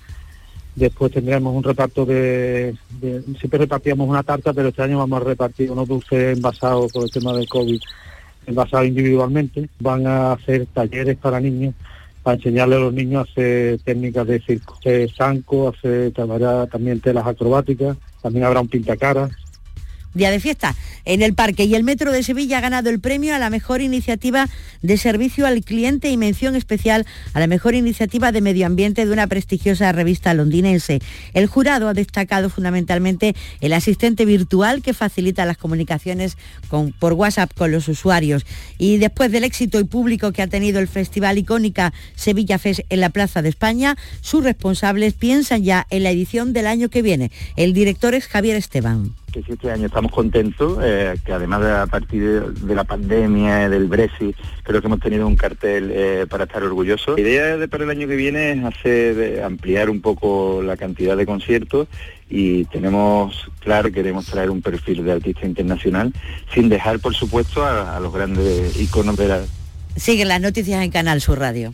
Después 0.75 1.13
tendremos 1.13 1.55
un 1.55 1.63
reparto 1.63 2.07
de, 2.07 2.75
Siempre 3.39 3.59
repartíamos 3.59 4.09
una 4.09 4.23
tarta, 4.23 4.53
pero 4.53 4.69
este 4.69 4.83
año 4.83 4.99
vamos 4.99 5.21
a 5.21 5.25
repartir 5.25 5.71
unos 5.71 5.87
dulces 5.87 6.37
envasados 6.37 6.93
por 6.93 7.05
el 7.05 7.11
tema 7.11 7.33
del 7.35 7.49
COVID 7.49 7.81
envasado 8.47 8.85
individualmente. 8.85 9.69
Van 9.81 10.07
a 10.07 10.33
hacer 10.33 10.67
talleres 10.67 11.17
para 11.17 11.41
niños 11.41 11.75
para 12.23 12.37
enseñarle 12.37 12.77
a 12.77 12.79
los 12.79 12.95
niños 12.95 13.27
a 13.27 13.31
hacer 13.31 13.81
técnicas 13.81 14.27
de 14.27 14.41
circo, 14.41 14.75
hacer 14.79 15.11
zanco, 15.13 15.69
hacer 15.69 16.13
también 16.13 17.01
telas 17.01 17.27
acrobáticas, 17.27 17.97
también 18.23 18.45
habrá 18.45 18.61
un 18.61 18.69
pintacaras, 18.69 19.33
día 20.15 20.31
de 20.31 20.41
fiesta 20.41 20.77
en 21.05 21.23
el 21.23 21.35
parque. 21.35 21.65
Y 21.65 21.75
el 21.75 21.85
Metro 21.85 22.13
de 22.13 22.23
Sevilla 22.23 22.59
ha 22.59 22.61
ganado 22.61 22.91
el 22.91 23.01
premio 23.01 23.35
a 23.35 23.39
la 23.39 23.51
mejor 23.51 23.81
iniciativa 23.81 24.49
de 24.83 24.97
servicio 24.97 25.47
al 25.47 25.65
cliente 25.65 26.11
y 26.11 26.17
mención 26.17 26.57
especial 26.57 27.07
a 27.33 27.41
la 27.41 27.47
mejor 27.47 27.75
iniciativa 27.75 28.33
de 28.33 28.41
medio 28.41 28.67
ambiente 28.67 29.07
de 29.07 29.13
una 29.13 29.27
prestigiosa 29.27 29.93
revista 29.93 30.35
londinense. 30.35 31.01
El 31.35 31.47
jurado 31.47 31.89
ha 31.89 31.95
destacado 31.95 32.51
fundamentalmente 32.51 33.35
el 33.61 33.73
asistente 33.73 34.25
virtual 34.25 34.83
que 34.83 34.95
facilita 34.95 35.45
las 35.45 35.57
comunicaciones 35.57 36.37
por 36.99 37.13
WhatsApp 37.13 37.53
con 37.55 37.73
los 37.73 37.89
usuarios. 37.89 38.45
Y 38.79 38.99
después 38.99 39.31
del 39.31 39.45
éxito 39.45 39.79
y 39.81 39.85
público 39.85 40.33
que 40.33 40.43
ha 40.43 40.47
tenido 40.47 40.81
el 40.81 40.89
festival 40.89 41.39
icónica 41.39 41.93
Sevilla 42.15 42.59
Fest 42.59 42.81
en 42.89 43.01
la 43.01 43.11
Plaza 43.11 43.43
de 43.43 43.49
España, 43.49 43.97
sus 44.21 44.45
responsables 44.45 45.15
piensan 45.15 45.63
ya 45.63 45.87
en 45.91 46.03
la 46.03 46.11
edición 46.11 46.53
del 46.53 46.67
año 46.67 46.89
que 46.89 47.03
viene. 47.03 47.31
El 47.57 47.73
director 47.73 48.15
es 48.15 48.27
Javier 48.27 48.57
Esteban 48.57 49.22
que 49.33 49.43
sí, 49.43 49.53
este 49.53 49.71
año 49.71 49.87
estamos 49.87 50.13
contentos, 50.13 50.79
eh, 50.83 51.17
que 51.25 51.33
además 51.33 51.63
de 51.63 51.73
a 51.73 51.87
partir 51.87 52.53
de, 52.53 52.75
la 52.75 52.85
pandemia, 52.85 53.69
del 53.69 53.87
Brexit, 53.87 54.37
creo 54.63 54.81
que 54.81 54.87
hemos 54.87 55.01
tenido 55.01 55.27
un 55.27 55.37
cartel 55.37 55.91
eh, 55.93 56.27
para 56.29 56.45
estar 56.45 56.63
orgullosos. 56.63 57.17
La 57.17 57.23
idea 57.23 57.57
de 57.57 57.67
para 57.67 57.85
el 57.85 57.91
año 57.91 58.07
que 58.07 58.17
viene 58.17 58.53
es 58.53 58.65
hacer, 58.65 59.43
ampliar 59.43 59.91
un 59.91 60.01
poco 60.01 60.63
la 60.63 60.77
cantidad 60.77 61.17
de 61.17 61.27
conciertos 61.27 61.89
y 62.29 62.65
tenemos 62.67 63.51
claro 63.61 63.89
que 63.89 63.95
queremos 63.95 64.27
traer 64.27 64.51
un 64.51 64.63
perfil 64.63 65.05
de 65.05 65.13
artista 65.13 65.47
internacional, 65.47 66.13
sin 66.55 66.69
dejar, 66.69 67.01
por 67.01 67.15
supuesto, 67.15 67.65
a, 67.65 67.97
a 67.97 68.01
los 68.01 68.13
grandes 68.13 68.79
iconos 68.79 69.17
de 69.17 69.29
la... 69.29 69.41
Siguen 69.97 70.29
las 70.29 70.41
noticias 70.41 70.83
en 70.83 70.91
Canal 70.91 71.21
Sur 71.21 71.39
Radio. 71.39 71.73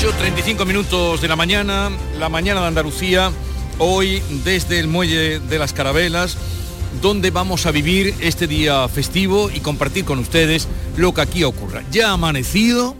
35 0.00 0.64
minutos 0.64 1.20
de 1.20 1.28
la 1.28 1.36
mañana, 1.36 1.90
la 2.18 2.30
mañana 2.30 2.62
de 2.62 2.68
Andalucía, 2.68 3.30
hoy 3.78 4.22
desde 4.44 4.78
el 4.78 4.88
Muelle 4.88 5.40
de 5.40 5.58
las 5.58 5.74
Carabelas, 5.74 6.38
donde 7.02 7.30
vamos 7.30 7.66
a 7.66 7.70
vivir 7.70 8.14
este 8.20 8.46
día 8.46 8.88
festivo 8.88 9.50
y 9.50 9.60
compartir 9.60 10.06
con 10.06 10.18
ustedes 10.18 10.68
lo 10.96 11.12
que 11.12 11.20
aquí 11.20 11.44
ocurra. 11.44 11.84
Ya 11.90 12.08
ha 12.08 12.12
amanecido, 12.12 12.96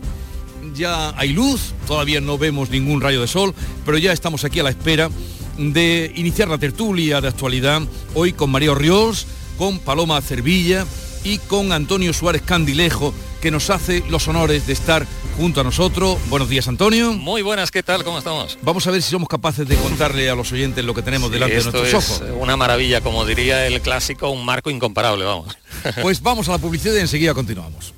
ya 0.74 1.18
hay 1.18 1.32
luz, 1.32 1.72
todavía 1.86 2.20
no 2.20 2.36
vemos 2.36 2.68
ningún 2.68 3.00
rayo 3.00 3.22
de 3.22 3.28
sol, 3.28 3.54
pero 3.86 3.96
ya 3.96 4.12
estamos 4.12 4.44
aquí 4.44 4.60
a 4.60 4.64
la 4.64 4.70
espera 4.70 5.08
de 5.56 6.12
iniciar 6.16 6.48
la 6.48 6.58
tertulia 6.58 7.22
de 7.22 7.28
actualidad, 7.28 7.80
hoy 8.14 8.34
con 8.34 8.50
María 8.50 8.72
Orriols, 8.72 9.26
con 9.56 9.78
Paloma 9.78 10.20
Cervilla 10.20 10.84
y 11.24 11.38
con 11.38 11.72
Antonio 11.72 12.12
Suárez 12.12 12.42
Candilejo, 12.42 13.14
que 13.40 13.50
nos 13.50 13.70
hace 13.70 14.04
los 14.10 14.28
honores 14.28 14.66
de 14.66 14.74
estar 14.74 15.06
junto 15.36 15.60
a 15.60 15.64
nosotros. 15.64 16.18
Buenos 16.28 16.48
días, 16.48 16.68
Antonio. 16.68 17.12
Muy 17.12 17.42
buenas, 17.42 17.70
¿qué 17.70 17.82
tal? 17.82 18.04
¿Cómo 18.04 18.18
estamos? 18.18 18.58
Vamos 18.62 18.86
a 18.86 18.90
ver 18.90 19.02
si 19.02 19.10
somos 19.10 19.28
capaces 19.28 19.66
de 19.66 19.76
contarle 19.76 20.28
a 20.30 20.34
los 20.34 20.52
oyentes 20.52 20.84
lo 20.84 20.94
que 20.94 21.02
tenemos 21.02 21.30
delante 21.30 21.56
de 21.56 21.62
nuestros 21.62 21.94
ojos. 21.94 22.22
Una 22.38 22.56
maravilla, 22.56 23.00
como 23.00 23.24
diría 23.24 23.66
el 23.66 23.80
clásico, 23.80 24.30
un 24.30 24.44
marco 24.44 24.70
incomparable, 24.70 25.24
vamos. 25.24 25.56
Pues 26.02 26.20
vamos 26.20 26.48
a 26.48 26.52
la 26.52 26.58
publicidad 26.58 26.94
y 26.94 27.00
enseguida 27.00 27.32
continuamos. 27.34 27.94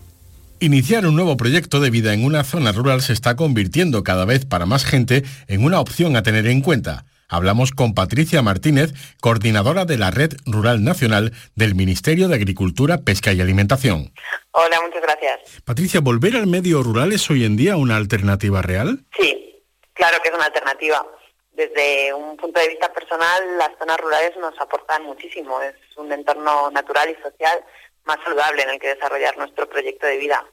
Iniciar 0.61 1.07
un 1.07 1.17
nuevo 1.17 1.37
proyecto 1.37 1.81
de 1.81 1.91
vida 1.91 2.15
en 2.15 2.25
una 2.25 2.45
zona 2.45 2.71
rural 2.71 3.03
se 3.03 3.13
está 3.13 3.35
convirtiendo 3.35 4.05
cada 4.05 4.25
vez 4.25 4.45
para 4.45 4.67
más 4.67 4.85
gente 4.85 5.25
en 5.49 5.65
una 5.65 5.81
opción 5.81 6.15
a 6.15 6.23
tener 6.23 6.47
en 6.47 6.61
cuenta. 6.61 7.05
Hablamos 7.33 7.71
con 7.71 7.95
Patricia 7.95 8.43
Martínez, 8.43 8.93
coordinadora 9.23 9.87
de 9.87 9.97
la 9.97 10.11
Red 10.11 10.33
Rural 10.45 10.85
Nacional 10.85 11.33
del 11.57 11.75
Ministerio 11.75 12.29
de 12.29 12.35
Agricultura, 12.35 12.99
Pesca 13.07 13.33
y 13.33 13.41
Alimentación. 13.41 14.13
Hola, 14.51 14.79
muchas 14.83 15.01
gracias. 15.01 15.63
Patricia, 15.65 16.03
¿volver 16.03 16.37
al 16.37 16.47
medio 16.47 16.83
rural 16.83 17.11
es 17.11 17.31
hoy 17.31 17.47
en 17.47 17.57
día 17.57 17.79
una 17.79 17.97
alternativa 17.97 18.61
real? 18.61 19.07
Sí, 19.19 19.65
claro 19.95 20.19
que 20.23 20.29
es 20.29 20.35
una 20.35 20.45
alternativa. 20.45 21.07
Desde 21.53 22.13
un 22.13 22.37
punto 22.37 22.61
de 22.61 22.69
vista 22.69 22.93
personal, 22.93 23.57
las 23.57 23.71
zonas 23.79 23.97
rurales 23.97 24.33
nos 24.39 24.61
aportan 24.61 25.03
muchísimo. 25.05 25.59
Es 25.63 25.75
un 25.97 26.13
entorno 26.13 26.71
natural 26.71 27.09
y 27.09 27.23
social 27.23 27.65
más 28.05 28.19
saludable 28.25 28.61
en 28.65 28.71
el 28.71 28.79
que 28.79 28.89
desarrollar 28.89 29.39
nuestro 29.39 29.67
proyecto 29.71 30.07
de 30.07 30.19
vida. 30.19 30.45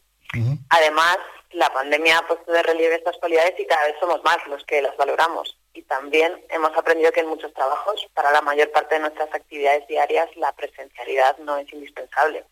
Además, 0.69 1.17
la 1.51 1.73
pandemia 1.73 2.19
ha 2.19 2.27
puesto 2.27 2.49
de 2.53 2.63
relieve 2.63 2.95
estas 2.95 3.17
cualidades 3.17 3.55
y 3.59 3.67
cada 3.67 3.85
vez 3.85 3.95
somos 3.99 4.23
más 4.23 4.37
los 4.47 4.63
que 4.63 4.81
las 4.81 4.95
valoramos 4.95 5.58
y 5.73 5.83
también 5.83 6.33
hemos 6.49 6.75
aprendido 6.75 7.11
que 7.11 7.21
en 7.21 7.27
muchos 7.27 7.53
trabajos, 7.53 8.07
para 8.13 8.31
la 8.31 8.41
mayor 8.41 8.71
parte 8.71 8.95
de 8.95 9.01
nuestras 9.01 9.33
actividades 9.33 9.87
diarias, 9.87 10.29
la 10.35 10.53
presencialidad 10.53 11.37
no 11.39 11.57
es 11.57 11.71
indispensable. 11.71 12.45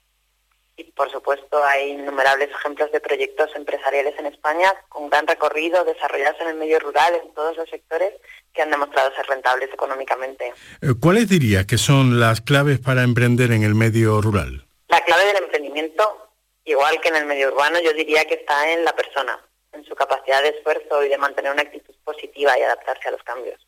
Y 0.76 0.84
por 0.92 1.12
supuesto 1.12 1.64
hay 1.64 1.90
innumerables 1.90 2.52
ejemplos 2.52 2.92
de 2.92 3.00
proyectos 3.00 3.50
empresariales 3.56 4.14
en 4.20 4.28
España 4.28 4.72
con 4.90 5.10
gran 5.10 5.26
recorrido, 5.26 5.84
desarrollados 5.84 6.40
en 6.42 6.50
el 6.50 6.56
medio 6.56 6.80
rural, 6.80 7.16
en 7.16 7.34
todos 7.34 7.58
los 7.58 7.68
sectores, 7.68 8.14
que 8.54 8.62
han 8.62 8.70
demostrado 8.70 9.12
ser 9.16 9.26
rentables 9.26 9.74
económicamente. 9.74 10.54
Eh, 10.82 10.94
¿Cuáles 11.02 11.30
diría 11.30 11.66
que 11.66 11.80
son 11.80 12.20
las 12.20 12.42
claves 12.42 12.80
para 12.80 13.02
emprender 13.02 13.52
en 13.52 13.64
el 13.64 13.74
medio 13.74 14.22
rural? 14.22 14.68
La 14.90 15.02
clave 15.02 15.26
del 15.26 15.44
emprendimiento, 15.44 16.30
igual 16.64 17.02
que 17.02 17.10
en 17.10 17.16
el 17.16 17.26
medio 17.26 17.48
urbano, 17.48 17.80
yo 17.80 17.92
diría 17.94 18.26
que 18.26 18.36
está 18.36 18.72
en 18.72 18.86
la 18.86 18.96
persona 18.96 19.47
en 19.78 19.86
su 19.86 19.96
capacidad 19.96 20.42
de 20.42 20.50
esfuerzo 20.50 21.04
y 21.04 21.10
de 21.10 21.18
mantener 21.18 21.52
una 21.52 21.62
actitud 21.62 21.94
positiva 22.04 22.58
y 22.58 22.64
adaptarse 22.64 23.08
a 23.08 23.12
los 23.12 23.24
cambios. 23.24 23.66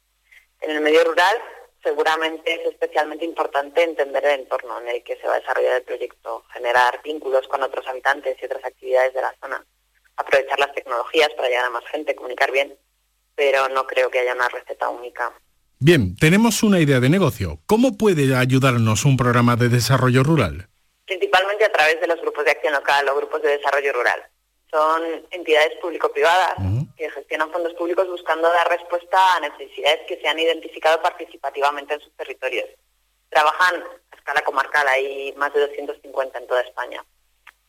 En 0.62 0.72
el 0.72 0.82
medio 0.82 1.03
rural 1.03 1.38
seguramente 1.84 2.53
es 2.53 2.72
especialmente 2.72 3.24
importante 3.24 3.84
entender 3.84 4.26
el 4.26 4.41
entorno 4.41 4.82
en 4.82 4.89
el 4.89 5.03
que 5.03 5.16
se 5.18 5.28
va 5.28 5.36
a 5.36 5.39
desarrollar 5.39 5.78
el 5.78 5.84
proyecto, 5.84 6.43
generar 6.51 7.01
vínculos 7.03 7.47
con 7.47 7.64
otros 7.64 7.88
habitantes 7.88 8.38
y 8.41 8.45
otras 8.45 8.66
actividades 8.66 9.14
de 9.14 9.22
la 9.22 9.34
zona, 9.41 9.64
aprovechar 10.18 10.60
las 10.60 10.74
tecnologías 10.74 11.30
para 11.36 11.47
llegar 11.47 11.66
a 11.66 11.70
más 11.70 11.86
gente, 11.86 12.16
comunicar 12.16 12.51
bien, 12.51 12.78
pero 13.36 13.70
no 13.70 13.88
creo 13.88 14.10
que 14.10 14.20
haya 14.20 14.34
una 14.34 14.49
receta 14.49 14.89
única. 14.89 15.32
Bien, 15.80 16.18
tenemos 16.18 16.62
una 16.62 16.82
idea 16.82 16.99
de 16.99 17.07
negocio. 17.07 17.60
¿Cómo 17.66 17.97
puede 17.97 18.36
ayudarnos 18.36 19.05
un 19.05 19.16
programa 19.16 19.55
de 19.55 19.70
desarrollo 19.70 20.24
rural? 20.24 20.68
Principalmente 21.05 21.64
a 21.64 21.72
través 21.72 22.01
de 22.01 22.07
los 22.07 22.20
grupos 22.20 22.43
de 22.43 22.51
acción 22.51 22.74
local 22.74 23.07
o 23.07 23.16
grupos 23.16 23.41
de 23.41 23.57
desarrollo 23.57 23.93
rural 23.93 24.29
son 24.72 25.26
entidades 25.32 25.76
público-privadas 25.82 26.56
que 26.98 27.10
gestionan 27.10 27.52
fondos 27.52 27.74
públicos 27.74 28.08
buscando 28.08 28.50
dar 28.50 28.70
respuesta 28.70 29.36
a 29.36 29.40
necesidades 29.40 30.02
que 30.08 30.20
se 30.20 30.28
han 30.28 30.38
identificado 30.38 31.02
participativamente 31.02 31.94
en 31.94 32.02
sus 32.02 32.14
territorios. 32.16 32.70
Trabajan 33.30 33.84
a 34.12 34.16
escala 34.16 34.42
comarcal, 34.42 34.88
hay 34.88 35.34
más 35.38 35.54
de 35.54 35.62
250 35.62 36.38
en 36.38 36.48
toda 36.48 36.62
España. 36.62 37.04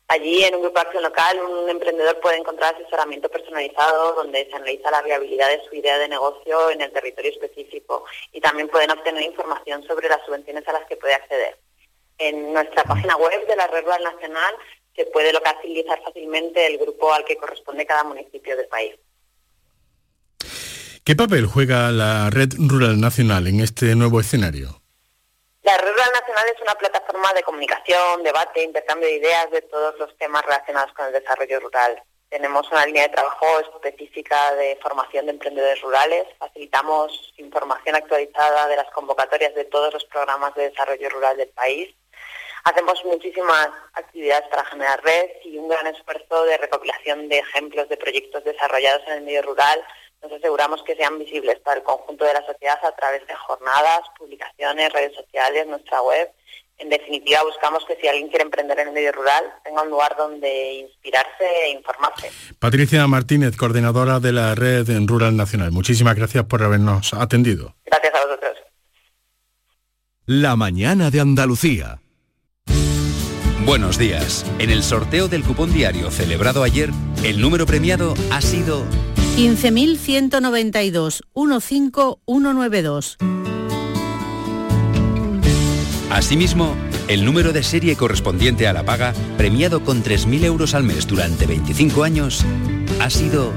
Allí, 0.09 0.43
en 0.43 0.57
un 0.57 0.63
grupo 0.63 0.81
de 0.81 0.87
acción 0.87 1.05
local, 1.05 1.41
un 1.41 1.69
emprendedor 1.69 2.19
puede 2.19 2.39
encontrar 2.39 2.75
asesoramiento 2.75 3.29
personalizado 3.29 4.15
donde 4.15 4.45
se 4.51 4.57
analiza 4.57 4.91
la 4.91 5.03
viabilidad 5.03 5.49
de 5.49 5.63
su 5.69 5.77
idea 5.77 5.99
de 5.99 6.09
negocio 6.09 6.71
en 6.71 6.81
el 6.81 6.91
territorio 6.91 7.31
específico 7.31 8.05
y 8.33 8.41
también 8.41 8.69
pueden 8.69 8.91
obtener 8.91 9.23
información 9.23 9.85
sobre 9.85 10.09
las 10.09 10.21
subvenciones 10.27 10.67
a 10.67 10.73
las 10.73 10.85
que 10.87 10.97
puede 10.97 11.15
acceder. 11.15 11.57
En 12.19 12.53
nuestra 12.53 12.83
página 12.83 13.17
web 13.17 13.47
de 13.47 13.55
la 13.55 13.69
Red 13.69 13.85
Rural 13.85 14.03
Nacional 14.03 14.57
se 14.95 15.07
puede 15.07 15.33
localizar 15.33 16.01
fácilmente 16.03 16.67
el 16.67 16.79
grupo 16.79 17.13
al 17.13 17.25
que 17.25 17.37
corresponde 17.37 17.87
cada 17.87 18.05
municipio 18.05 18.57
del 18.57 18.67
país. 18.67 18.95
¿Qué 21.05 21.17
papel 21.17 21.47
juega 21.47 21.91
la 21.91 22.31
Red 22.31 22.55
Rural 22.59 23.01
Nacional 23.01 23.47
en 23.47 23.61
este 23.61 23.95
nuevo 23.97 24.21
escenario? 24.21 24.81
La 25.63 25.77
Red 25.77 25.91
Rural 25.91 26.11
Nacional 26.13 26.45
es 26.55 26.61
una 26.63 26.75
plataforma 26.75 27.33
de 27.33 27.43
comunicación, 27.43 28.23
debate, 28.23 28.63
intercambio 28.63 29.09
de 29.09 29.17
ideas 29.17 29.51
de 29.51 29.63
todos 29.63 29.99
los 29.99 30.17
temas 30.19 30.45
relacionados 30.45 30.93
con 30.93 31.07
el 31.07 31.13
desarrollo 31.13 31.61
rural. 31.61 32.03
Tenemos 32.29 32.71
una 32.71 32.87
línea 32.87 33.05
de 33.05 33.15
trabajo 33.15 33.47
específica 33.61 34.55
de 34.55 34.79
formación 34.81 35.27
de 35.27 35.33
emprendedores 35.33 35.81
rurales. 35.81 36.27
Facilitamos 36.39 37.33
información 37.39 37.97
actualizada 37.97 38.69
de 38.69 38.77
las 38.77 38.91
convocatorias 38.93 39.55
de 39.55 39.65
todos 39.65 39.93
los 39.93 40.05
programas 40.05 40.55
de 40.55 40.71
desarrollo 40.71 41.09
rural 41.11 41.37
del 41.37 41.49
país 41.49 41.89
Hacemos 42.65 43.03
muchísimas 43.05 43.69
actividades 43.95 44.49
para 44.49 44.65
generar 44.67 45.03
red 45.03 45.27
y 45.45 45.57
un 45.57 45.69
gran 45.69 45.87
esfuerzo 45.87 46.45
de 46.45 46.59
recopilación 46.59 47.29
de 47.29 47.39
ejemplos 47.39 47.89
de 47.89 47.97
proyectos 47.97 48.45
desarrollados 48.45 49.03
en 49.07 49.13
el 49.15 49.23
medio 49.23 49.43
rural. 49.43 49.81
Nos 50.23 50.33
aseguramos 50.33 50.83
que 50.83 50.95
sean 50.97 51.19
visibles 51.19 51.59
para 51.61 51.79
el 51.79 51.83
conjunto 51.83 52.25
de 52.25 52.35
la 52.35 52.45
sociedad 52.45 52.79
a 52.85 52.95
través 52.95 53.27
de 53.27 53.35
jornadas, 53.35 54.01
publicaciones, 54.19 54.93
redes 54.93 55.15
sociales, 55.15 55.67
nuestra 55.67 56.03
web. 56.03 56.31
En 56.77 56.89
definitiva, 56.89 57.43
buscamos 57.43 57.85
que 57.87 57.97
si 57.97 58.09
alguien 58.09 58.29
quiere 58.29 58.45
emprender 58.45 58.79
en 58.79 58.89
el 58.89 58.95
medio 58.95 59.13
rural, 59.13 59.45
tenga 59.65 59.83
un 59.83 59.91
lugar 59.91 60.17
donde 60.17 60.73
inspirarse 60.75 61.45
e 61.65 61.71
informarse. 61.71 62.31
Patricia 62.59 63.07
Martínez, 63.07 63.57
coordinadora 63.57 64.19
de 64.19 64.33
la 64.33 64.55
Red 64.55 64.87
Rural 65.07 65.37
Nacional. 65.37 65.73
Muchísimas 65.73 66.17
gracias 66.17 66.45
por 66.45 66.63
habernos 66.63 67.13
atendido. 67.13 67.75
Gracias 67.85 68.15
a 68.15 68.25
vosotros. 68.25 68.57
La 70.25 70.57
mañana 70.57 71.11
de 71.11 71.21
Andalucía. 71.21 72.01
Buenos 73.65 73.99
días. 73.99 74.47
En 74.59 74.71
el 74.71 74.83
sorteo 74.83 75.29
del 75.29 75.45
cupón 75.45 75.73
diario 75.73 76.11
celebrado 76.11 76.63
ayer, 76.63 76.91
el 77.23 77.41
número 77.41 77.67
premiado 77.67 78.15
ha 78.31 78.41
sido 78.41 78.85
15.192 79.37 81.21
15192. 81.35 83.19
Asimismo, 86.11 86.75
el 87.07 87.25
número 87.25 87.53
de 87.53 87.63
serie 87.63 87.95
correspondiente 87.97 88.67
a 88.67 88.73
la 88.73 88.85
paga, 88.85 89.15
premiado 89.37 89.85
con 89.85 90.03
3.000 90.03 90.45
euros 90.45 90.75
al 90.75 90.83
mes 90.83 91.07
durante 91.07 91.47
25 91.47 92.03
años, 92.03 92.45
ha 92.99 93.11
sido 93.11 93.53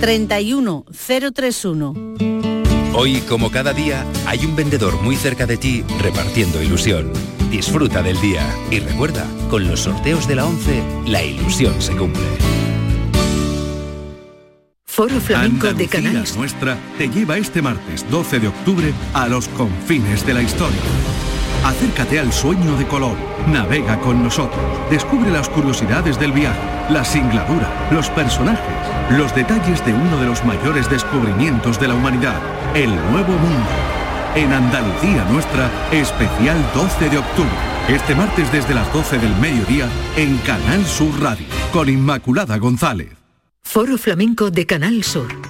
31031. 0.00 2.29
Hoy, 2.92 3.20
como 3.20 3.52
cada 3.52 3.72
día, 3.72 4.04
hay 4.26 4.44
un 4.44 4.56
vendedor 4.56 5.00
muy 5.00 5.14
cerca 5.14 5.46
de 5.46 5.56
ti 5.56 5.84
repartiendo 6.02 6.60
ilusión. 6.60 7.12
Disfruta 7.48 8.02
del 8.02 8.20
día 8.20 8.44
y 8.70 8.80
recuerda, 8.80 9.26
con 9.48 9.66
los 9.68 9.80
sorteos 9.80 10.26
de 10.26 10.34
la 10.34 10.46
11, 10.46 10.82
la 11.06 11.22
ilusión 11.22 11.80
se 11.80 11.94
cumple. 11.96 12.22
Foro 14.84 15.20
Flamenco 15.20 15.66
de 15.72 15.84
Andalucía 15.84 16.02
Canal 16.02 16.28
Nuestra 16.36 16.78
te 16.98 17.08
lleva 17.08 17.38
este 17.38 17.62
martes 17.62 18.04
12 18.10 18.40
de 18.40 18.48
octubre 18.48 18.92
a 19.14 19.28
los 19.28 19.46
confines 19.48 20.26
de 20.26 20.34
la 20.34 20.42
historia. 20.42 20.80
Acércate 21.64 22.18
al 22.18 22.32
sueño 22.32 22.76
de 22.76 22.86
Colón, 22.86 23.16
navega 23.46 24.00
con 24.00 24.22
nosotros, 24.22 24.64
descubre 24.90 25.30
las 25.30 25.48
curiosidades 25.48 26.18
del 26.18 26.32
viaje, 26.32 26.58
la 26.90 27.04
singladura, 27.04 27.88
los 27.92 28.08
personajes, 28.10 29.16
los 29.16 29.34
detalles 29.34 29.84
de 29.86 29.92
uno 29.92 30.20
de 30.20 30.26
los 30.26 30.44
mayores 30.44 30.90
descubrimientos 30.90 31.78
de 31.78 31.88
la 31.88 31.94
humanidad, 31.94 32.40
el 32.74 32.94
Nuevo 33.10 33.32
Mundo. 33.32 33.68
En 34.36 34.52
Andalucía 34.52 35.24
Nuestra, 35.24 35.70
especial 35.90 36.56
12 36.74 37.08
de 37.08 37.18
octubre. 37.18 37.50
Este 37.88 38.14
martes 38.14 38.50
desde 38.52 38.74
las 38.74 38.92
12 38.92 39.18
del 39.18 39.34
mediodía 39.36 39.88
en 40.16 40.38
Canal 40.38 40.84
Sur 40.86 41.20
Radio, 41.20 41.46
con 41.72 41.88
Inmaculada 41.88 42.58
González. 42.58 43.10
Foro 43.62 43.98
Flamenco 43.98 44.50
de 44.50 44.66
Canal 44.66 45.02
Sur. 45.02 45.49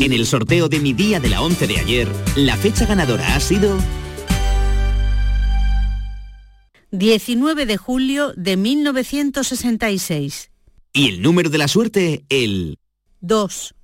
En 0.00 0.12
el 0.12 0.26
sorteo 0.26 0.68
de 0.68 0.78
mi 0.78 0.92
día 0.92 1.18
de 1.18 1.28
la 1.28 1.42
11 1.42 1.66
de 1.66 1.78
ayer, 1.78 2.08
la 2.36 2.56
fecha 2.56 2.86
ganadora 2.86 3.34
ha 3.34 3.40
sido 3.40 3.76
19 6.92 7.66
de 7.66 7.76
julio 7.76 8.32
de 8.36 8.56
1966. 8.56 10.50
y 10.92 11.08
el 11.08 11.20
número 11.20 11.50
de 11.50 11.58
la 11.58 11.68
suerte, 11.68 12.24
el 12.28 12.78
2. 13.20 13.74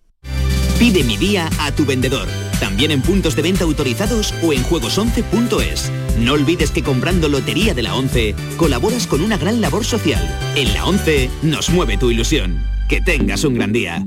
Pide 0.79 1.05
mi 1.05 1.17
día 1.17 1.51
a 1.61 1.73
tu 1.73 1.85
vendedor. 1.85 2.27
También 2.61 2.91
en 2.93 3.03
puntos 3.03 3.37
de 3.37 3.43
venta 3.43 3.65
autorizados 3.65 4.33
o 4.43 4.53
en 4.53 4.63
juegos11.es. 4.65 5.93
No 6.19 6.33
olvides 6.33 6.71
que 6.71 6.83
comprando 6.83 7.29
Lotería 7.29 7.75
de 7.75 7.83
la 7.83 7.95
11 7.95 8.35
colaboras 8.57 9.07
con 9.07 9.21
una 9.21 9.37
gran 9.37 9.61
labor 9.61 9.85
social. 9.85 10.23
En 10.57 10.73
la 10.73 10.87
11 10.87 11.29
nos 11.43 11.71
mueve 11.71 11.99
tu 11.99 12.11
ilusión. 12.11 12.65
Que 12.89 13.01
tengas 13.01 13.45
un 13.45 13.55
gran 13.55 13.73
día. 13.73 14.05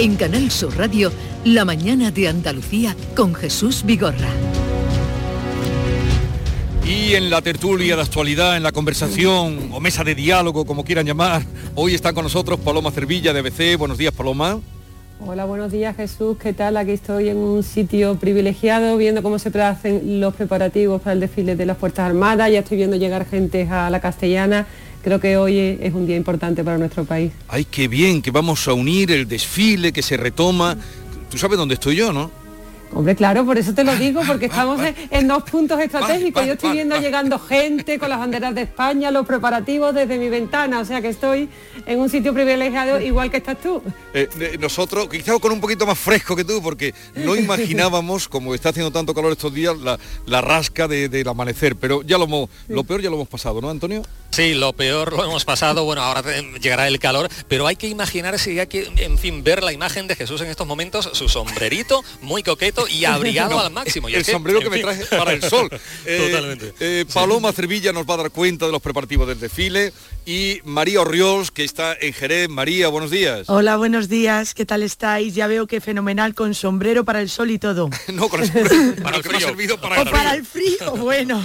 En 0.00 0.14
Canal 0.14 0.48
Sur 0.52 0.78
Radio, 0.78 1.10
La 1.44 1.64
mañana 1.64 2.12
de 2.12 2.28
Andalucía 2.28 2.94
con 3.16 3.34
Jesús 3.34 3.82
Vigorra. 3.84 4.28
Y 6.86 7.14
en 7.14 7.30
la 7.30 7.42
tertulia 7.42 7.96
de 7.96 8.02
actualidad, 8.02 8.56
en 8.56 8.62
la 8.62 8.70
conversación 8.70 9.70
o 9.72 9.80
mesa 9.80 10.04
de 10.04 10.14
diálogo, 10.14 10.64
como 10.66 10.84
quieran 10.84 11.04
llamar, 11.04 11.42
hoy 11.74 11.96
está 11.96 12.12
con 12.12 12.22
nosotros 12.22 12.60
Paloma 12.60 12.92
Cervilla 12.92 13.32
de 13.32 13.40
ABC. 13.40 13.76
Buenos 13.76 13.98
días, 13.98 14.14
Paloma. 14.14 14.60
Hola, 15.26 15.46
buenos 15.46 15.72
días 15.72 15.96
Jesús, 15.96 16.36
¿qué 16.40 16.52
tal? 16.52 16.76
Aquí 16.76 16.92
estoy 16.92 17.28
en 17.28 17.38
un 17.38 17.64
sitio 17.64 18.14
privilegiado 18.20 18.96
viendo 18.96 19.20
cómo 19.20 19.40
se 19.40 19.48
hacen 19.60 20.20
los 20.20 20.32
preparativos 20.32 21.02
para 21.02 21.14
el 21.14 21.18
desfile 21.18 21.56
de 21.56 21.66
las 21.66 21.76
Fuerzas 21.76 22.06
Armadas, 22.06 22.52
ya 22.52 22.60
estoy 22.60 22.76
viendo 22.76 22.96
llegar 22.96 23.26
gente 23.26 23.66
a 23.68 23.90
la 23.90 23.98
castellana, 23.98 24.68
creo 25.02 25.20
que 25.20 25.36
hoy 25.36 25.78
es 25.80 25.94
un 25.94 26.06
día 26.06 26.16
importante 26.16 26.64
para 26.64 26.78
nuestro 26.78 27.04
país. 27.04 27.32
Ay, 27.48 27.64
qué 27.64 27.88
bien, 27.88 28.22
que 28.22 28.30
vamos 28.30 28.66
a 28.68 28.72
unir 28.72 29.10
el 29.10 29.26
desfile, 29.28 29.92
que 29.92 30.02
se 30.02 30.16
retoma. 30.16 30.76
Tú 31.30 31.38
sabes 31.38 31.58
dónde 31.58 31.74
estoy 31.74 31.96
yo, 31.96 32.12
¿no? 32.12 32.30
Hombre, 32.92 33.14
claro, 33.14 33.44
por 33.44 33.58
eso 33.58 33.74
te 33.74 33.84
lo 33.84 33.94
digo, 33.96 34.22
porque 34.26 34.46
estamos 34.46 34.80
en, 34.80 34.94
en 35.10 35.28
dos 35.28 35.42
puntos 35.42 35.78
estratégicos. 35.78 36.46
Yo 36.46 36.54
estoy 36.54 36.72
viendo 36.72 36.98
llegando 36.98 37.38
gente 37.38 37.98
con 37.98 38.08
las 38.08 38.18
banderas 38.18 38.54
de 38.54 38.62
España, 38.62 39.10
los 39.10 39.26
preparativos 39.26 39.94
desde 39.94 40.18
mi 40.18 40.28
ventana, 40.28 40.80
o 40.80 40.84
sea 40.84 41.02
que 41.02 41.08
estoy 41.08 41.50
en 41.84 42.00
un 42.00 42.08
sitio 42.08 42.32
privilegiado 42.32 42.98
igual 43.00 43.30
que 43.30 43.36
estás 43.36 43.60
tú. 43.60 43.82
Eh, 44.14 44.28
eh, 44.40 44.56
nosotros, 44.58 45.08
quizás 45.10 45.38
con 45.38 45.52
un 45.52 45.60
poquito 45.60 45.86
más 45.86 45.98
fresco 45.98 46.34
que 46.34 46.44
tú, 46.44 46.62
porque 46.62 46.94
no 47.14 47.36
imaginábamos, 47.68 48.28
como 48.28 48.54
está 48.54 48.70
haciendo 48.70 48.90
tanto 48.90 49.14
calor 49.14 49.32
estos 49.32 49.52
días, 49.52 49.76
la, 49.78 49.98
la 50.26 50.40
rasca 50.40 50.88
de- 50.88 51.08
del 51.08 51.28
amanecer, 51.28 51.76
pero 51.76 52.02
ya 52.02 52.16
lo, 52.18 52.24
hemos, 52.24 52.48
lo 52.68 52.84
peor 52.84 53.00
ya 53.02 53.10
lo 53.10 53.16
hemos 53.16 53.28
pasado, 53.28 53.60
¿no, 53.60 53.68
Antonio? 53.70 54.02
Sí, 54.30 54.54
lo 54.54 54.72
peor 54.72 55.12
lo 55.14 55.24
hemos 55.24 55.44
pasado, 55.44 55.84
bueno, 55.84 56.02
ahora 56.02 56.22
llegará 56.60 56.86
el 56.86 56.98
calor, 56.98 57.28
pero 57.48 57.66
hay 57.66 57.76
que 57.76 57.88
imaginarse 57.88 58.52
y 58.52 58.58
hay 58.60 58.66
que, 58.66 58.90
en 58.96 59.18
fin, 59.18 59.42
ver 59.42 59.62
la 59.62 59.72
imagen 59.72 60.06
de 60.06 60.16
Jesús 60.16 60.40
en 60.42 60.48
estos 60.48 60.66
momentos, 60.66 61.08
su 61.12 61.28
sombrerito 61.28 62.02
muy 62.20 62.42
coqueto 62.42 62.86
y 62.88 63.04
abrigado 63.04 63.50
No, 63.56 63.60
al 63.60 63.72
máximo. 63.72 64.08
Y 64.08 64.14
el 64.14 64.24
que, 64.24 64.32
sombrero 64.32 64.60
que 64.60 64.70
me 64.70 64.78
traje 64.80 65.04
para 65.06 65.32
el 65.32 65.42
sol. 65.42 65.68
Eh, 66.06 66.28
Totalmente. 66.30 66.72
eh, 66.80 67.04
Paloma 67.12 67.52
Cervilla 67.52 67.92
nos 67.92 68.08
va 68.08 68.14
a 68.14 68.16
dar 68.18 68.30
cuenta 68.30 68.66
de 68.66 68.72
los 68.72 68.80
preparativos 68.80 69.26
del 69.28 69.38
desfile 69.40 69.92
y 70.24 70.60
María 70.64 71.00
Orriols, 71.00 71.50
que 71.50 71.64
está 71.64 71.94
en 72.00 72.12
Jerez. 72.12 72.48
María, 72.48 72.88
buenos 72.88 73.10
días. 73.10 73.48
Hola, 73.48 73.76
buenos 73.76 73.97
días, 74.06 74.54
¿qué 74.54 74.64
tal 74.64 74.84
estáis? 74.84 75.34
Ya 75.34 75.48
veo 75.48 75.66
que 75.66 75.80
fenomenal 75.80 76.36
con 76.36 76.54
sombrero 76.54 77.04
para 77.04 77.20
el 77.20 77.28
sol 77.28 77.50
y 77.50 77.58
todo. 77.58 77.90
no, 78.12 78.28
con 78.28 78.42
el 78.42 78.46
sombrero, 78.46 78.94
para 79.02 79.16
el 79.16 79.22
que 79.24 79.28
me 79.30 79.36
ha 79.38 79.40
servido 79.40 79.80
para 79.80 79.98
o 79.98 80.02
el 80.02 80.10
para 80.10 80.30
frío. 80.30 80.38
el 80.38 80.46
frío, 80.46 80.96
bueno. 80.96 81.44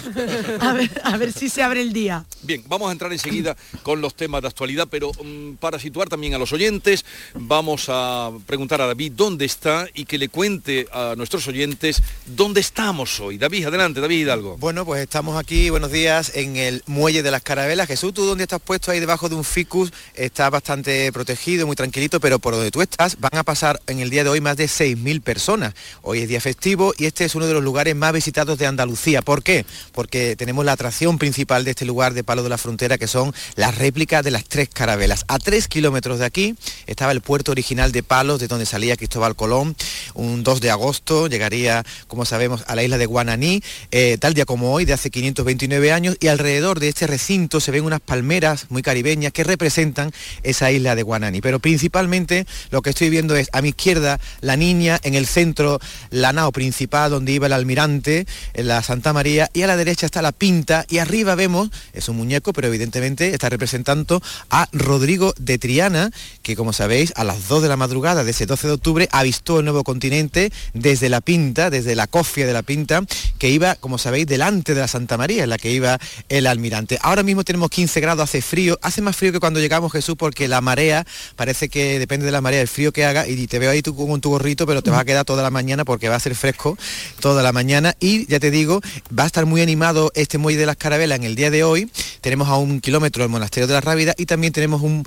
A 0.60 0.74
ver, 0.74 1.01
a 1.04 1.18
ver 1.18 1.34
si 1.34 1.49
se 1.49 1.64
abre 1.64 1.82
el 1.82 1.91
día. 1.91 2.26
Bien, 2.43 2.64
vamos 2.68 2.89
a 2.89 2.91
entrar 2.91 3.12
enseguida 3.12 3.58
con 3.82 4.01
los 4.01 4.14
temas 4.14 4.43
de 4.43 4.49
actualidad, 4.49 4.88
pero 4.91 5.12
mm, 5.12 5.54
para 5.56 5.80
situar 5.80 6.10
también 6.10 6.36
a 6.36 6.38
los 6.38 6.54
oyentes, 6.54 7.06
vamos 7.34 7.86
a 7.88 8.30
preguntar 8.45 8.82
a 8.82 8.88
David 8.88 9.14
dónde 9.16 9.45
está 9.45 9.88
y 9.95 10.06
que 10.06 10.18
le 10.20 10.30
cuente 10.30 10.88
a 10.91 11.16
nuestros 11.18 11.47
oyentes 11.47 12.04
dónde 12.26 12.60
estamos 12.60 13.20
hoy. 13.20 13.38
David, 13.38 13.66
adelante, 13.66 14.01
David 14.01 14.20
Hidalgo. 14.20 14.58
Bueno, 14.58 14.86
pues 14.86 15.01
estamos 15.01 15.38
aquí, 15.38 15.70
buenos 15.70 15.91
días, 15.91 16.36
en 16.36 16.58
el 16.58 16.84
muelle 16.86 17.24
de 17.24 17.32
las 17.32 17.41
carabelas. 17.41 17.88
Jesús, 17.88 18.14
tú 18.14 18.26
donde 18.26 18.43
estás 18.43 18.62
puesto 18.62 18.91
ahí 18.91 18.99
debajo 18.99 19.30
de 19.30 19.36
un 19.36 19.43
ficus, 19.43 19.93
estás 20.14 20.51
bastante 20.51 21.12
protegido, 21.14 21.66
muy 21.66 21.76
tranquilito, 21.76 22.20
pero 22.20 22.39
por 22.44 22.54
donde 22.56 22.72
tú 22.72 22.82
estás 22.82 23.20
van 23.22 23.38
a 23.38 23.44
pasar 23.44 23.82
en 23.88 24.00
el 24.00 24.10
día 24.10 24.26
de 24.26 24.30
hoy 24.30 24.41
más 24.41 24.58
de 24.58 24.66
6.000 24.66 25.22
personas. 25.22 25.74
Hoy 26.02 26.20
es 26.20 26.28
día 26.28 26.41
festivo 26.41 26.94
y 26.98 27.06
este 27.06 27.24
es 27.24 27.36
uno 27.36 27.48
de 27.48 27.54
los 27.54 27.64
lugares 27.64 27.96
más 27.96 28.12
visitados 28.12 28.58
de 28.60 28.68
Andalucía. 28.68 29.22
¿Por 29.22 29.44
qué? 29.44 29.66
Porque 29.94 30.36
tenemos 30.36 30.66
la 30.66 30.74
atracción 30.74 31.18
principal 31.18 31.64
de 31.64 31.72
este 31.72 31.86
lugar 31.86 32.14
de 32.14 32.26
Palo 32.26 32.44
de 32.44 32.50
la 32.50 32.58
Frontera, 32.58 32.98
que 32.98 33.08
son 33.08 33.34
las 33.56 33.78
réplicas 33.78 34.26
de 34.26 34.32
las 34.32 34.44
tres 34.44 34.68
carabelas. 34.68 35.24
A 35.30 35.39
tres 35.39 35.70
kilómetros 35.70 36.20
de 36.20 36.26
aquí 36.26 36.56
estaba 36.86 37.14
el 37.14 37.22
puerto 37.22 37.54
original 37.54 37.94
de 37.94 38.04
Palos, 38.04 38.41
de 38.41 38.50
donde 38.50 38.66
salía 38.66 38.98
Cristóbal 38.98 39.38
Colón. 39.38 39.78
Un 40.14 40.44
2 40.44 40.60
de 40.60 40.70
agosto 40.70 41.28
llegaría, 41.28 41.86
como 42.10 42.26
sabemos, 42.26 42.66
a 42.68 42.76
la 42.76 42.84
isla 42.84 42.98
de 42.98 43.06
Guananí, 43.06 43.64
eh, 43.91 44.18
tal 44.20 44.34
día 44.34 44.44
como 44.44 44.74
hoy, 44.74 44.84
de 44.84 44.91
hace 44.91 45.10
529 45.10 45.94
años, 45.94 46.18
y 46.20 46.28
alrededor 46.28 46.82
de 46.82 46.89
este 46.89 47.08
recinto 47.08 47.62
se 47.62 47.72
ven 47.72 47.86
unas 47.86 48.02
palmeras 48.02 48.66
muy 48.68 48.82
caribeñas 48.82 49.32
que 49.32 49.46
representan 49.46 50.12
esa 50.44 50.72
isla 50.72 50.96
de 50.96 51.04
Guananí. 51.04 51.39
Pero 51.39 51.60
principalmente 51.60 52.33
lo 52.72 52.82
que 52.82 52.92
estoy 52.92 53.10
viendo 53.10 53.36
es 53.36 53.50
a 53.54 53.62
mi 53.62 53.70
izquierda 53.70 54.20
la 54.42 54.56
niña, 54.56 55.00
en 55.04 55.16
el 55.16 55.26
centro 55.26 55.80
la 56.10 56.34
nao 56.34 56.52
principal 56.52 57.12
donde 57.12 57.32
iba 57.32 57.48
el 57.48 57.54
almirante, 57.54 58.26
en 58.54 58.68
la 58.68 58.82
Santa 58.82 59.14
María, 59.14 59.50
y 59.54 59.62
a 59.62 59.68
la 59.68 59.78
derecha 59.78 60.06
está 60.06 60.22
la 60.22 60.32
pinta, 60.32 60.86
y 60.90 60.98
arriba 60.98 61.36
vemos, 61.36 61.70
es 61.94 62.10
un 62.10 62.18
muñeco, 62.18 62.54
pero 62.54 62.68
evidentemente 62.68 63.34
está 63.34 63.50
representando 63.50 64.22
a 64.50 64.68
Rodrigo 64.72 65.34
de 65.38 65.58
Triana, 65.58 66.12
que 66.42 66.56
como 66.56 66.74
sabéis, 66.74 67.14
a 67.16 67.24
las 67.24 67.48
2 67.48 67.64
de 67.64 67.70
la 67.70 67.78
madrugada 67.78 68.24
de 68.24 68.32
ese 68.32 68.46
12 68.46 68.68
de 68.68 68.74
octubre 68.74 69.10
avistó 69.12 69.60
el 69.60 69.66
nuevo 69.66 69.84
continente 69.84 70.52
desde 70.74 71.10
la 71.10 71.22
pinta, 71.22 71.70
desde 71.70 71.96
la 71.96 72.08
cofia 72.08 72.46
de 72.46 72.54
la 72.54 72.64
pinta, 72.64 73.02
que 73.38 73.50
iba, 73.50 73.76
como 73.76 73.98
sabéis, 73.98 74.28
delante 74.28 74.74
de 74.74 74.82
la 74.82 74.88
Santa 74.88 75.18
María, 75.18 75.44
en 75.44 75.50
la 75.50 75.58
que 75.58 75.72
iba 75.72 76.00
el 76.30 76.48
almirante. 76.48 77.00
Ahora 77.02 77.24
mismo 77.24 77.44
tenemos 77.44 77.70
15 77.70 78.00
grados, 78.02 78.24
hace 78.24 78.42
frío, 78.42 78.80
hace 78.82 79.02
más 79.02 79.16
frío 79.16 79.32
que 79.32 79.40
cuando 79.40 79.60
llegamos 79.60 79.92
Jesús, 79.92 80.16
porque 80.18 80.48
la 80.48 80.62
marea, 80.62 81.06
parece 81.36 81.70
que 81.70 82.00
depende 82.00 82.23
de 82.24 82.32
la 82.32 82.42
marea, 82.42 82.62
el 82.62 82.68
frío 82.68 82.92
que 82.92 83.06
haga, 83.06 83.28
y 83.28 83.48
te 83.48 83.60
veo 83.60 83.72
ahí 83.72 83.82
tú 83.82 83.96
con 83.96 84.22
tu 84.22 84.30
gorrito, 84.30 84.66
pero 84.66 84.82
te 84.82 84.90
vas 84.90 85.02
a 85.02 85.06
quedar 85.06 85.26
toda 85.26 85.44
la 85.44 85.50
mañana 85.50 85.86
porque 85.86 86.10
va 86.10 86.16
a 86.16 86.20
ser 86.20 86.36
fresco 86.36 86.78
toda 87.20 87.44
la 87.44 87.52
mañana. 87.52 87.96
Y 88.00 88.26
ya 88.28 88.40
te 88.40 88.52
digo, 88.52 88.82
va 89.18 89.24
a 89.24 89.28
estar 89.28 89.46
muy 89.46 89.62
animado 89.62 90.12
este 90.16 90.38
muelle 90.38 90.60
de 90.60 90.66
las 90.66 90.78
carabelas 90.78 91.20
en 91.20 91.26
el 91.26 91.36
día 91.36 91.50
de 91.50 91.64
hoy. 91.64 91.90
Tenemos 92.22 92.48
a 92.48 92.58
un 92.58 92.82
kilómetro 92.82 93.24
el 93.24 93.30
monasterio 93.30 93.68
de 93.68 93.74
la 93.74 93.82
Rábida 93.82 94.14
y 94.18 94.26
también 94.26 94.54
tenemos 94.54 94.82
un, 94.82 95.04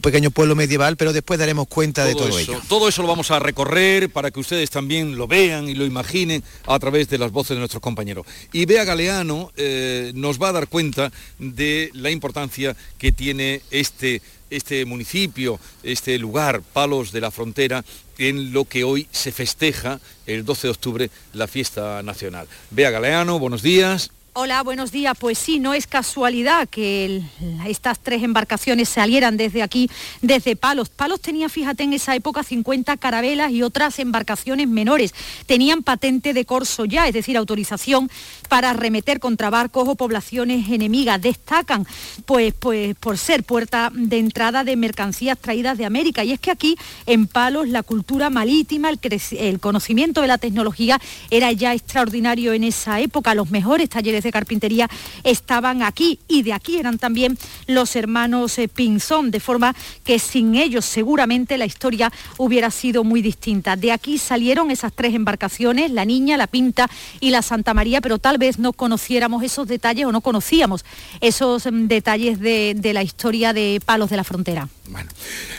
pequeño 0.00 0.30
pueblo 0.30 0.54
medieval, 0.54 0.96
pero 0.96 1.12
después 1.12 1.38
daremos 1.38 1.68
cuenta 1.68 2.04
de 2.04 2.14
todo 2.14 2.28
eso, 2.28 2.38
ello. 2.38 2.62
Todo 2.68 2.88
eso 2.88 3.02
lo 3.02 3.08
vamos 3.08 3.30
a 3.30 3.38
recorrer 3.38 4.10
para 4.10 4.30
que 4.30 4.40
ustedes 4.40 4.70
también 4.70 5.16
lo 5.16 5.26
vean 5.26 5.68
y 5.68 5.74
lo 5.74 5.84
imaginen 5.84 6.42
a 6.66 6.78
través 6.78 7.08
de 7.08 7.18
las 7.18 7.32
voces 7.32 7.50
de 7.50 7.58
nuestros 7.58 7.82
compañeros. 7.82 8.26
Y 8.52 8.66
Bea 8.66 8.84
Galeano 8.84 9.52
eh, 9.56 10.12
nos 10.14 10.40
va 10.40 10.48
a 10.48 10.52
dar 10.52 10.68
cuenta 10.68 11.12
de 11.38 11.90
la 11.92 12.10
importancia 12.10 12.76
que 12.98 13.12
tiene 13.12 13.62
este 13.70 14.22
este 14.50 14.84
municipio, 14.84 15.58
este 15.82 16.18
lugar, 16.18 16.62
Palos 16.62 17.12
de 17.12 17.20
la 17.20 17.30
Frontera, 17.30 17.84
en 18.18 18.52
lo 18.52 18.64
que 18.66 18.84
hoy 18.84 19.08
se 19.10 19.32
festeja 19.32 20.00
el 20.26 20.44
12 20.44 20.66
de 20.66 20.70
octubre 20.70 21.10
la 21.32 21.46
fiesta 21.46 22.02
nacional. 22.02 22.46
Bea 22.70 22.90
Galeano, 22.90 23.38
buenos 23.38 23.62
días. 23.62 24.10
Hola, 24.32 24.62
buenos 24.62 24.92
días. 24.92 25.16
Pues 25.18 25.38
sí, 25.38 25.58
no 25.58 25.74
es 25.74 25.88
casualidad 25.88 26.68
que 26.68 27.20
estas 27.66 27.98
tres 27.98 28.22
embarcaciones 28.22 28.88
salieran 28.88 29.36
desde 29.36 29.60
aquí, 29.60 29.90
desde 30.22 30.54
Palos. 30.54 30.88
Palos 30.88 31.20
tenía, 31.20 31.48
fíjate, 31.48 31.82
en 31.82 31.94
esa 31.94 32.14
época 32.14 32.44
50 32.44 32.96
carabelas 32.98 33.50
y 33.50 33.64
otras 33.64 33.98
embarcaciones 33.98 34.68
menores. 34.68 35.14
Tenían 35.46 35.82
patente 35.82 36.32
de 36.32 36.44
corso 36.44 36.84
ya, 36.84 37.08
es 37.08 37.14
decir, 37.14 37.36
autorización 37.36 38.08
para 38.48 38.72
remeter 38.72 39.18
contra 39.18 39.50
barcos 39.50 39.88
o 39.88 39.96
poblaciones 39.96 40.70
enemigas. 40.70 41.20
Destacan, 41.20 41.84
pues, 42.24 42.54
pues, 42.54 42.94
por 42.94 43.18
ser 43.18 43.42
puerta 43.42 43.90
de 43.92 44.18
entrada 44.18 44.62
de 44.62 44.76
mercancías 44.76 45.38
traídas 45.38 45.76
de 45.76 45.86
América. 45.86 46.22
Y 46.22 46.30
es 46.30 46.38
que 46.38 46.52
aquí, 46.52 46.76
en 47.06 47.26
Palos, 47.26 47.68
la 47.68 47.82
cultura 47.82 48.30
marítima, 48.30 48.90
el 48.90 49.58
conocimiento 49.58 50.20
de 50.20 50.28
la 50.28 50.38
tecnología 50.38 51.00
era 51.30 51.50
ya 51.50 51.74
extraordinario 51.74 52.52
en 52.52 52.62
esa 52.62 53.00
época. 53.00 53.34
Los 53.34 53.50
mejores 53.50 53.88
talleres 53.88 54.19
de 54.22 54.32
carpintería 54.32 54.88
estaban 55.24 55.82
aquí 55.82 56.18
y 56.28 56.42
de 56.42 56.52
aquí 56.52 56.78
eran 56.78 56.98
también 56.98 57.38
los 57.66 57.96
hermanos 57.96 58.58
eh, 58.58 58.68
Pinzón, 58.68 59.30
de 59.30 59.40
forma 59.40 59.74
que 60.04 60.18
sin 60.18 60.54
ellos 60.54 60.84
seguramente 60.84 61.58
la 61.58 61.66
historia 61.66 62.12
hubiera 62.38 62.70
sido 62.70 63.04
muy 63.04 63.22
distinta. 63.22 63.76
De 63.76 63.92
aquí 63.92 64.18
salieron 64.18 64.70
esas 64.70 64.92
tres 64.92 65.14
embarcaciones, 65.14 65.90
la 65.90 66.04
Niña, 66.04 66.36
la 66.36 66.46
Pinta 66.46 66.88
y 67.20 67.30
la 67.30 67.42
Santa 67.42 67.74
María, 67.74 68.00
pero 68.00 68.18
tal 68.18 68.38
vez 68.38 68.58
no 68.58 68.72
conociéramos 68.72 69.42
esos 69.42 69.66
detalles 69.66 70.06
o 70.06 70.12
no 70.12 70.20
conocíamos 70.20 70.84
esos 71.20 71.66
mm, 71.66 71.86
detalles 71.86 72.40
de, 72.40 72.90
la 72.92 73.02
historia 73.02 73.52
de 73.52 73.80
Palos 73.84 74.10
de 74.10 74.16
la 74.16 74.24
Frontera. 74.24 74.68
Bueno, 74.88 75.10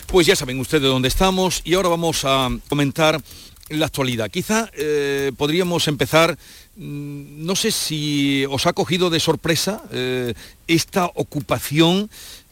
pues 0.08 0.28
ya 0.28 0.36
saben 0.36 0.60
ustedes 0.60 0.84
dónde 0.84 1.08
estamos 1.08 1.62
y 1.64 1.74
ahora 1.74 1.90
vamos 1.90 2.26
a 2.26 2.50
comentar 2.68 3.22
la 3.70 3.86
actualidad. 3.86 4.30
Quizá 4.30 4.70
eh, 4.74 5.32
podríamos 5.38 5.88
empezar 5.88 6.38
no 6.76 7.56
sé 7.56 7.72
si 7.72 8.46
os 8.50 8.66
ha 8.66 8.74
cogido 8.74 9.10
de 9.10 9.20
sorpresa 9.20 9.84
eh, 9.92 10.34
esta 10.68 11.06
ocupación 11.16 12.10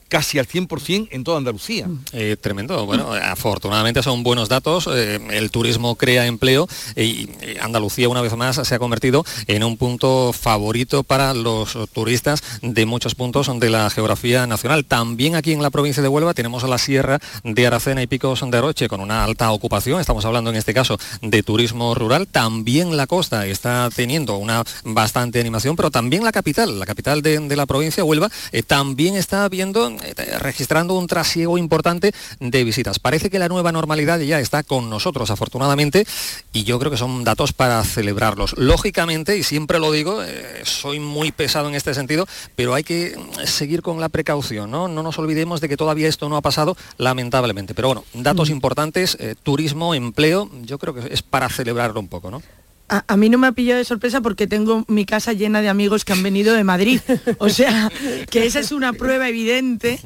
casi 0.09 0.39
al 0.39 0.47
100% 0.47 1.07
en 1.11 1.23
toda 1.23 1.37
Andalucía. 1.37 1.87
Eh, 2.11 2.35
tremendo. 2.39 2.85
Bueno, 2.85 3.13
afortunadamente 3.13 4.03
son 4.03 4.23
buenos 4.23 4.49
datos. 4.49 4.89
Eh, 4.91 5.19
el 5.31 5.51
turismo 5.51 5.95
crea 5.95 6.25
empleo 6.25 6.67
y 6.95 7.29
Andalucía 7.61 8.09
una 8.09 8.21
vez 8.21 8.35
más 8.35 8.55
se 8.55 8.75
ha 8.75 8.79
convertido 8.79 9.23
en 9.47 9.63
un 9.63 9.77
punto 9.77 10.33
favorito 10.33 11.03
para 11.03 11.33
los 11.33 11.77
turistas 11.93 12.43
de 12.61 12.85
muchos 12.85 13.15
puntos 13.15 13.49
de 13.59 13.69
la 13.69 13.89
geografía 13.89 14.47
nacional. 14.47 14.85
También 14.85 15.35
aquí 15.35 15.53
en 15.53 15.61
la 15.61 15.69
provincia 15.69 16.03
de 16.03 16.09
Huelva 16.09 16.33
tenemos 16.33 16.63
la 16.63 16.77
sierra 16.77 17.19
de 17.43 17.67
Aracena 17.67 18.01
y 18.01 18.07
Picos 18.07 18.43
de 18.49 18.61
Roche 18.61 18.87
con 18.87 19.01
una 19.01 19.23
alta 19.23 19.51
ocupación. 19.51 19.99
Estamos 19.99 20.25
hablando 20.25 20.49
en 20.49 20.55
este 20.55 20.73
caso 20.73 20.97
de 21.21 21.43
turismo 21.43 21.93
rural. 21.95 22.27
También 22.27 22.97
la 22.97 23.07
costa 23.07 23.45
está 23.45 23.89
teniendo 23.95 24.37
una 24.37 24.63
bastante 24.83 25.39
animación, 25.39 25.75
pero 25.75 25.91
también 25.91 26.23
la 26.23 26.31
capital, 26.31 26.79
la 26.79 26.85
capital 26.85 27.21
de, 27.21 27.55
la 27.55 27.65
provincia, 27.65 28.03
Huelva, 28.03 28.29
eh, 28.51 28.63
también 28.63 29.15
está 29.15 29.47
viendo 29.49 29.91
registrando 30.39 30.95
un 30.95 31.07
trasiego 31.07 31.57
importante 31.57 32.11
de 32.39 32.63
visitas. 32.63 32.99
Parece 32.99 33.29
que 33.29 33.39
la 33.39 33.47
nueva 33.47 33.71
normalidad 33.71 34.19
ya 34.19 34.39
está 34.39 34.63
con 34.63 34.89
nosotros, 34.89 35.31
afortunadamente, 35.31 36.05
y 36.53 36.63
yo 36.63 36.79
creo 36.79 36.91
que 36.91 36.97
son 36.97 37.23
datos 37.23 37.53
para 37.53 37.83
celebrarlos. 37.83 38.57
Lógicamente, 38.57 39.37
y 39.37 39.43
siempre 39.43 39.79
lo 39.79 39.91
digo, 39.91 40.23
eh, 40.23 40.61
soy 40.63 40.99
muy 40.99 41.31
pesado 41.31 41.69
en 41.69 41.75
este 41.75 41.93
sentido, 41.93 42.27
pero 42.55 42.73
hay 42.73 42.83
que 42.83 43.17
seguir 43.45 43.81
con 43.81 43.99
la 43.99 44.09
precaución, 44.09 44.71
¿no? 44.71 44.87
No 44.87 45.03
nos 45.03 45.19
olvidemos 45.19 45.61
de 45.61 45.69
que 45.69 45.77
todavía 45.77 46.07
esto 46.07 46.29
no 46.29 46.37
ha 46.37 46.41
pasado, 46.41 46.77
lamentablemente. 46.97 47.73
Pero 47.73 47.89
bueno, 47.89 48.03
datos 48.13 48.49
mm. 48.49 48.53
importantes, 48.53 49.17
eh, 49.19 49.35
turismo, 49.41 49.93
empleo, 49.93 50.49
yo 50.63 50.77
creo 50.77 50.93
que 50.93 51.13
es 51.13 51.21
para 51.21 51.49
celebrarlo 51.49 51.99
un 51.99 52.07
poco, 52.07 52.31
¿no? 52.31 52.41
A, 52.89 53.17
mí 53.17 53.29
no 53.29 53.37
me 53.37 53.47
ha 53.47 53.51
pillado 53.51 53.77
de 53.77 53.85
sorpresa 53.85 54.21
porque 54.21 54.47
tengo 54.47 54.83
mi 54.87 55.05
casa 55.05 55.33
llena 55.33 55.61
de 55.61 55.69
amigos 55.69 56.05
que 56.05 56.13
han 56.13 56.23
venido 56.23 56.55
de 56.55 56.63
Madrid. 56.63 56.99
O 57.37 57.49
sea, 57.49 57.91
que 58.29 58.45
esa 58.45 58.59
es 58.59 58.71
una 58.71 58.93
prueba 58.93 59.29
evidente 59.29 59.99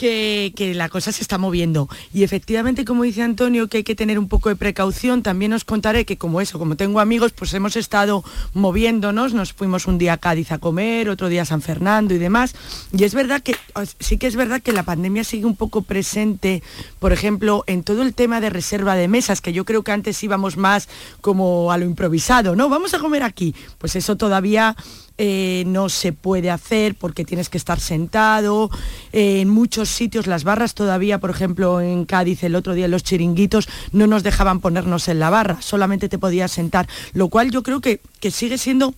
que, 0.00 0.72
la 0.74 0.88
cosa 0.88 1.12
se 1.12 1.20
está 1.20 1.36
moviendo. 1.36 1.88
Y 2.14 2.22
efectivamente, 2.22 2.86
como 2.86 3.02
dice 3.02 3.22
Antonio, 3.22 3.68
que 3.68 3.78
hay 3.78 3.84
que 3.84 3.94
tener 3.94 4.18
un 4.18 4.28
poco 4.28 4.48
de 4.48 4.56
precaución, 4.56 5.22
también 5.22 5.52
os 5.52 5.64
contaré 5.64 6.06
que 6.06 6.16
como 6.16 6.40
eso, 6.40 6.58
como 6.58 6.76
tengo 6.76 7.00
amigos, 7.00 7.32
pues 7.32 7.52
hemos 7.52 7.76
estado 7.76 8.24
moviéndonos, 8.54 9.34
nos 9.34 9.52
fuimos 9.52 9.86
un 9.86 9.98
día 9.98 10.14
a 10.14 10.16
Cádiz 10.16 10.52
a 10.52 10.58
comer, 10.58 11.10
otro 11.10 11.28
día 11.28 11.42
a 11.42 11.44
San 11.44 11.60
Fernando 11.60 12.14
y 12.14 12.18
demás. 12.18 12.54
Y 12.96 13.04
es 13.04 13.14
verdad 13.14 13.42
que, 13.42 13.56
sí 13.98 14.16
que 14.16 14.26
es 14.26 14.36
verdad 14.36 14.62
que 14.62 14.72
la 14.72 14.84
pandemia 14.84 15.22
sigue 15.22 15.44
un 15.44 15.56
poco 15.56 15.82
presente, 15.82 16.62
por 16.98 17.12
ejemplo, 17.12 17.64
en 17.66 17.82
todo 17.82 18.00
el 18.02 18.14
tema 18.14 18.40
de 18.40 18.48
reserva 18.48 18.94
de 18.94 19.06
mesas, 19.06 19.42
que 19.42 19.52
yo 19.52 19.66
creo 19.66 19.82
que 19.82 19.92
antes 19.92 20.22
íbamos 20.22 20.56
más 20.56 20.88
como 21.20 21.72
a 21.72 21.78
lo 21.78 21.84
improvisado, 21.84 22.56
¿no? 22.56 22.70
Vamos 22.70 22.94
a 22.94 22.98
comer 23.00 23.22
aquí. 23.22 23.54
Pues 23.76 23.96
eso 23.96 24.16
todavía 24.16 24.76
eh, 25.22 25.64
no 25.66 25.90
se 25.90 26.14
puede 26.14 26.50
hacer 26.50 26.94
porque 26.94 27.26
tienes 27.26 27.50
que 27.50 27.58
estar 27.58 27.78
sentado. 27.78 28.70
Eh, 29.12 29.42
en 29.42 29.50
muchos 29.50 29.90
sitios 29.90 30.26
las 30.26 30.44
barras 30.44 30.72
todavía, 30.72 31.20
por 31.20 31.28
ejemplo, 31.28 31.82
en 31.82 32.06
Cádiz 32.06 32.42
el 32.42 32.54
otro 32.54 32.72
día 32.72 32.88
los 32.88 33.02
chiringuitos 33.02 33.68
no 33.92 34.06
nos 34.06 34.22
dejaban 34.22 34.60
ponernos 34.60 35.08
en 35.08 35.18
la 35.18 35.28
barra, 35.28 35.60
solamente 35.60 36.08
te 36.08 36.16
podías 36.16 36.52
sentar, 36.52 36.88
lo 37.12 37.28
cual 37.28 37.50
yo 37.50 37.62
creo 37.62 37.82
que, 37.82 38.00
que 38.18 38.30
sigue 38.30 38.56
siendo 38.56 38.94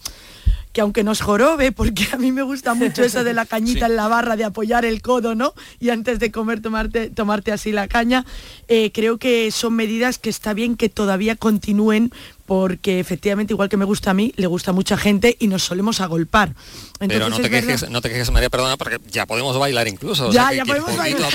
que 0.73 0.81
aunque 0.81 1.05
nos 1.05 1.21
jorobe, 1.21 1.73
porque 1.73 2.07
a 2.13 2.17
mí 2.17 2.33
me 2.33 2.43
gusta 2.43 2.75
mucho 2.75 3.03
eso 3.03 3.25
de 3.25 3.35
la 3.35 3.45
cañita 3.47 3.87
en 3.87 3.97
la 3.97 4.09
barra, 4.09 4.37
de 4.37 4.45
apoyar 4.45 4.85
el 4.85 5.03
codo, 5.03 5.35
¿no? 5.35 5.55
Y 5.81 5.91
antes 5.91 6.19
de 6.19 6.31
comer 6.31 6.63
tomarte, 6.63 7.11
tomarte 7.11 7.53
así 7.53 7.73
la 7.73 7.89
caña, 7.89 8.25
eh, 8.69 8.91
creo 8.93 9.19
que 9.19 9.51
son 9.51 9.75
medidas 9.75 10.19
que 10.19 10.31
está 10.31 10.55
bien 10.55 10.77
que 10.77 10.89
todavía 10.89 11.37
continúen 11.37 12.13
porque 12.47 12.99
efectivamente, 12.99 13.53
igual 13.53 13.69
que 13.69 13.77
me 13.77 13.85
gusta 13.85 14.11
a 14.11 14.15
mí, 14.15 14.33
le 14.37 14.47
gusta 14.47 14.73
a 14.73 14.75
mucha 14.75 14.97
gente 14.97 15.37
y 15.39 15.47
nos 15.47 15.63
solemos 15.63 16.01
agolpar. 16.01 16.55
pero 16.99 17.29
no 17.29 17.37
te, 17.37 17.49
quejes, 17.49 17.89
no 17.89 18.01
te, 18.01 18.09
quejes, 18.09 18.31
María, 18.31 18.51
perdona, 18.51 18.77
porque 18.77 18.99
ya 19.11 19.27
podemos 19.27 19.57
bailar 19.59 19.89
incluso. 19.89 20.31
Ya, 20.33 20.53
ya 20.53 20.65
podemos 20.65 20.97
bailar. 20.97 21.33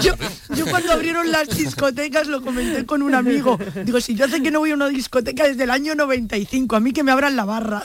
yo, 0.00 0.66
cuando 0.70 0.92
abrieron 0.92 1.30
las 1.30 1.48
discotecas 1.56 2.26
lo 2.26 2.42
comenté 2.42 2.86
con 2.86 3.02
un 3.02 3.14
amigo. 3.14 3.58
Digo, 3.84 4.00
si 4.00 4.14
yo 4.14 4.28
sé 4.28 4.42
que 4.42 4.50
no 4.50 4.60
voy 4.60 4.70
a 4.70 4.74
una 4.74 4.88
discoteca 4.88 5.46
desde 5.46 5.64
el 5.64 5.70
año 5.70 5.94
95, 5.94 6.76
a 6.76 6.80
mí 6.80 6.92
que 6.92 7.02
me 7.02 7.12
abran 7.12 7.36
la 7.36 7.44
barra. 7.44 7.82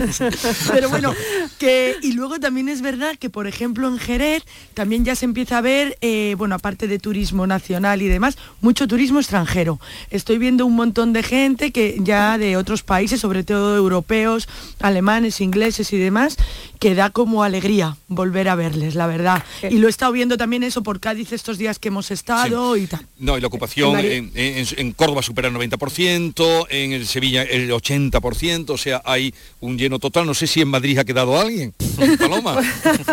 pero 0.72 0.88
bueno, 0.90 1.14
que 1.58 1.96
y 2.02 2.12
luego 2.12 2.38
también 2.38 2.68
es 2.68 2.82
verdad 2.82 3.16
que, 3.18 3.30
por 3.30 3.46
ejemplo, 3.46 3.88
en 3.88 3.98
Jerez 3.98 4.44
también 4.74 5.04
ya 5.04 5.16
se 5.16 5.24
empieza 5.24 5.58
a 5.58 5.60
ver, 5.60 5.98
eh, 6.00 6.34
bueno, 6.38 6.54
aparte 6.54 6.86
de 6.86 6.98
turismo 6.98 7.46
nacional 7.46 8.02
y 8.02 8.08
demás, 8.08 8.38
mucho 8.60 8.86
turismo 8.86 9.18
extranjero. 9.18 9.80
Estoy 10.10 10.38
viendo 10.38 10.66
un 10.66 10.76
montón 10.76 11.12
de 11.12 11.22
gente 11.22 11.72
que 11.72 11.79
ya 11.98 12.38
de 12.38 12.56
otros 12.56 12.82
países, 12.82 13.20
sobre 13.20 13.44
todo 13.44 13.76
europeos, 13.76 14.48
alemanes, 14.80 15.40
ingleses 15.40 15.92
y 15.92 15.98
demás, 15.98 16.36
que 16.78 16.94
da 16.94 17.10
como 17.10 17.44
alegría 17.44 17.96
volver 18.08 18.48
a 18.48 18.54
verles, 18.54 18.94
la 18.94 19.06
verdad. 19.06 19.44
Y 19.68 19.78
lo 19.78 19.86
he 19.86 19.90
estado 19.90 20.12
viendo 20.12 20.36
también 20.36 20.62
eso 20.62 20.82
por 20.82 20.98
Cádiz 20.98 21.32
estos 21.32 21.58
días 21.58 21.78
que 21.78 21.88
hemos 21.88 22.10
estado 22.10 22.76
y 22.76 22.86
tal. 22.86 23.06
No, 23.18 23.36
y 23.36 23.40
la 23.40 23.46
ocupación 23.48 23.98
en, 24.00 24.92
Córdoba 24.92 25.22
supera 25.22 25.48
el 25.48 25.54
90%, 25.54 26.66
en 26.70 26.92
el 26.92 27.06
Sevilla 27.06 27.42
el 27.42 27.70
80%, 27.70 28.70
o 28.70 28.78
sea, 28.78 29.02
hay 29.04 29.34
un 29.60 29.78
lleno 29.78 29.98
total. 29.98 30.26
No 30.26 30.34
sé 30.34 30.46
si 30.46 30.60
en 30.60 30.68
Madrid 30.68 30.98
ha 30.98 31.04
quedado 31.04 31.38
alguien. 31.38 31.74
Paloma. 32.18 32.56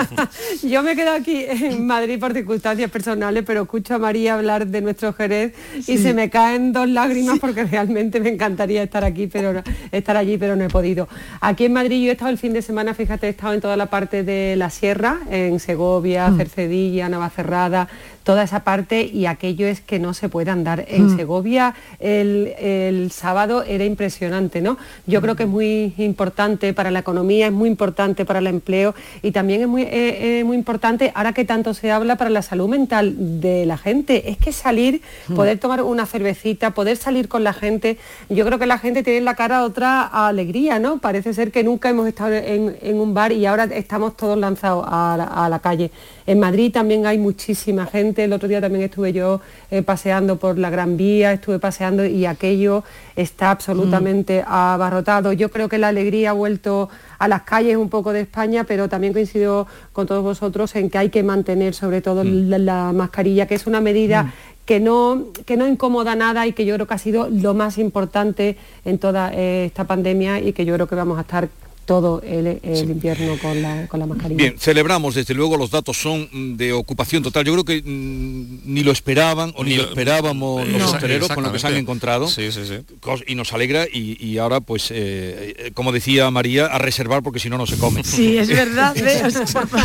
Yo 0.63 0.82
me 0.82 0.93
he 0.93 0.95
quedado 0.95 1.18
aquí 1.18 1.43
en 1.47 1.86
Madrid 1.86 2.20
por 2.20 2.34
circunstancias 2.34 2.89
personales, 2.89 3.43
pero 3.45 3.63
escucho 3.63 3.95
a 3.95 3.99
María 3.99 4.36
hablar 4.36 4.68
de 4.68 4.82
nuestro 4.82 5.13
Jerez 5.13 5.53
y 5.88 5.97
se 5.97 6.13
me 6.13 6.30
caen 6.30 6.72
dos 6.72 6.88
lágrimas 6.88 7.39
porque 7.39 7.63
realmente 7.65 8.20
me 8.20 8.30
encantaría 8.58 8.82
estar 8.82 9.03
aquí, 9.03 9.28
pero 9.28 9.62
estar 9.91 10.18
allí, 10.18 10.38
pero 10.39 10.55
no 10.55 10.64
he 10.64 10.70
podido. 10.70 11.08
Aquí 11.41 11.66
en 11.66 11.74
Madrid 11.74 12.03
yo 12.03 12.10
he 12.10 12.14
estado 12.14 12.32
el 12.32 12.39
fin 12.39 12.53
de 12.53 12.64
semana, 12.64 12.95
fíjate, 12.95 13.28
he 13.28 13.30
estado 13.30 13.53
en 13.53 13.62
toda 13.62 13.78
la 13.78 13.86
parte 13.86 14.24
de 14.24 14.55
la 14.55 14.72
sierra, 14.72 15.20
en 15.30 15.60
Segovia, 15.60 16.30
mm. 16.30 16.38
Cercedilla, 16.38 17.08
Navacerrada, 17.08 17.88
toda 18.28 18.43
esa 18.43 18.59
parte 18.65 19.03
y 19.05 19.25
aquello 19.25 19.67
es 19.67 19.80
que 19.80 19.99
no 19.99 20.13
se 20.13 20.28
puede 20.28 20.51
andar. 20.51 20.84
En 20.89 21.05
Mm. 21.07 21.15
Segovia 21.15 21.73
el, 22.01 22.53
el 22.59 23.09
sábado 23.11 23.63
era 23.63 23.86
impresionante, 23.86 24.61
¿no? 24.61 24.78
Yo 25.05 25.21
creo 25.21 25.36
que 25.38 25.43
es 25.43 25.49
muy 25.49 25.93
importante 25.97 26.73
para 26.73 26.91
la 26.91 26.99
economía, 26.99 27.47
es 27.47 27.53
muy 27.53 27.69
importante 27.69 28.25
para 28.25 28.39
el 28.39 28.47
empleo 28.47 28.93
y 29.21 29.32
también 29.32 29.61
es 29.61 29.67
muy, 29.69 29.84
eh, 29.84 30.39
eh, 30.39 30.43
muy 30.43 30.57
importante, 30.57 31.11
ahora 31.15 31.32
que 31.32 31.45
tanto 31.45 31.73
se 31.73 31.89
habla, 31.89 32.17
para 32.17 32.30
la 32.30 32.41
salud 32.41 32.67
mental 32.67 33.05
de 33.39 33.65
la 33.65 33.78
gente. 33.78 34.30
Es 34.30 34.38
que 34.43 34.51
salir, 34.51 35.01
Mm. 35.30 35.36
poder 35.36 35.57
tomar 35.59 35.82
una 35.82 36.05
cervecita, 36.05 36.71
poder 36.71 36.97
salir 36.97 37.30
con 37.30 37.45
la 37.45 37.53
gente, 37.53 37.97
yo 38.30 38.45
creo 38.45 38.59
que 38.59 38.65
la 38.65 38.78
gente 38.78 39.03
tiene 39.03 39.19
en 39.19 39.25
la 39.25 39.36
cara 39.36 39.63
otra 39.63 40.01
alegría, 40.28 40.80
¿no? 40.80 40.97
Parece 40.97 41.34
ser 41.34 41.47
que 41.53 41.63
nunca 41.63 41.88
hemos 41.89 42.05
estado 42.09 42.34
en, 42.34 42.75
en 42.82 42.95
un 42.99 43.13
bar 43.13 43.32
y 43.32 43.45
ahora 43.45 43.65
estamos 43.84 44.17
todos 44.17 44.38
lanzados 44.38 44.84
a 44.86 45.15
la, 45.17 45.23
a 45.45 45.47
la 45.47 45.59
calle. 45.59 45.91
En 46.25 46.39
Madrid 46.41 46.73
también 46.73 47.05
hay 47.05 47.17
muchísima 47.17 47.86
gente, 47.86 48.16
el 48.24 48.34
otro 48.34 48.47
día 48.47 48.61
también 48.61 48.84
estuve 48.84 49.13
yo 49.13 49.41
eh, 49.72 49.82
paseando 49.82 50.38
por 50.38 50.57
la 50.57 50.70
Gran 50.70 50.97
Vía, 50.97 51.34
estuve 51.34 51.59
paseando 51.59 52.05
y 52.05 52.26
aquello 52.26 52.84
está 53.15 53.51
absolutamente 53.51 54.43
abarrotado. 54.45 55.34
Yo 55.34 55.49
creo 55.49 55.70
que 55.70 55.78
la 55.78 55.89
alegría 55.89 56.32
ha 56.32 56.34
vuelto 56.34 56.89
a 57.20 57.28
las 57.28 57.43
calles 57.43 57.78
un 57.78 57.89
poco 57.89 58.13
de 58.13 58.22
España, 58.22 58.63
pero 58.63 58.89
también 58.89 59.13
coincido 59.13 59.68
con 59.93 60.07
todos 60.07 60.24
vosotros 60.24 60.76
en 60.76 60.89
que 60.89 60.97
hay 60.97 61.09
que 61.09 61.24
mantener 61.24 61.74
sobre 61.74 62.01
todo 62.01 62.24
la, 62.24 62.57
la 62.57 62.91
mascarilla, 62.93 63.47
que 63.47 63.55
es 63.55 63.68
una 63.68 63.82
medida 63.82 64.34
que 64.68 64.82
no, 64.82 65.28
que 65.45 65.55
no 65.55 65.65
incomoda 65.65 66.15
nada 66.15 66.45
y 66.45 66.51
que 66.51 66.65
yo 66.65 66.76
creo 66.76 66.86
que 66.86 66.93
ha 66.93 66.97
sido 66.97 67.30
lo 67.30 67.53
más 67.53 67.78
importante 67.78 68.57
en 68.84 68.99
toda 68.99 69.32
eh, 69.34 69.65
esta 69.65 69.86
pandemia 69.86 70.41
y 70.41 70.51
que 70.51 70.65
yo 70.65 70.74
creo 70.74 70.88
que 70.88 70.95
vamos 70.95 71.18
a 71.18 71.22
estar 71.22 71.47
todo 71.88 72.21
el, 72.21 72.59
el 72.61 72.89
invierno 72.91 73.38
con 73.41 73.59
la, 73.61 73.88
con 73.88 73.99
la 73.99 74.05
mascarilla. 74.05 74.38
Bien, 74.38 74.59
celebramos, 74.59 75.15
desde 75.15 75.33
luego 75.33 75.57
los 75.57 75.71
datos 75.71 75.97
son 75.97 76.29
mm, 76.31 76.55
de 76.57 76.73
ocupación 76.73 77.23
total. 77.23 77.45
Yo 77.45 77.53
creo 77.53 77.65
que 77.65 77.81
mm, 77.81 78.59
ni 78.71 78.83
lo 78.83 78.91
esperaban 78.91 79.53
o 79.55 79.63
ni, 79.63 79.71
Ni 79.71 79.77
lo 79.77 79.83
esperábamos 79.83 80.67
los 80.67 80.79
No. 80.81 80.91
hosteleros 80.91 81.29
con 81.29 81.43
lo 81.45 81.51
que 81.51 81.59
se 81.59 81.67
han 81.67 81.77
encontrado. 81.77 82.27
Sí, 82.27 82.51
sí, 82.51 82.61
sí. 82.67 82.75
Cos- 82.99 83.23
Y 83.25 83.35
nos 83.35 83.53
alegra 83.53 83.85
y, 83.91 84.17
y 84.23 84.38
ahora, 84.38 84.59
pues, 84.59 84.91
eh, 84.91 85.55
eh, 85.57 85.71
como 85.73 85.91
decía 85.93 86.29
María, 86.29 86.65
a 86.67 86.77
reservar 86.77 87.23
porque 87.23 87.39
si 87.39 87.49
no, 87.49 87.57
no 87.57 87.65
se 87.65 87.77
come. 87.77 88.03
Sí, 88.03 88.38
es 88.38 88.49
verdad. 88.49 88.95
¿eh? 88.97 89.23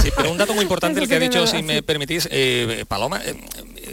Sí, 0.02 0.10
pero 0.16 0.32
un 0.32 0.38
dato 0.38 0.52
muy 0.54 0.62
importante 0.62 1.00
el 1.00 1.08
que 1.08 1.14
ha 1.14 1.20
dicho, 1.20 1.46
si 1.46 1.62
me 1.62 1.82
permitís, 1.84 2.28
eh, 2.32 2.84
Paloma, 2.88 3.20
eh, 3.24 3.34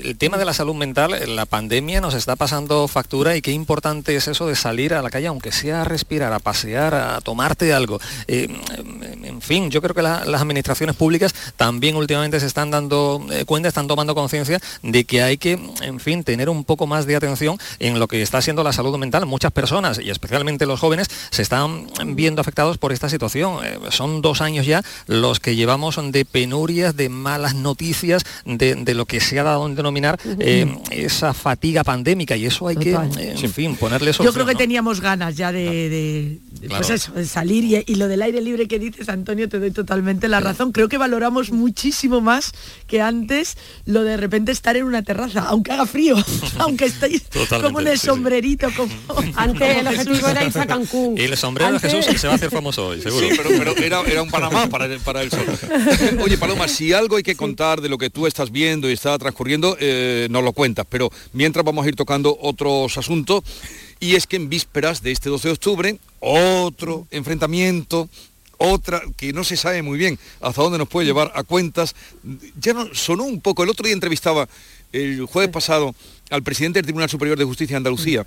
el 0.04 0.18
tema 0.18 0.38
de 0.38 0.46
la 0.46 0.54
salud 0.54 0.76
mental, 0.76 1.16
la 1.36 1.46
pandemia 1.46 2.02
nos 2.02 2.14
está 2.14 2.36
pasando 2.36 2.88
factura 2.88 3.36
y 3.36 3.42
qué 3.42 3.52
importante 3.52 4.16
es 4.16 4.28
eso 4.28 4.48
de 4.48 4.56
salir 4.56 4.94
a 4.94 5.02
la 5.02 5.10
calle, 5.10 5.28
aunque 5.28 5.52
sea 5.52 5.82
a 5.82 5.84
respirar, 5.86 6.32
a 6.34 6.40
pasear, 6.40 6.94
a 6.94 7.22
tomarte 7.22 7.74
algo. 7.74 8.00
Eh, 8.28 8.48
en 9.24 9.42
fin, 9.42 9.70
yo 9.72 9.82
creo 9.82 9.96
que 9.96 10.02
la- 10.02 10.26
las 10.26 10.42
administraciones 10.42 10.96
públicas 10.96 11.34
también 11.58 11.96
últimamente 11.96 12.40
se 12.40 12.46
están 12.46 12.72
dando 12.72 13.26
eh, 13.32 13.46
cuenta, 13.46 13.68
están 13.68 13.88
tomando 13.88 14.16
conciencia 14.16 14.60
de 14.84 15.04
que 15.06 15.22
hay 15.22 15.38
que, 15.38 15.60
en 15.82 16.00
fin, 16.00 16.24
tener 16.24 16.50
un 16.50 16.64
poco 16.64 16.88
más 16.88 17.06
de 17.06 17.16
atención 17.16 17.58
en 17.80 18.00
lo 18.00 18.08
que 18.08 18.22
está 18.22 18.42
siendo 18.42 18.64
la 18.64 18.74
salud 18.74 18.98
mental. 18.98 19.26
Muchas 19.26 19.52
personas, 19.52 20.00
y 20.00 20.10
especialmente 20.10 20.66
los 20.66 20.80
jóvenes, 20.80 21.08
se 21.32 21.42
están 21.42 21.88
viendo 22.16 22.42
afectados 22.42 22.78
por 22.78 22.92
esta 22.92 23.10
situación. 23.10 23.64
Eh, 23.66 23.78
son 23.92 24.22
dos 24.22 24.42
años 24.42 24.66
ya 24.66 24.84
los 25.08 25.40
que 25.40 25.56
llevamos 25.56 25.98
de 26.12 26.26
penurias, 26.26 26.96
de 26.96 27.10
malas 27.10 27.56
noticias, 27.56 28.24
de, 28.46 28.76
de 28.76 28.94
lo 28.94 29.06
que 29.06 29.20
se 29.20 29.40
ha 29.40 29.44
dado 29.44 29.66
en 29.66 29.76
denominar 29.80 30.20
eh, 30.40 30.78
esa 30.92 31.34
fatiga 31.34 31.84
pandémica 31.84 32.36
y 32.38 32.46
eso 32.46 32.68
hay 32.68 32.76
Total. 32.76 33.10
que, 33.10 33.24
eh, 33.24 33.36
en 33.42 33.52
fin, 33.54 33.76
ponerle 33.76 34.08
Yo 34.08 34.14
solución. 34.14 34.34
creo 34.36 34.46
que 34.46 34.54
¿no? 34.54 34.58
teníamos 34.60 35.02
ganas 35.02 35.36
ya 35.36 35.52
de, 35.52 35.64
de- 35.90 36.40
de, 36.60 36.68
Claro. 36.68 36.86
pues 36.86 36.90
eso, 37.02 37.12
de 37.14 37.26
salir 37.26 37.64
y, 37.64 37.84
y 37.92 37.96
lo 37.96 38.08
del 38.10 38.22
aire 38.22 38.42
libre 38.42 38.68
que 38.68 38.80
dices, 38.80 39.08
Antonio, 39.08 39.48
te 39.48 39.60
doy 39.60 39.72
totalmente 39.72 40.28
la 40.28 40.40
razón. 40.42 40.72
Creo 40.74 40.90
que 40.90 40.98
valoramos 40.98 41.52
muchísimo 41.52 42.20
más 42.22 42.52
que 42.86 43.02
antes 43.02 43.56
lo 43.86 44.04
de 44.04 44.18
repente 44.18 44.52
estar 44.52 44.76
en 44.76 44.84
una 44.84 45.02
terraza, 45.02 45.46
aunque 45.48 45.72
haga 45.72 45.86
frío, 45.86 46.16
aunque 46.60 46.86
estéis 46.86 47.24
Totalmente, 47.24 47.62
como 47.64 47.80
en 47.80 47.88
el 47.88 47.94
sí, 47.98 48.02
sí. 48.02 48.08
sombrerito, 48.08 48.68
como 48.76 48.92
Antes 49.36 49.78
el 49.78 49.88
objetivo 49.88 50.16
Jesús. 50.16 50.30
era 50.30 50.44
irse 50.44 50.60
a 50.60 50.68
Cancún. 50.68 51.18
Y 51.18 51.22
el 51.22 51.38
sombrero 51.38 51.74
de 51.74 51.80
Jesús 51.80 52.06
se 52.20 52.28
va 52.28 52.34
a 52.34 52.36
hacer 52.36 52.50
famoso 52.52 52.88
hoy, 52.88 53.02
seguro. 53.02 53.28
Sí, 53.30 53.34
pero, 53.38 53.50
pero 53.58 53.78
era, 53.78 54.02
era 54.02 54.22
un 54.22 54.30
Panamá 54.30 54.68
para, 54.68 54.86
el- 54.86 55.00
para 55.00 55.22
el 55.22 55.32
sol. 55.32 55.46
Oye, 56.22 56.38
Paloma, 56.38 56.68
si 56.68 56.92
algo 56.94 57.16
hay 57.16 57.24
que 57.24 57.36
contar 57.36 57.80
de 57.82 57.88
lo 57.90 57.98
que 57.98 58.10
tú 58.10 58.28
estás 58.28 58.52
viendo 58.52 58.90
y 58.90 58.94
está 58.94 59.18
transcurriendo, 59.18 59.69
eh, 59.80 60.28
nos 60.30 60.44
lo 60.44 60.54
cuentas. 60.54 60.86
Pero 60.90 61.12
mientras 61.34 61.66
vamos 61.66 61.86
a 61.86 61.90
ir 61.90 61.96
tocando 61.96 62.38
otros 62.42 62.98
asuntos. 62.98 63.44
Y 64.02 64.16
es 64.16 64.28
que 64.28 64.38
en 64.38 64.48
vísperas 64.48 65.04
de 65.04 65.12
este 65.12 65.30
12 65.30 65.50
de 65.50 65.54
octubre, 65.54 66.00
otro 66.22 67.06
enfrentamiento, 67.12 68.08
otra 68.58 69.02
que 69.18 69.34
no 69.34 69.44
se 69.44 69.58
sabe 69.58 69.82
muy 69.82 69.98
bien 69.98 70.18
hasta 70.42 70.62
dónde 70.62 70.78
nos 70.78 70.88
puede 70.88 71.06
llevar 71.08 71.32
a 71.36 71.44
cuentas. 71.44 71.96
Ya 72.62 72.74
no, 72.74 72.88
sonó 72.94 73.24
un 73.26 73.42
poco. 73.42 73.64
El 73.64 73.70
otro 73.70 73.86
día 73.86 73.94
entrevistaba 73.94 74.48
el 74.94 75.26
jueves 75.26 75.52
pasado 75.52 75.94
al 76.30 76.44
presidente 76.44 76.80
del 76.80 76.86
Tribunal 76.86 77.10
Superior 77.10 77.38
de 77.38 77.44
Justicia 77.46 77.74
de 77.74 77.78
Andalucía, 77.78 78.26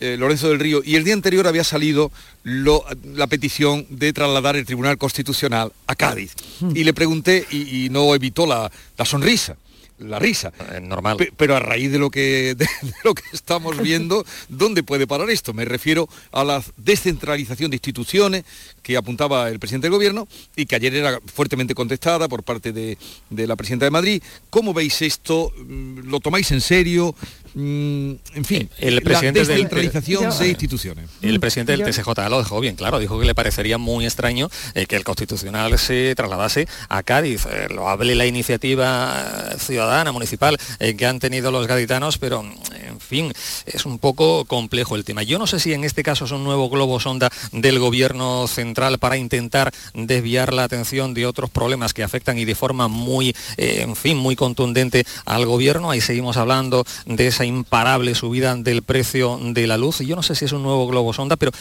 eh, 0.00 0.16
Lorenzo 0.18 0.48
del 0.48 0.58
Río, 0.58 0.80
y 0.84 0.96
el 0.96 1.04
día 1.04 1.14
anterior 1.14 1.46
había 1.46 1.64
salido 1.64 2.10
lo- 2.42 2.84
la 3.14 3.26
petición 3.26 3.86
de 3.90 4.12
trasladar 4.12 4.56
el 4.56 4.64
Tribunal 4.66 4.96
Constitucional 4.98 5.72
a 5.86 5.94
Cádiz. 5.96 6.34
Y 6.74 6.84
le 6.84 6.92
pregunté, 6.94 7.46
y, 7.50 7.84
y 7.86 7.90
no 7.90 8.14
evitó 8.14 8.46
la, 8.46 8.70
la 8.96 9.04
sonrisa, 9.04 9.56
la 10.00 10.18
risa. 10.18 10.52
normal. 10.82 11.16
Pe- 11.16 11.32
pero 11.36 11.56
a 11.56 11.60
raíz 11.60 11.92
de 11.92 11.98
lo 11.98 12.10
que 12.10 12.54
de, 12.58 12.64
de 12.82 12.94
lo 13.04 13.14
que 13.14 13.22
estamos 13.32 13.78
viendo, 13.80 14.24
¿dónde 14.48 14.82
puede 14.82 15.06
parar 15.06 15.30
esto? 15.30 15.52
Me 15.52 15.64
refiero 15.64 16.08
a 16.32 16.42
la 16.44 16.62
descentralización 16.76 17.70
de 17.70 17.76
instituciones 17.76 18.44
que 18.82 18.96
apuntaba 18.96 19.48
el 19.48 19.58
presidente 19.58 19.86
del 19.86 19.92
gobierno 19.94 20.26
y 20.56 20.66
que 20.66 20.76
ayer 20.76 20.94
era 20.94 21.20
fuertemente 21.32 21.74
contestada 21.74 22.28
por 22.28 22.42
parte 22.42 22.72
de, 22.72 22.96
de 23.30 23.46
la 23.46 23.56
presidenta 23.56 23.84
de 23.86 23.90
Madrid. 23.90 24.22
¿Cómo 24.50 24.72
veis 24.74 25.02
esto? 25.02 25.52
Mm, 25.66 26.08
¿Lo 26.08 26.20
tomáis 26.20 26.50
en 26.50 26.60
serio? 26.60 27.14
Mm, 27.54 28.12
En 28.34 28.44
fin, 28.44 28.70
El 28.78 29.02
presidente 29.02 29.40
la 29.40 29.46
del- 29.48 29.56
descentralización 29.64 30.38
de 30.38 30.48
instituciones. 30.48 31.10
El 31.20 31.40
presidente 31.40 31.72
del 31.76 31.82
TSJ 31.84 32.28
lo 32.28 32.38
dejó 32.38 32.60
bien 32.60 32.76
claro, 32.76 32.98
dijo 32.98 33.18
que 33.18 33.26
le 33.26 33.34
parecería 33.34 33.76
muy 33.78 34.04
extraño 34.04 34.48
eh, 34.74 34.86
que 34.86 34.96
el 34.96 35.04
Constitucional 35.04 35.76
se 35.78 36.14
trasladase 36.14 36.68
a 36.88 37.02
Cádiz. 37.02 37.46
Eh, 37.46 37.66
lo 37.74 37.88
hable 37.88 38.14
la 38.14 38.26
iniciativa 38.26 39.50
eh, 39.52 39.56
ciudadana, 39.58 40.12
municipal, 40.12 40.56
eh, 40.78 40.94
que 40.94 41.06
han 41.06 41.18
tenido 41.18 41.50
los 41.50 41.66
gaditanos, 41.66 42.18
pero 42.18 42.40
en 42.42 43.00
fin, 43.00 43.32
es 43.66 43.84
un 43.84 43.98
poco 43.98 44.44
complejo 44.44 44.94
el 44.94 45.04
tema. 45.04 45.22
Yo 45.24 45.38
no 45.38 45.46
sé 45.48 45.58
si 45.58 45.72
en 45.72 45.82
este 45.84 46.02
caso 46.04 46.24
es 46.26 46.30
un 46.30 46.44
nuevo 46.44 46.68
globo 46.70 47.00
sonda 47.00 47.30
del 47.52 47.78
gobierno 47.80 48.46
central 48.46 48.69
para 48.74 49.16
intentar 49.16 49.72
desviar 49.94 50.52
la 50.52 50.64
atención 50.64 51.14
de 51.14 51.26
otros 51.26 51.50
problemas 51.50 51.92
que 51.92 52.02
afectan 52.02 52.38
y 52.38 52.44
de 52.44 52.54
forma 52.54 52.88
muy, 52.88 53.34
eh, 53.56 53.80
en 53.82 53.96
fin, 53.96 54.16
muy 54.16 54.36
contundente 54.36 55.04
al 55.24 55.46
gobierno. 55.46 55.90
Ahí 55.90 56.00
seguimos 56.00 56.36
hablando 56.36 56.84
de 57.06 57.26
esa 57.26 57.44
imparable 57.44 58.14
subida 58.14 58.54
del 58.54 58.82
precio 58.82 59.38
de 59.42 59.66
la 59.66 59.76
luz. 59.76 59.98
Yo 59.98 60.16
no 60.16 60.22
sé 60.22 60.34
si 60.34 60.44
es 60.44 60.52
un 60.52 60.62
nuevo 60.62 60.86
globo 60.86 61.12
sonda, 61.12 61.36
pero 61.36 61.52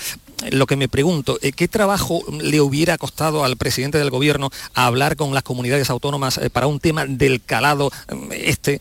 eh, 0.43 0.51
lo 0.51 0.65
que 0.65 0.75
me 0.75 0.87
pregunto, 0.87 1.37
eh, 1.41 1.51
¿qué 1.51 1.67
trabajo 1.67 2.21
le 2.39 2.61
hubiera 2.61 2.97
costado 2.97 3.43
al 3.43 3.57
presidente 3.57 3.97
del 3.97 4.09
gobierno 4.09 4.49
hablar 4.73 5.15
con 5.15 5.33
las 5.33 5.43
comunidades 5.43 5.89
autónomas 5.89 6.39
para 6.53 6.67
un 6.67 6.79
tema 6.79 7.05
del 7.05 7.41
calado 7.43 7.91
este, 8.31 8.79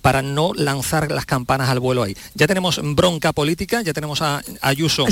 para 0.00 0.22
no 0.22 0.52
lanzar 0.54 1.10
las 1.10 1.26
campanas 1.26 1.68
al 1.68 1.80
vuelo 1.80 2.02
ahí? 2.02 2.16
Ya 2.34 2.46
tenemos 2.46 2.80
bronca 2.82 3.32
política, 3.32 3.82
ya 3.82 3.92
tenemos 3.92 4.22
a 4.22 4.42
Ayuso 4.60 5.06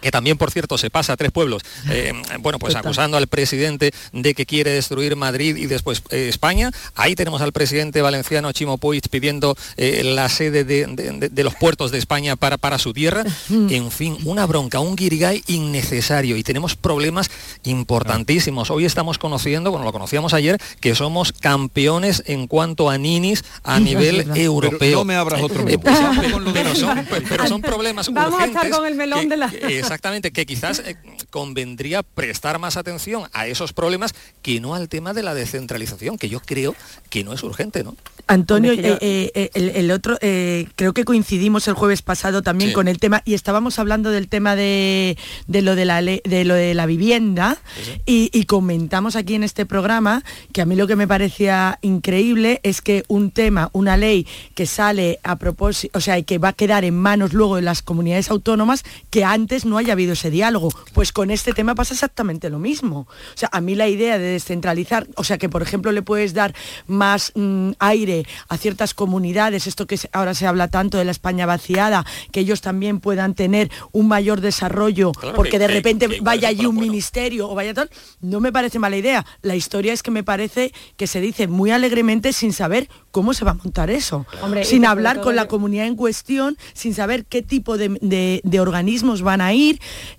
que 0.00 0.10
también, 0.10 0.36
por 0.38 0.50
cierto, 0.50 0.78
se 0.78 0.90
pasa 0.90 1.12
a 1.14 1.16
tres 1.16 1.32
pueblos, 1.32 1.62
eh, 1.90 2.12
bueno, 2.40 2.58
pues 2.58 2.74
acusando 2.74 3.16
al 3.16 3.26
presidente 3.26 3.92
de 4.12 4.34
que 4.34 4.46
quiere 4.46 4.70
destruir 4.72 5.16
Madrid 5.16 5.56
y 5.56 5.66
después 5.66 6.02
eh, 6.10 6.28
España. 6.28 6.70
Ahí 6.94 7.14
tenemos 7.14 7.40
al 7.42 7.52
presidente 7.52 8.02
valenciano 8.02 8.52
Chimo 8.52 8.78
Puig 8.78 9.08
pidiendo 9.10 9.56
eh, 9.76 10.02
la 10.04 10.28
sede 10.28 10.64
de, 10.64 10.86
de- 10.86 11.44
los 11.44 11.54
puertos 11.54 11.92
de 11.92 11.98
España 11.98 12.34
para, 12.36 12.56
para 12.58 12.78
su 12.78 12.92
tierra. 12.92 13.24
En 13.50 13.90
fin, 13.92 14.16
una 14.24 14.46
bronca, 14.46 14.80
un 14.80 14.96
guirigay 14.96 15.44
innecesario 15.46 16.36
y 16.36 16.42
tenemos 16.42 16.74
problemas 16.74 17.30
importantísimos. 17.64 18.70
Hoy 18.70 18.84
estamos 18.84 19.18
conociendo, 19.18 19.70
bueno, 19.70 19.84
lo 19.84 19.92
conocíamos 19.92 20.34
ayer, 20.34 20.58
que 20.80 20.94
somos 20.94 21.32
campeones 21.32 22.22
en 22.26 22.46
cuanto 22.48 22.90
a 22.90 22.98
ninis 22.98 23.44
a 23.62 23.78
nivel 23.78 24.28
europeo. 24.34 24.78
Pero 24.78 24.98
no 24.98 25.04
me 25.04 25.14
abras 25.14 25.40
otro 25.42 25.66
Eh, 25.68 25.78
pues, 25.78 25.96
pero, 26.52 26.74
son, 26.74 27.06
pero 27.28 27.46
son 27.46 27.60
problemas 27.62 28.12
Vamos 28.12 28.40
a 28.40 28.44
estar 28.46 28.64
urgentes 28.66 28.76
con 28.78 28.86
el 28.86 28.94
melón 28.96 29.28
de 29.28 29.36
la... 29.36 29.52
Exactamente, 29.86 30.30
que 30.30 30.46
quizás 30.46 30.80
eh, 30.80 30.96
convendría 31.30 32.02
prestar 32.02 32.58
más 32.58 32.76
atención 32.76 33.28
a 33.32 33.46
esos 33.46 33.72
problemas 33.72 34.14
que 34.42 34.60
no 34.60 34.74
al 34.74 34.88
tema 34.88 35.12
de 35.12 35.22
la 35.22 35.34
descentralización, 35.34 36.18
que 36.18 36.28
yo 36.28 36.40
creo 36.40 36.74
que 37.10 37.24
no 37.24 37.32
es 37.32 37.42
urgente, 37.42 37.84
¿no? 37.84 37.96
Antonio, 38.28 38.72
eh, 38.72 38.98
eh, 39.00 39.50
el, 39.54 39.68
el 39.70 39.90
otro, 39.90 40.18
eh, 40.20 40.66
creo 40.74 40.92
que 40.92 41.04
coincidimos 41.04 41.68
el 41.68 41.74
jueves 41.74 42.02
pasado 42.02 42.42
también 42.42 42.70
Sí. 42.70 42.74
con 42.74 42.88
el 42.88 42.98
tema, 42.98 43.22
y 43.24 43.34
estábamos 43.34 43.78
hablando 43.78 44.10
del 44.10 44.26
tema 44.28 44.56
de, 44.56 45.16
de 45.46 45.62
lo, 45.62 45.76
de, 45.76 45.84
la 45.84 46.02
de 46.02 46.44
lo 46.44 46.54
de 46.54 46.74
la 46.74 46.86
vivienda, 46.86 47.58
y, 48.06 48.30
y 48.32 48.44
comentamos 48.46 49.14
aquí 49.14 49.34
en 49.34 49.44
este 49.44 49.66
programa 49.66 50.24
que 50.52 50.62
a 50.62 50.64
mí 50.64 50.74
lo 50.74 50.86
que 50.86 50.96
me 50.96 51.06
parecía 51.06 51.78
increíble 51.82 52.60
es 52.64 52.80
que 52.80 53.04
un 53.08 53.30
tema, 53.30 53.70
una 53.72 53.96
ley 53.96 54.26
que 54.54 54.66
sale 54.66 55.20
a 55.22 55.36
propósito, 55.36 55.96
o 55.98 56.00
sea, 56.00 56.18
y 56.18 56.24
que 56.24 56.38
va 56.38 56.48
a 56.48 56.52
quedar 56.54 56.84
en 56.84 56.96
manos 56.96 57.32
luego 57.34 57.56
de 57.56 57.62
las 57.62 57.82
comunidades 57.82 58.30
autónomas, 58.30 58.82
que 59.10 59.22
antes 59.24 59.65
no 59.66 59.78
haya 59.78 59.92
habido 59.92 60.12
ese 60.14 60.30
diálogo. 60.30 60.70
Pues 60.94 61.12
con 61.12 61.30
este 61.30 61.52
tema 61.52 61.74
pasa 61.74 61.94
exactamente 61.94 62.50
lo 62.50 62.58
mismo. 62.58 63.00
O 63.00 63.36
sea, 63.36 63.48
a 63.52 63.60
mí 63.60 63.74
la 63.74 63.88
idea 63.88 64.18
de 64.18 64.24
descentralizar, 64.24 65.06
o 65.16 65.24
sea, 65.24 65.38
que 65.38 65.48
por 65.48 65.62
ejemplo 65.62 65.92
le 65.92 66.02
puedes 66.02 66.34
dar 66.34 66.54
más 66.86 67.32
mm, 67.34 67.72
aire 67.78 68.26
a 68.48 68.56
ciertas 68.56 68.94
comunidades, 68.94 69.66
esto 69.66 69.86
que 69.86 69.98
ahora 70.12 70.34
se 70.34 70.46
habla 70.46 70.68
tanto 70.68 70.98
de 70.98 71.04
la 71.04 71.10
España 71.10 71.46
vaciada, 71.46 72.04
que 72.32 72.40
ellos 72.40 72.60
también 72.60 73.00
puedan 73.00 73.34
tener 73.34 73.70
un 73.92 74.08
mayor 74.08 74.40
desarrollo, 74.40 75.12
porque 75.34 75.58
de 75.58 75.68
repente 75.68 76.08
vaya 76.20 76.48
allí 76.48 76.66
un 76.66 76.76
ministerio 76.76 77.48
o 77.50 77.54
vaya 77.54 77.74
tal, 77.74 77.90
no 78.20 78.40
me 78.40 78.52
parece 78.52 78.78
mala 78.78 78.96
idea. 78.96 79.26
La 79.42 79.56
historia 79.56 79.92
es 79.92 80.02
que 80.02 80.10
me 80.10 80.24
parece 80.24 80.72
que 80.96 81.06
se 81.06 81.20
dice 81.20 81.48
muy 81.48 81.70
alegremente 81.70 82.32
sin 82.32 82.52
saber 82.52 82.88
cómo 83.10 83.34
se 83.34 83.44
va 83.44 83.52
a 83.52 83.54
montar 83.54 83.90
eso, 83.90 84.26
sin 84.62 84.84
hablar 84.84 85.20
con 85.20 85.36
la 85.36 85.48
comunidad 85.48 85.86
en 85.86 85.96
cuestión, 85.96 86.56
sin 86.74 86.94
saber 86.94 87.24
qué 87.24 87.42
tipo 87.42 87.78
de, 87.78 88.58
organismos 88.60 89.22
van 89.22 89.40
a 89.40 89.52
ir. 89.52 89.55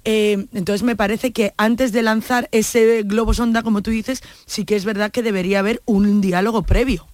Eh, 0.03 0.45
entonces 0.53 0.83
me 0.83 0.95
parece 0.95 1.31
que 1.31 1.53
antes 1.57 1.91
de 1.91 2.01
lanzar 2.01 2.49
ese 2.51 3.03
globo 3.03 3.33
sonda, 3.33 3.63
como 3.63 3.81
tú 3.81 3.91
dices, 3.91 4.21
sí 4.45 4.65
que 4.65 4.75
es 4.75 4.85
verdad 4.85 5.11
que 5.11 5.23
debería 5.23 5.59
haber 5.59 5.81
un 5.85 6.21
diálogo 6.21 6.63
previo. 6.63 7.07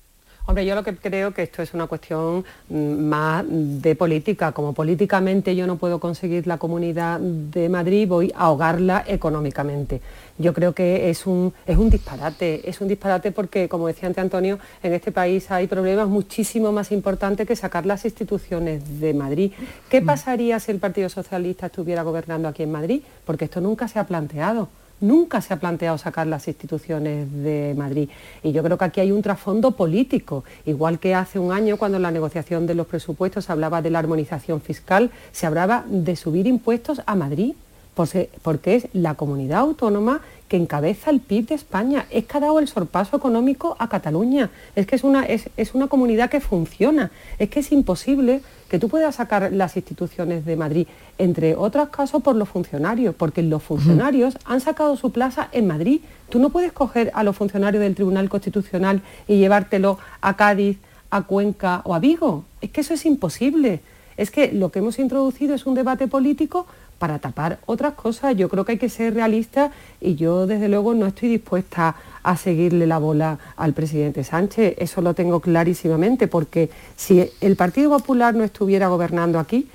Hombre, 0.45 0.65
yo 0.65 0.75
lo 0.75 0.83
que 0.83 0.93
creo 0.93 1.33
que 1.33 1.43
esto 1.43 1.61
es 1.61 1.73
una 1.73 1.87
cuestión 1.87 2.43
mm, 2.67 2.75
más 3.05 3.45
de 3.47 3.95
política. 3.95 4.51
Como 4.51 4.73
políticamente 4.73 5.55
yo 5.55 5.65
no 5.67 5.77
puedo 5.77 5.99
conseguir 5.99 6.47
la 6.47 6.57
comunidad 6.57 7.19
de 7.19 7.69
Madrid, 7.69 8.07
voy 8.09 8.33
a 8.35 8.45
ahogarla 8.45 9.05
económicamente. 9.07 10.01
Yo 10.37 10.53
creo 10.53 10.73
que 10.73 11.09
es 11.09 11.27
un, 11.27 11.53
es 11.65 11.77
un 11.77 11.89
disparate, 11.89 12.67
es 12.67 12.81
un 12.81 12.87
disparate 12.87 13.31
porque, 13.31 13.69
como 13.69 13.87
decía 13.87 14.07
antes 14.07 14.23
Antonio, 14.23 14.59
en 14.81 14.93
este 14.93 15.11
país 15.11 15.49
hay 15.51 15.67
problemas 15.67 16.07
muchísimo 16.07 16.71
más 16.71 16.91
importantes 16.91 17.47
que 17.47 17.55
sacar 17.55 17.85
las 17.85 18.03
instituciones 18.05 18.99
de 18.99 19.13
Madrid. 19.13 19.51
¿Qué 19.89 20.01
mm. 20.01 20.05
pasaría 20.05 20.59
si 20.59 20.71
el 20.71 20.79
Partido 20.79 21.09
Socialista 21.09 21.67
estuviera 21.67 22.03
gobernando 22.03 22.47
aquí 22.47 22.63
en 22.63 22.71
Madrid? 22.71 23.01
Porque 23.25 23.45
esto 23.45 23.61
nunca 23.61 23.87
se 23.87 23.99
ha 23.99 24.05
planteado 24.05 24.69
nunca 25.03 25.41
se 25.41 25.53
ha 25.53 25.57
planteado 25.57 25.97
sacar 25.97 26.27
las 26.27 26.47
instituciones 26.47 27.31
de 27.31 27.75
Madrid. 27.77 28.09
Y 28.41 28.53
yo 28.53 28.63
creo 28.63 28.77
que 28.77 28.85
aquí 28.85 29.01
hay 29.01 29.11
un 29.11 29.21
trasfondo 29.21 29.71
político, 29.71 30.43
igual 30.65 30.97
que 30.97 31.13
hace 31.13 31.39
un 31.39 31.51
año 31.51 31.77
cuando 31.77 31.97
en 31.97 32.03
la 32.03 32.11
negociación 32.11 32.65
de 32.65 32.73
los 32.73 32.87
presupuestos 32.87 33.45
se 33.45 33.51
hablaba 33.51 33.81
de 33.81 33.89
la 33.89 33.99
armonización 33.99 34.61
fiscal, 34.61 35.11
se 35.31 35.45
hablaba 35.45 35.83
de 35.87 36.15
subir 36.15 36.47
impuestos 36.47 37.01
a 37.05 37.15
Madrid, 37.15 37.53
porque 37.93 38.75
es 38.75 38.87
la 38.93 39.15
comunidad 39.15 39.59
autónoma 39.59 40.21
que 40.47 40.57
encabeza 40.57 41.09
el 41.09 41.19
PIB 41.19 41.47
de 41.47 41.55
España, 41.55 42.05
es 42.11 42.25
que 42.25 42.37
ha 42.37 42.39
dado 42.39 42.59
el 42.59 42.67
sorpaso 42.67 43.17
económico 43.17 43.75
a 43.79 43.89
Cataluña, 43.89 44.51
es 44.75 44.85
que 44.85 44.95
es 44.95 45.03
una, 45.03 45.25
es, 45.25 45.49
es 45.57 45.73
una 45.73 45.87
comunidad 45.87 46.29
que 46.29 46.41
funciona, 46.41 47.11
es 47.39 47.49
que 47.49 47.61
es 47.61 47.71
imposible 47.71 48.41
que 48.69 48.79
tú 48.79 48.89
puedas 48.89 49.15
sacar 49.15 49.51
las 49.53 49.75
instituciones 49.77 50.45
de 50.45 50.55
Madrid, 50.55 50.87
entre 51.17 51.55
otros 51.55 51.89
casos 51.89 52.23
por 52.23 52.35
los 52.35 52.49
funcionarios, 52.49 53.13
porque 53.13 53.43
los 53.43 53.61
funcionarios 53.61 54.37
han 54.45 54.61
sacado 54.61 54.95
su 54.97 55.11
plaza 55.11 55.49
en 55.51 55.67
Madrid. 55.67 56.01
Tú 56.29 56.39
no 56.39 56.49
puedes 56.49 56.71
coger 56.71 57.11
a 57.13 57.23
los 57.23 57.35
funcionarios 57.35 57.83
del 57.83 57.93
Tribunal 57.93 58.29
Constitucional 58.29 59.01
y 59.27 59.37
llevártelo 59.37 59.99
a 60.21 60.35
Cádiz, 60.35 60.77
a 61.11 61.21
Cuenca 61.21 61.81
o 61.85 61.93
a 61.93 61.99
Vigo. 61.99 62.45
Es 62.61 62.71
que 62.71 62.81
eso 62.81 62.95
es 62.95 63.05
imposible. 63.05 63.81
Es 64.17 64.31
que 64.31 64.51
lo 64.51 64.69
que 64.69 64.79
hemos 64.79 64.99
introducido 64.99 65.53
es 65.55 65.65
un 65.65 65.75
debate 65.75 66.07
político 66.07 66.65
para 67.03 67.19
tapar 67.19 67.59
otras 67.65 67.95
cosas. 67.95 68.33
Yo 68.37 68.47
creo 68.47 68.63
que 68.63 68.71
hay 68.71 68.77
que 68.77 68.87
ser 68.87 69.13
realista 69.13 69.71
y 69.99 70.15
yo 70.15 70.47
desde 70.47 70.69
luego 70.69 70.93
no 70.93 71.05
estoy 71.05 71.27
dispuesta 71.27 71.97
a 72.23 72.37
seguirle 72.37 72.87
la 72.87 72.97
bola 72.97 73.39
al 73.57 73.73
presidente 73.73 74.23
Sánchez. 74.23 74.75
Eso 74.77 75.01
lo 75.01 75.13
tengo 75.13 75.41
clarísimamente 75.41 76.29
porque 76.29 76.69
si 76.95 77.29
el 77.41 77.57
Partido 77.57 77.89
Popular 77.89 78.35
no 78.35 78.45
estuviera 78.45 78.87
gobernando 78.87 79.37
aquí, 79.37 79.67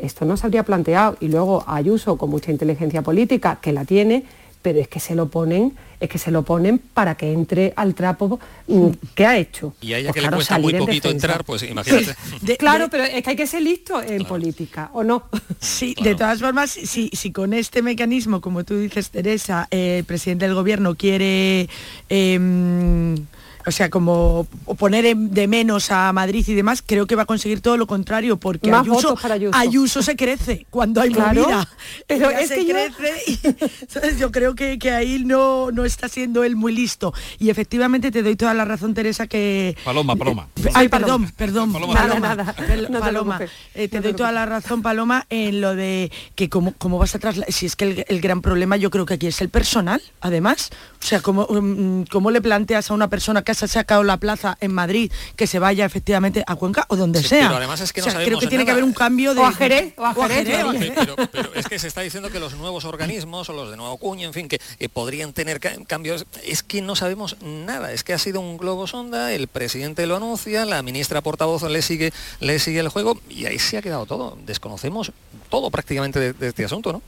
esto 0.00 0.24
no 0.24 0.36
se 0.36 0.46
habría 0.46 0.64
planteado. 0.64 1.16
Y 1.20 1.28
luego 1.28 1.62
Ayuso, 1.68 2.18
con 2.18 2.30
mucha 2.30 2.50
inteligencia 2.50 3.02
política, 3.02 3.58
que 3.60 3.72
la 3.72 3.84
tiene, 3.84 4.24
pero 4.64 4.80
es 4.80 4.88
que 4.88 4.98
se 4.98 5.14
lo 5.14 5.28
ponen, 5.28 5.76
es 6.00 6.08
que 6.08 6.16
se 6.16 6.30
lo 6.30 6.42
ponen 6.42 6.78
para 6.78 7.16
que 7.16 7.30
entre 7.30 7.74
al 7.76 7.94
trapo 7.94 8.40
mm, 8.66 8.88
que 9.14 9.26
ha 9.26 9.36
hecho. 9.36 9.74
Y 9.82 9.92
a 9.92 9.98
ella 9.98 10.10
pues 10.10 10.24
que 10.24 10.30
le 10.30 10.34
cuesta 10.34 10.58
muy 10.58 10.72
poquito 10.72 11.10
entrar, 11.10 11.44
pues 11.44 11.64
imagínate. 11.64 12.16
claro, 12.58 12.88
pero 12.88 13.04
es 13.04 13.22
que 13.22 13.28
hay 13.28 13.36
que 13.36 13.46
ser 13.46 13.60
listo 13.60 14.02
en 14.02 14.24
política, 14.24 14.88
¿o 14.94 15.04
no? 15.04 15.24
Sí, 15.60 15.94
de 16.02 16.14
todas 16.14 16.40
formas, 16.40 16.70
si, 16.70 17.10
si, 17.12 17.30
con 17.30 17.52
este 17.52 17.82
mecanismo, 17.82 18.40
como 18.40 18.64
tú 18.64 18.78
dices, 18.78 19.10
Teresa, 19.10 19.68
el 19.70 20.04
presidente 20.04 20.46
del 20.46 20.54
gobierno 20.54 20.94
quiere 20.94 21.68
em, 22.08 23.16
o 23.66 23.70
sea, 23.70 23.90
como 23.90 24.46
poner 24.78 25.16
de 25.16 25.48
menos 25.48 25.90
a 25.90 26.12
Madrid 26.12 26.44
y 26.46 26.54
demás, 26.54 26.82
creo 26.84 27.06
que 27.06 27.16
va 27.16 27.22
a 27.22 27.26
conseguir 27.26 27.60
todo 27.60 27.76
lo 27.76 27.86
contrario, 27.86 28.36
porque 28.36 28.70
Ayuso, 29.52 30.02
se 30.02 30.16
crece 30.16 30.66
cuando 30.70 31.00
hay 31.00 31.10
movida. 31.10 31.68
Pero 32.06 32.30
es 32.30 32.50
que 32.50 32.66
crece 32.66 34.16
yo... 34.18 34.30
creo 34.30 34.54
que, 34.54 34.78
ahí 34.90 35.24
no, 35.24 35.70
no 35.70 35.84
está 35.84 36.08
siendo 36.08 36.44
él 36.44 36.56
muy 36.56 36.74
listo. 36.74 37.14
Y 37.38 37.50
efectivamente 37.50 38.10
te 38.10 38.22
doy 38.22 38.36
toda 38.36 38.54
la 38.54 38.64
razón, 38.64 38.94
Teresa, 38.94 39.26
que... 39.26 39.76
Paloma, 39.84 40.16
Paloma. 40.16 40.48
Ay, 40.74 40.88
perdón, 40.88 41.30
perdón. 41.36 41.72
Paloma, 41.72 42.54
Paloma. 43.00 43.40
Eh, 43.74 43.88
te 43.88 44.00
doy 44.00 44.14
toda 44.14 44.32
la 44.32 44.46
razón, 44.46 44.82
Paloma, 44.82 45.26
en 45.30 45.60
lo 45.60 45.74
de 45.74 46.10
que 46.34 46.48
cómo, 46.48 46.74
cómo 46.78 46.98
vas 46.98 47.14
a 47.14 47.18
trasladar... 47.18 47.52
Si 47.52 47.66
es 47.66 47.76
que 47.76 48.04
el, 48.08 48.20
gran 48.20 48.42
problema 48.42 48.76
yo 48.76 48.90
creo 48.90 49.06
que 49.06 49.14
aquí 49.14 49.26
es 49.26 49.40
el 49.40 49.48
personal, 49.48 50.02
además. 50.20 50.70
O 51.02 51.06
sea, 51.06 51.20
¿cómo, 51.20 51.46
mm, 51.48 52.04
cómo 52.10 52.30
le 52.30 52.40
planteas 52.40 52.90
a 52.90 52.94
una 52.94 53.08
persona 53.08 53.42
que 53.42 53.53
se 53.54 53.64
ha 53.64 53.68
sacado 53.68 54.02
la 54.02 54.16
plaza 54.16 54.56
en 54.60 54.72
Madrid, 54.72 55.10
que 55.36 55.46
se 55.46 55.58
vaya 55.58 55.84
efectivamente 55.84 56.44
a 56.46 56.56
Cuenca 56.56 56.86
o 56.88 56.96
donde 56.96 57.22
sea. 57.22 57.48
Pero 57.48 57.56
además 57.56 57.80
es 57.80 57.92
que 57.92 58.00
no 58.00 58.06
creo 58.06 58.38
que 58.38 58.46
tiene 58.46 58.64
que 58.64 58.70
haber 58.70 58.84
un 58.84 58.92
cambio 58.92 59.34
de... 59.34 59.40
O 59.40 59.46
a 59.46 59.52
Jerez, 59.52 59.94
Pero, 61.32 61.54
es 61.54 61.66
que 61.66 61.78
se 61.78 61.88
está 61.88 62.00
diciendo 62.02 62.30
que 62.30 62.40
los 62.40 62.54
nuevos 62.54 62.84
organismos 62.84 63.48
o 63.48 63.52
los 63.52 63.70
de 63.70 63.76
Nuevo 63.76 63.96
Cuña, 63.96 64.26
en 64.26 64.32
fin, 64.32 64.48
que, 64.48 64.60
podrían 64.88 65.32
tener 65.32 65.60
cambios. 65.86 66.26
Es 66.44 66.62
que 66.62 66.82
no 66.82 66.96
sabemos 66.96 67.36
nada. 67.42 67.92
Es 67.92 68.04
que 68.04 68.12
ha 68.12 68.18
sido 68.18 68.40
un 68.40 68.56
globo 68.56 68.86
sonda, 68.86 69.32
el 69.32 69.48
presidente 69.48 70.06
lo 70.06 70.16
anuncia, 70.16 70.64
la 70.64 70.82
ministra 70.82 71.20
portavoz 71.20 71.62
le 71.62 71.82
sigue, 71.82 72.12
le 72.40 72.58
sigue 72.58 72.80
el 72.80 72.88
juego 72.88 73.20
y 73.28 73.46
ahí 73.46 73.58
se 73.58 73.78
ha 73.78 73.82
quedado 73.82 74.06
todo. 74.06 74.38
Desconocemos 74.44 75.12
todo 75.48 75.70
prácticamente 75.70 76.32
de 76.32 76.48
este 76.48 76.64
asunto, 76.64 76.92
¿no? 76.92 77.02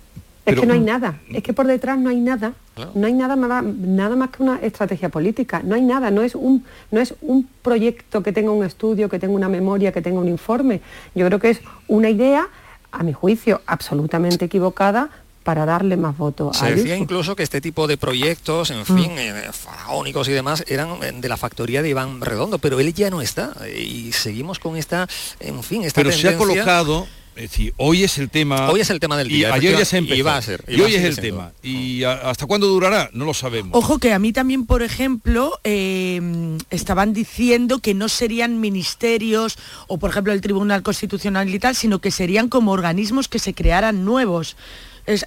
Es 0.47 0.61
que 0.61 0.67
no 0.67 0.75
hay 0.75 0.81
nada, 0.81 1.19
es 1.29 1.43
que 1.43 1.53
por 1.53 1.67
detrás 1.67 1.99
no 1.99 2.09
hay 2.09 2.21
nada, 2.21 2.53
no 2.95 3.07
hay 3.07 3.13
nada, 3.13 3.35
nada, 3.35 3.63
nada 3.63 4.15
más 4.15 4.31
que 4.31 4.45
una 4.45 4.61
estrategia 4.61 5.09
política, 5.09 5.61
no 5.65 5.75
hay 5.75 5.83
nada, 5.83 6.13
no 6.13 6.23
es, 6.23 6.37
un, 6.37 6.65
no 6.93 7.01
es 7.01 7.15
un 7.21 7.49
proyecto 7.63 8.23
que 8.23 8.33
tenga 8.33 8.53
un 8.53 8.65
estudio, 8.65 9.09
que 9.09 9.19
tenga 9.19 9.35
una 9.35 9.49
memoria, 9.49 9.91
que 9.91 10.01
tenga 10.01 10.21
un 10.21 10.29
informe. 10.29 10.81
Yo 11.17 11.27
creo 11.27 11.41
que 11.41 11.51
es 11.51 11.61
una 11.89 12.11
idea, 12.11 12.49
a 12.93 13.03
mi 13.03 13.13
juicio, 13.13 13.61
absolutamente 13.67 14.45
equivocada 14.45 15.11
para 15.43 15.65
darle 15.65 15.97
más 15.97 16.17
votos. 16.17 16.57
Se 16.57 16.75
decía 16.75 16.97
incluso 16.97 17.37
que 17.37 17.45
este 17.45 17.61
tipo 17.61 17.87
de 17.87 17.97
proyectos, 17.97 18.71
en 18.71 18.85
fin, 18.85 19.15
mm. 19.15 19.19
eh, 19.19 19.51
faraónicos 19.53 20.29
y 20.29 20.33
demás, 20.33 20.65
eran 20.67 21.03
eh, 21.03 21.13
de 21.13 21.29
la 21.29 21.37
factoría 21.37 21.83
de 21.83 21.91
Iván 21.91 22.21
Redondo, 22.21 22.59
pero 22.59 22.81
él 22.81 22.93
ya 22.93 23.11
no 23.11 23.21
está 23.21 23.53
y 23.69 24.13
seguimos 24.13 24.59
con 24.59 24.77
esta, 24.77 25.09
en 25.39 25.63
fin, 25.63 25.85
esta 25.85 26.01
Pero 26.03 26.11
se 26.13 26.29
ha 26.29 26.37
colocado 26.37 27.07
es 27.37 27.51
decir, 27.51 27.75
hoy 27.77 28.03
es 28.03 28.17
el 28.17 28.31
tema. 28.31 28.71
Hoy 28.71 28.81
es 28.81 28.89
el 28.89 28.99
tema 28.99 29.17
del 29.19 29.29
día. 29.29 29.51
Y 29.51 29.53
ayer 29.53 29.79
ya 29.79 29.85
se 29.85 29.99
empezó. 29.99 30.17
Y 30.17 30.23
va 30.23 30.39
a 30.39 30.43
ser. 30.43 30.65
Y, 30.67 30.81
hoy 30.81 30.95
es 30.95 31.05
el 31.05 31.17
tema. 31.17 31.53
¿Y 31.63 32.03
hasta 32.03 32.47
cuándo 32.47 32.67
durará? 32.67 33.11
No 33.13 33.27
lo 33.27 33.35
sabemos. 33.35 33.73
Ojo 33.75 33.99
que 33.99 34.15
a 34.15 34.19
mí 34.19 34.33
también, 34.33 34.65
por 34.65 34.83
ejemplo, 34.83 35.61
eh, 35.63 36.59
estaban 36.71 37.13
diciendo 37.13 37.81
que 37.81 37.93
no 37.93 38.09
serían 38.09 38.59
ministerios 38.59 39.59
o, 39.87 39.99
por 39.99 40.11
ejemplo, 40.11 40.33
el 40.33 40.41
Tribunal 40.41 40.83
Constitucional 40.83 41.53
y 41.53 41.59
tal, 41.59 41.77
sino 41.77 41.99
que 41.99 42.11
serían 42.11 42.49
como 42.49 42.73
organismos 42.73 43.29
que 43.29 43.39
se 43.39 43.53
crearan 43.53 44.05
nuevos 44.05 44.57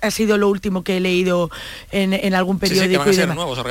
ha 0.01 0.11
sido 0.11 0.37
lo 0.37 0.49
último 0.49 0.83
que 0.83 0.97
he 0.97 0.99
leído 0.99 1.49
en, 1.91 2.33
algún 2.33 2.59
periódico 2.59 3.05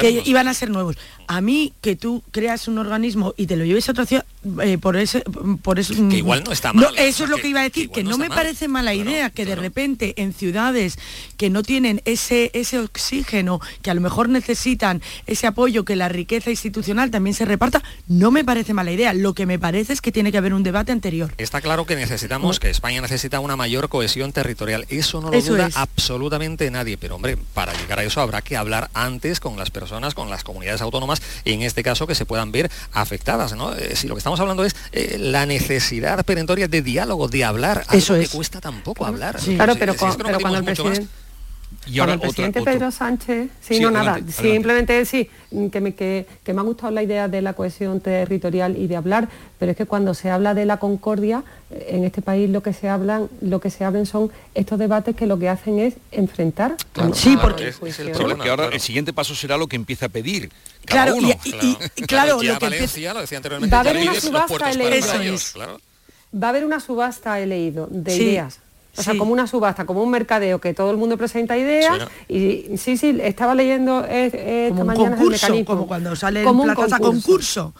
que, 0.01 0.23
iban 0.25 0.49
a 0.49 0.55
ser 0.55 0.71
nuevos. 0.71 0.97
A 1.27 1.41
mí 1.41 1.73
que 1.81 1.97
tú 1.97 2.23
creas 2.31 2.69
un 2.69 2.79
organismo 2.79 3.35
y 3.37 3.47
te 3.47 3.57
lo 3.57 3.65
lleves 3.65 3.89
a 3.89 3.93
otra 3.93 4.07
ciudad 4.07 4.25
eh, 4.63 4.79
por 4.79 4.97
ese 4.97 5.23
por 5.63 5.79
eso 5.79 5.95
que 6.09 6.19
igual 6.19 6.45
no 6.45 6.53
está 6.53 6.73
mal. 6.73 6.95
eso 6.97 7.25
es 7.25 7.31
lo 7.31 7.39
que 7.39 7.49
iba 7.49 7.61
a 7.61 7.65
decir, 7.65 7.91
que, 7.91 8.05
no, 8.05 8.19
me 8.19 8.29
parece 8.29 8.69
mala 8.69 8.95
idea 8.95 9.31
que 9.31 9.45
de 9.45 9.57
repente 9.57 10.15
en 10.17 10.33
ciudades 10.33 10.99
que 11.37 11.51
no 11.51 11.63
tienen 11.63 12.03
ese 12.05 12.51
ese 12.55 12.79
oxígeno, 12.79 13.61
que 13.83 13.91
a 13.91 13.95
lo 13.95 14.01
mejor 14.01 14.29
necesitan 14.29 15.03
ese 15.27 15.47
apoyo 15.47 15.85
que 15.85 15.97
la 15.97 16.09
riqueza 16.09 16.51
institucional 16.51 17.11
también 17.11 17.35
se 17.35 17.45
reparta, 17.45 17.83
no 18.07 18.31
me 18.31 18.45
parece 18.45 18.75
mala 18.75 18.93
idea. 18.93 19.13
Lo 19.13 19.35
que 19.35 19.47
me 19.47 19.59
parece 19.59 19.93
es 19.93 20.01
que 20.01 20.13
tiene 20.13 20.33
que 20.33 20.39
haber 20.39 20.55
un 20.55 20.63
debate 20.63 20.93
anterior. 20.93 21.33
Está 21.39 21.61
claro 21.61 21.87
que 21.87 21.97
necesitamos 21.97 22.61
que 22.61 22.71
España 22.71 23.01
necesita 23.01 23.41
una 23.41 23.57
mayor 23.57 23.89
cohesión 23.89 24.33
territorial. 24.33 24.87
Eso 24.89 25.21
no 25.21 25.31
lo 25.31 25.41
duda 25.41 25.69
absolutamente 25.75 26.71
nadie, 26.71 26.97
pero 26.97 27.17
hombre, 27.17 27.37
para 27.55 27.73
llegar 27.75 27.99
a 27.99 28.05
eso 28.05 28.21
habrá 28.21 28.43
que 28.43 28.57
hablar 28.57 28.91
antes 28.95 29.41
con 29.41 29.57
las 29.57 29.71
personas, 29.71 30.15
con 30.15 30.31
las 30.31 30.45
comunidades 30.45 30.81
autónomas, 30.81 31.23
en 31.45 31.63
este 31.63 31.83
caso 31.83 32.07
que 32.07 32.15
se 32.15 32.27
puedan 32.27 32.53
ver 32.53 32.71
afectadas, 32.93 33.55
¿no? 33.55 33.75
Eh, 33.75 33.97
si 33.97 34.09
lo 34.09 34.15
que 34.15 34.19
estamos 34.19 34.38
hablando 34.41 34.65
es 34.65 34.75
eh, 34.93 35.17
la 35.19 35.47
necesidad 35.47 36.25
perentoria 36.25 36.69
de 36.69 36.83
diálogo, 36.83 37.29
de 37.29 37.45
hablar, 37.45 37.85
eso 37.93 38.15
algo 38.15 38.23
es. 38.23 38.31
que 38.31 38.37
cuesta 38.37 38.61
tampoco 38.61 39.07
hablar. 39.07 39.39
Claro, 39.39 39.75
pero, 39.79 39.95
cuando 39.97 40.59
el 40.59 40.65
presidente 40.65 41.07
Y 41.89 41.93
Con 41.93 42.01
ahora 42.01 42.13
el 42.13 42.19
otra- 42.19 42.29
presidente 42.29 42.61
otro- 42.61 42.73
Pedro 42.73 42.91
Sánchez, 42.91 43.49
sí, 43.63 43.75
Sí, 43.77 43.81
no 43.81 43.89
adelante, 43.89 43.93
nada, 44.07 44.11
adelante. 44.19 44.33
simplemente 44.53 45.05
sí, 45.07 45.31
que 45.73 45.81
me, 45.81 45.95
que, 45.95 46.27
que 46.45 46.53
me 46.53 46.61
ha 46.61 46.65
gustado 46.65 46.93
la 46.93 47.03
idea 47.03 47.29
de 47.29 47.41
la 47.41 47.55
cohesión 47.55 48.01
territorial 48.01 48.77
y 48.77 48.87
de 48.89 48.97
hablar, 48.97 49.29
pero 49.59 49.71
es 49.73 49.77
que 49.79 49.87
cuando 49.87 50.13
se 50.13 50.29
habla 50.31 50.53
de 50.53 50.67
la 50.67 50.77
concordia, 50.77 51.45
eh, 51.71 51.87
en 51.93 52.05
este 52.05 52.21
país 52.21 52.51
lo 52.51 52.63
que 52.63 52.75
se 52.75 52.91
hablan, 52.91 53.29
lo 53.41 53.59
que 53.61 53.71
se 53.71 53.85
hablan 53.85 54.05
son 54.05 54.31
estos 54.55 54.79
debates 54.79 55.17
que 55.17 55.27
lo 55.27 55.39
que 55.39 55.49
hacen 55.49 55.79
es 55.79 55.95
enfrentar. 56.13 56.77
Claro, 56.93 57.15
Sí, 57.15 57.31
claro, 57.33 57.41
porque 57.49 57.69
es- 57.69 57.81
es 57.83 57.99
el 58.01 58.11
problema, 58.11 58.45
que 58.45 58.51
ahora 58.51 58.67
el 58.67 58.81
siguiente 58.81 59.15
paso 59.15 59.35
será 59.35 59.57
lo 59.57 59.67
que 59.67 59.77
empiece 59.77 60.05
a 60.05 60.09
pedir 60.11 60.51
cada 60.85 61.05
Claro, 61.13 61.17
y- 61.17 61.25
uno. 61.25 61.35
y- 61.45 61.79
y- 61.97 62.03
claro, 62.03 62.43
lo 62.43 62.59
que 62.59 62.67
Valencia, 62.67 63.15
lo 63.15 63.21
decía 63.23 63.39
anteriormente, 63.39 63.73
Va 63.75 63.79
a 63.79 63.81
haber 63.81 63.97
una 63.97 64.15
subasta 64.21 64.71
es. 64.71 65.53
claro. 65.53 65.81
Va 66.35 66.49
a 66.49 66.51
haber 66.51 66.65
una 66.67 66.81
subasta, 66.81 67.41
he 67.41 67.47
leído, 67.47 67.89
de 67.91 68.11
Sí, 68.15 68.23
ideas. 68.25 68.59
O 68.99 69.03
sea, 69.03 69.13
sí. 69.13 69.19
como 69.19 69.33
una 69.33 69.47
subasta, 69.47 69.87
como 69.87 70.03
un 70.03 70.11
mercadeo, 70.11 70.61
que 70.61 70.75
todo 70.75 70.91
el 70.91 70.97
mundo 70.97 71.17
presenta 71.17 71.57
ideas. 71.57 72.09
Y 72.29 72.77
sí, 72.77 72.97
sí, 72.97 73.17
estaba 73.23 73.55
leyendo 73.55 74.05
eh, 74.09 74.27
esta 74.67 74.69
Como 74.71 74.81
un 74.81 74.87
mañana 74.87 75.09
el 75.11 75.17
concurso, 75.17 75.47
mecanismo. 75.47 75.67
como 75.75 75.87
cuando 75.87 76.17
sale 76.17 76.41
en 76.41 76.47
Como 76.47 76.63
un 76.65 76.75
plazas 76.75 76.93
a 76.95 76.99
concurso. 76.99 77.75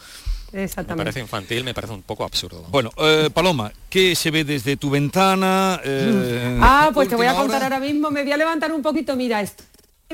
Me 0.51 0.63
Exactamente. 0.63 1.03
parece 1.03 1.19
infantil, 1.19 1.63
me 1.63 1.73
parece 1.75 1.93
un 1.93 2.01
poco 2.01 2.23
absurdo. 2.23 2.65
Bueno, 2.71 2.89
eh, 2.97 3.29
Paloma, 3.31 3.71
¿qué 3.89 4.15
se 4.15 4.31
ve 4.31 4.43
desde 4.43 4.77
tu 4.77 4.89
ventana? 4.89 5.79
eh, 5.83 6.57
Ah, 6.61 6.89
pues 6.93 7.07
te 7.07 7.15
voy 7.15 7.27
a 7.27 7.35
contar 7.35 7.57
hora? 7.57 7.65
ahora 7.75 7.79
mismo, 7.79 8.09
me 8.09 8.23
voy 8.23 8.31
a 8.31 8.37
levantar 8.37 8.71
un 8.71 8.81
poquito, 8.81 9.15
mira, 9.15 9.41
estoy 9.41 9.65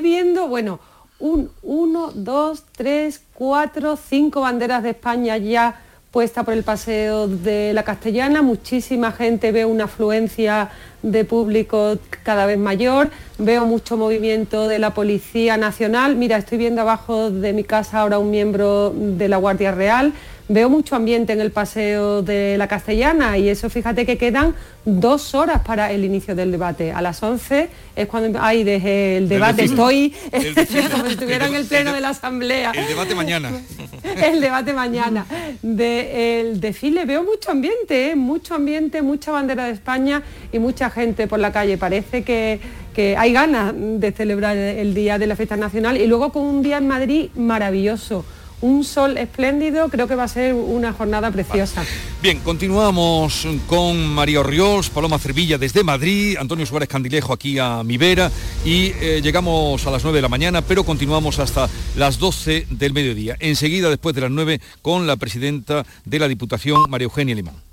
viendo, 0.02 0.46
bueno, 0.48 0.78
un, 1.20 1.50
uno, 1.62 2.10
dos, 2.14 2.64
tres, 2.76 3.22
cuatro, 3.32 3.96
cinco 3.96 4.42
banderas 4.42 4.82
de 4.82 4.90
España 4.90 5.38
ya 5.38 5.80
puesta 6.10 6.44
por 6.44 6.54
el 6.54 6.62
paseo 6.62 7.28
de 7.28 7.72
la 7.74 7.82
Castellana, 7.82 8.42
muchísima 8.42 9.12
gente, 9.12 9.52
veo 9.52 9.68
una 9.68 9.84
afluencia 9.84 10.70
de 11.02 11.24
público 11.24 11.98
cada 12.22 12.46
vez 12.46 12.58
mayor, 12.58 13.10
veo 13.38 13.66
mucho 13.66 13.96
movimiento 13.96 14.66
de 14.66 14.78
la 14.78 14.94
Policía 14.94 15.56
Nacional, 15.56 16.16
mira, 16.16 16.38
estoy 16.38 16.58
viendo 16.58 16.80
abajo 16.80 17.30
de 17.30 17.52
mi 17.52 17.64
casa 17.64 18.00
ahora 18.00 18.18
un 18.18 18.30
miembro 18.30 18.94
de 18.96 19.28
la 19.28 19.36
Guardia 19.36 19.72
Real, 19.72 20.12
veo 20.48 20.70
mucho 20.70 20.94
ambiente 20.94 21.32
en 21.32 21.40
el 21.40 21.50
paseo 21.50 22.22
de 22.22 22.56
la 22.56 22.68
Castellana 22.68 23.36
y 23.36 23.48
eso 23.48 23.68
fíjate 23.68 24.06
que 24.06 24.16
quedan 24.16 24.54
dos 24.84 25.34
horas 25.34 25.62
para 25.62 25.90
el 25.90 26.04
inicio 26.04 26.36
del 26.36 26.52
debate. 26.52 26.92
A 26.92 27.02
las 27.02 27.20
11 27.22 27.68
es 27.96 28.06
cuando 28.06 28.40
hay 28.40 28.62
desde 28.62 29.16
el 29.16 29.28
debate, 29.28 29.64
estoy 29.64 30.14
El 30.30 30.54
como 30.90 31.06
si 31.06 31.12
estuviera 31.12 31.48
en 31.48 31.54
el 31.56 31.66
pleno 31.66 31.92
de 31.92 32.00
la 32.00 32.10
Asamblea. 32.10 32.70
El 32.70 32.86
debate 32.86 33.14
mañana. 33.14 33.50
el 34.04 34.40
debate 34.40 34.72
mañana. 34.72 35.26
De, 35.62 36.40
el 36.40 36.60
desfile 36.60 37.04
veo 37.04 37.24
mucho 37.24 37.50
ambiente, 37.50 38.10
¿eh? 38.10 38.16
mucho 38.16 38.54
ambiente, 38.54 39.02
mucha 39.02 39.32
bandera 39.32 39.64
de 39.66 39.72
España 39.72 40.22
y 40.52 40.60
mucha 40.60 40.90
gente 40.90 41.26
por 41.26 41.40
la 41.40 41.52
calle. 41.52 41.76
Parece 41.76 42.22
que, 42.22 42.60
que 42.94 43.16
hay 43.16 43.32
ganas 43.32 43.74
de 43.76 44.12
celebrar 44.12 44.56
el 44.56 44.94
Día 44.94 45.18
de 45.18 45.26
la 45.26 45.34
Fiesta 45.34 45.56
Nacional 45.56 45.96
y 45.96 46.06
luego 46.06 46.30
con 46.30 46.44
un 46.44 46.62
día 46.62 46.78
en 46.78 46.86
Madrid 46.86 47.30
maravilloso. 47.34 48.24
Un 48.60 48.84
sol 48.84 49.18
espléndido, 49.18 49.88
creo 49.88 50.08
que 50.08 50.14
va 50.14 50.24
a 50.24 50.28
ser 50.28 50.54
una 50.54 50.92
jornada 50.92 51.30
preciosa. 51.30 51.84
Bien, 52.22 52.38
continuamos 52.40 53.46
con 53.66 54.08
María 54.08 54.40
Orriols, 54.40 54.88
Paloma 54.88 55.18
Cervilla 55.18 55.58
desde 55.58 55.84
Madrid, 55.84 56.36
Antonio 56.38 56.64
Suárez 56.64 56.88
Candilejo 56.88 57.32
aquí 57.32 57.58
a 57.58 57.82
mi 57.82 57.98
vera 57.98 58.30
y 58.64 58.92
eh, 59.00 59.20
llegamos 59.22 59.86
a 59.86 59.90
las 59.90 60.02
9 60.02 60.16
de 60.16 60.22
la 60.22 60.28
mañana, 60.28 60.62
pero 60.62 60.84
continuamos 60.84 61.38
hasta 61.38 61.68
las 61.96 62.18
12 62.18 62.66
del 62.70 62.92
mediodía. 62.92 63.36
Enseguida, 63.40 63.90
después 63.90 64.14
de 64.14 64.22
las 64.22 64.30
9, 64.30 64.60
con 64.80 65.06
la 65.06 65.16
presidenta 65.16 65.84
de 66.04 66.18
la 66.18 66.28
Diputación, 66.28 66.82
María 66.88 67.04
Eugenia 67.04 67.34
Limón. 67.34 67.65